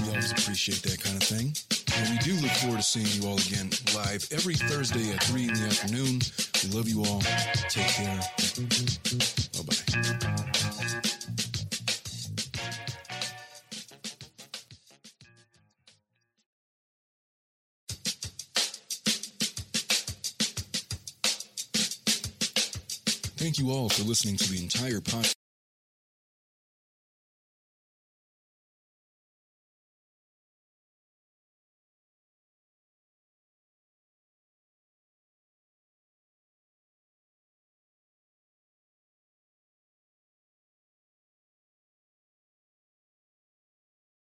We 0.04 0.10
always 0.10 0.32
appreciate 0.32 0.82
that 0.84 1.02
kind 1.02 1.18
of 1.18 1.24
thing. 1.24 1.54
And 1.98 2.10
we 2.10 2.18
do 2.20 2.34
look 2.42 2.52
forward 2.52 2.78
to 2.78 2.84
seeing 2.84 3.08
you 3.08 3.28
all 3.28 3.38
again 3.38 3.70
live 3.96 4.28
every 4.32 4.56
Thursday 4.56 5.12
at 5.14 5.24
3 5.24 5.48
in 5.48 5.54
the 5.54 5.66
afternoon. 5.66 6.22
We 6.64 6.70
love 6.78 6.88
you 6.88 7.04
all. 7.06 7.22
Take 7.70 7.88
care. 7.88 8.22
Bye 9.54 9.64
bye. 9.66 10.52
Thank 23.48 23.60
you 23.60 23.72
all 23.72 23.88
for 23.88 24.04
listening 24.04 24.36
to 24.36 24.52
the 24.52 24.62
entire 24.62 25.00
podcast. 25.00 25.47